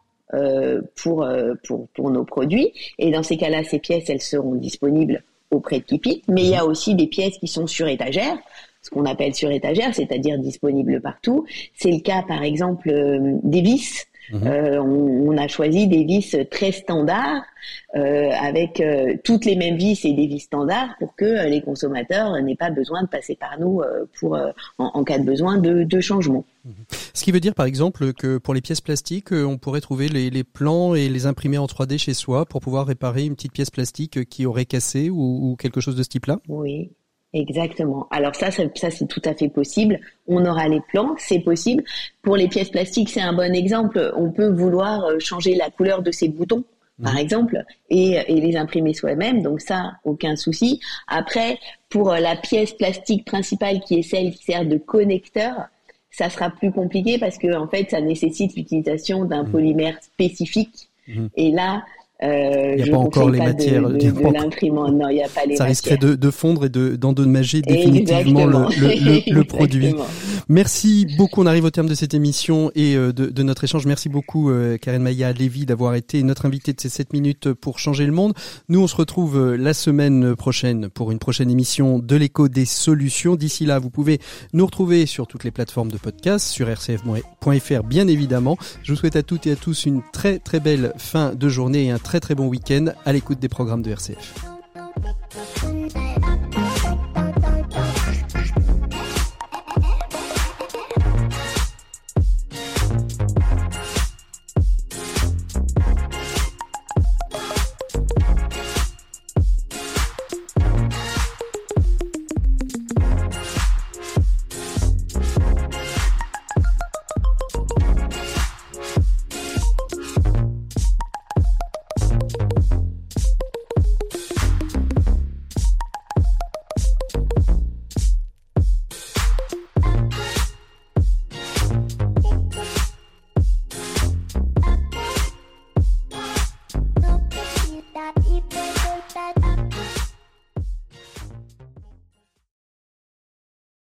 pour, 0.95 1.23
euh, 1.23 1.53
pour, 1.65 1.87
pour 1.89 2.11
nos 2.11 2.23
produits. 2.23 2.73
Et 2.97 3.11
dans 3.11 3.23
ces 3.23 3.37
cas-là, 3.37 3.63
ces 3.63 3.79
pièces, 3.79 4.09
elles 4.09 4.21
seront 4.21 4.55
disponibles 4.55 5.23
auprès 5.51 5.79
de 5.79 5.85
Kipit. 5.85 6.23
Mais 6.27 6.43
il 6.43 6.49
y 6.49 6.55
a 6.55 6.65
aussi 6.65 6.95
des 6.95 7.07
pièces 7.07 7.37
qui 7.37 7.47
sont 7.47 7.67
sur 7.67 7.87
étagère, 7.87 8.37
ce 8.81 8.89
qu'on 8.89 9.05
appelle 9.05 9.33
sur 9.33 9.51
étagère, 9.51 9.93
c'est-à-dire 9.93 10.37
disponibles 10.37 11.01
partout. 11.01 11.45
C'est 11.75 11.91
le 11.91 11.99
cas, 11.99 12.23
par 12.27 12.43
exemple, 12.43 12.89
euh, 12.89 13.37
des 13.43 13.61
vis 13.61 14.05
Mhm. 14.31 14.47
Euh, 14.47 14.81
on, 14.81 15.37
a 15.37 15.47
choisi 15.47 15.87
des 15.87 16.03
vis 16.03 16.35
très 16.51 16.71
standards 16.71 17.43
euh, 17.95 18.29
avec 18.41 18.81
euh, 18.81 19.15
toutes 19.23 19.45
les 19.45 19.55
mêmes 19.55 19.77
vis 19.77 20.03
et 20.05 20.13
des 20.13 20.27
vis 20.27 20.41
standards 20.41 20.89
pour 20.99 21.15
que 21.15 21.47
les 21.47 21.61
consommateurs 21.61 22.33
n'aient 22.41 22.55
pas 22.55 22.69
besoin 22.69 23.03
de 23.03 23.07
passer 23.07 23.35
par 23.35 23.59
nous 23.59 23.81
pour 24.19 24.37
en, 24.77 25.03
cas 25.03 25.17
de 25.17 25.23
besoin 25.23 25.57
de, 25.57 25.83
de 25.83 25.99
changement. 26.01 26.45
Mhm. 26.65 26.73
Ce 27.13 27.23
qui 27.23 27.31
veut 27.31 27.39
dire 27.39 27.55
par 27.55 27.65
exemple 27.65 28.13
que 28.13 28.37
pour 28.37 28.53
les 28.53 28.61
pièces 28.61 28.81
plastiques, 28.81 29.31
on 29.31 29.57
pourrait 29.57 29.81
trouver 29.81 30.09
les, 30.09 30.29
les, 30.29 30.43
plans 30.43 30.93
et 30.93 31.09
les 31.09 31.25
imprimer 31.25 31.57
en 31.57 31.65
3D 31.65 31.97
chez 31.97 32.13
soi 32.13 32.45
pour 32.45 32.61
pouvoir 32.61 32.87
réparer 32.87 33.25
une 33.25 33.35
petite 33.35 33.53
pièce 33.53 33.69
plastique 33.69 34.25
qui 34.29 34.45
aurait 34.45 34.65
cassé 34.65 35.09
ou, 35.09 35.51
ou 35.51 35.55
quelque 35.55 35.79
chose 35.79 35.95
de 35.95 36.03
ce 36.03 36.09
type-là? 36.09 36.39
Oui, 36.49 36.91
Exactement. 37.33 38.07
Alors 38.09 38.35
ça, 38.35 38.49
ça, 38.49 38.63
c'est 38.73 39.07
tout 39.07 39.21
à 39.23 39.35
fait 39.35 39.49
possible. 39.49 39.99
On 40.27 40.45
aura 40.45 40.67
les 40.67 40.81
plans, 40.81 41.13
c'est 41.17 41.39
possible. 41.39 41.83
Pour 42.23 42.35
les 42.35 42.47
pièces 42.47 42.69
plastiques, 42.69 43.09
c'est 43.09 43.21
un 43.21 43.33
bon 43.33 43.53
exemple. 43.53 44.11
On 44.15 44.31
peut 44.31 44.49
vouloir 44.49 45.05
euh, 45.05 45.19
changer 45.19 45.53
la 45.55 45.69
couleur 45.69 46.01
de 46.01 46.11
ces 46.11 46.27
boutons, 46.27 46.63
par 47.03 47.13
mhm. 47.13 47.19
exemple, 47.19 47.63
et, 47.91 48.13
et, 48.27 48.41
les 48.41 48.57
imprimer 48.57 48.95
soi-même. 48.95 49.43
Donc 49.43 49.61
ça, 49.61 49.93
aucun 50.05 50.35
souci. 50.35 50.79
Après, 51.07 51.59
pour 51.89 52.11
euh, 52.11 52.19
la 52.19 52.35
pièce 52.35 52.73
plastique 52.73 53.25
principale, 53.25 53.79
qui 53.81 53.99
est 53.99 54.03
celle 54.03 54.31
qui 54.31 54.43
sert 54.43 54.65
de 54.65 54.77
connecteur, 54.77 55.67
ça 56.09 56.31
sera 56.31 56.49
plus 56.49 56.71
compliqué 56.71 57.19
parce 57.19 57.37
que 57.37 57.55
en 57.55 57.67
fait, 57.67 57.91
ça 57.91 58.01
nécessite 58.01 58.55
l'utilisation 58.55 59.25
d'un 59.25 59.43
mhm. 59.43 59.51
polymère 59.51 60.01
spécifique. 60.01 60.89
Mhm. 61.07 61.29
Et 61.35 61.51
là, 61.51 61.83
euh, 62.21 62.75
il 62.77 62.83
n'y 62.83 62.89
a 62.89 62.91
pas 62.91 62.97
encore 62.97 63.29
les 63.29 63.39
matières. 63.39 63.89
De, 63.89 63.97
de, 64.11 64.33
l'imprimante, 64.33 64.93
non, 64.93 65.07
il 65.09 65.15
n'y 65.15 65.23
a 65.23 65.29
pas 65.29 65.45
les 65.45 65.55
Ça 65.55 65.63
risquerait 65.63 65.97
de, 65.97 66.15
de, 66.15 66.31
fondre 66.31 66.65
et 66.65 66.69
de, 66.69 66.95
d'endommager 66.95 67.61
définitivement 67.67 68.45
le, 68.45 68.67
le, 68.77 69.33
le, 69.33 69.43
produit. 69.43 69.95
Merci 70.49 71.07
beaucoup. 71.17 71.41
On 71.41 71.45
arrive 71.45 71.63
au 71.63 71.69
terme 71.69 71.87
de 71.87 71.95
cette 71.95 72.13
émission 72.13 72.71
et 72.75 72.95
de, 72.95 73.11
de 73.11 73.43
notre 73.43 73.63
échange. 73.63 73.85
Merci 73.85 74.09
beaucoup, 74.09 74.51
Karen 74.81 75.01
Maya 75.01 75.31
Lévy, 75.31 75.65
d'avoir 75.65 75.95
été 75.95 76.21
notre 76.23 76.45
invitée 76.45 76.73
de 76.73 76.81
ces 76.81 76.89
7 76.89 77.13
minutes 77.13 77.53
pour 77.53 77.79
changer 77.79 78.05
le 78.05 78.11
monde. 78.11 78.33
Nous, 78.67 78.81
on 78.81 78.87
se 78.87 78.95
retrouve 78.95 79.55
la 79.55 79.73
semaine 79.73 80.35
prochaine 80.35 80.89
pour 80.89 81.11
une 81.11 81.19
prochaine 81.19 81.49
émission 81.49 81.99
de 81.99 82.15
l'écho 82.15 82.49
des 82.49 82.65
solutions. 82.65 83.35
D'ici 83.35 83.65
là, 83.65 83.79
vous 83.79 83.89
pouvez 83.89 84.19
nous 84.53 84.65
retrouver 84.65 85.05
sur 85.05 85.27
toutes 85.27 85.43
les 85.43 85.51
plateformes 85.51 85.91
de 85.91 85.97
podcast, 85.97 86.47
sur 86.47 86.67
rcf.fr 86.67 87.83
bien 87.83 88.07
évidemment. 88.07 88.57
Je 88.83 88.91
vous 88.91 88.97
souhaite 88.97 89.15
à 89.15 89.23
toutes 89.23 89.47
et 89.47 89.51
à 89.51 89.55
tous 89.55 89.85
une 89.85 90.01
très 90.11 90.39
très 90.39 90.59
belle 90.59 90.93
fin 90.97 91.33
de 91.33 91.49
journée 91.49 91.85
et 91.85 91.91
un 91.91 91.99
très 92.09 92.19
très 92.19 92.33
bon 92.33 92.47
week-end 92.47 92.87
à 93.05 93.13
l'écoute 93.13 93.37
des 93.37 93.49
programmes 93.49 93.83
de 93.83 93.91
RCF. 93.91 94.33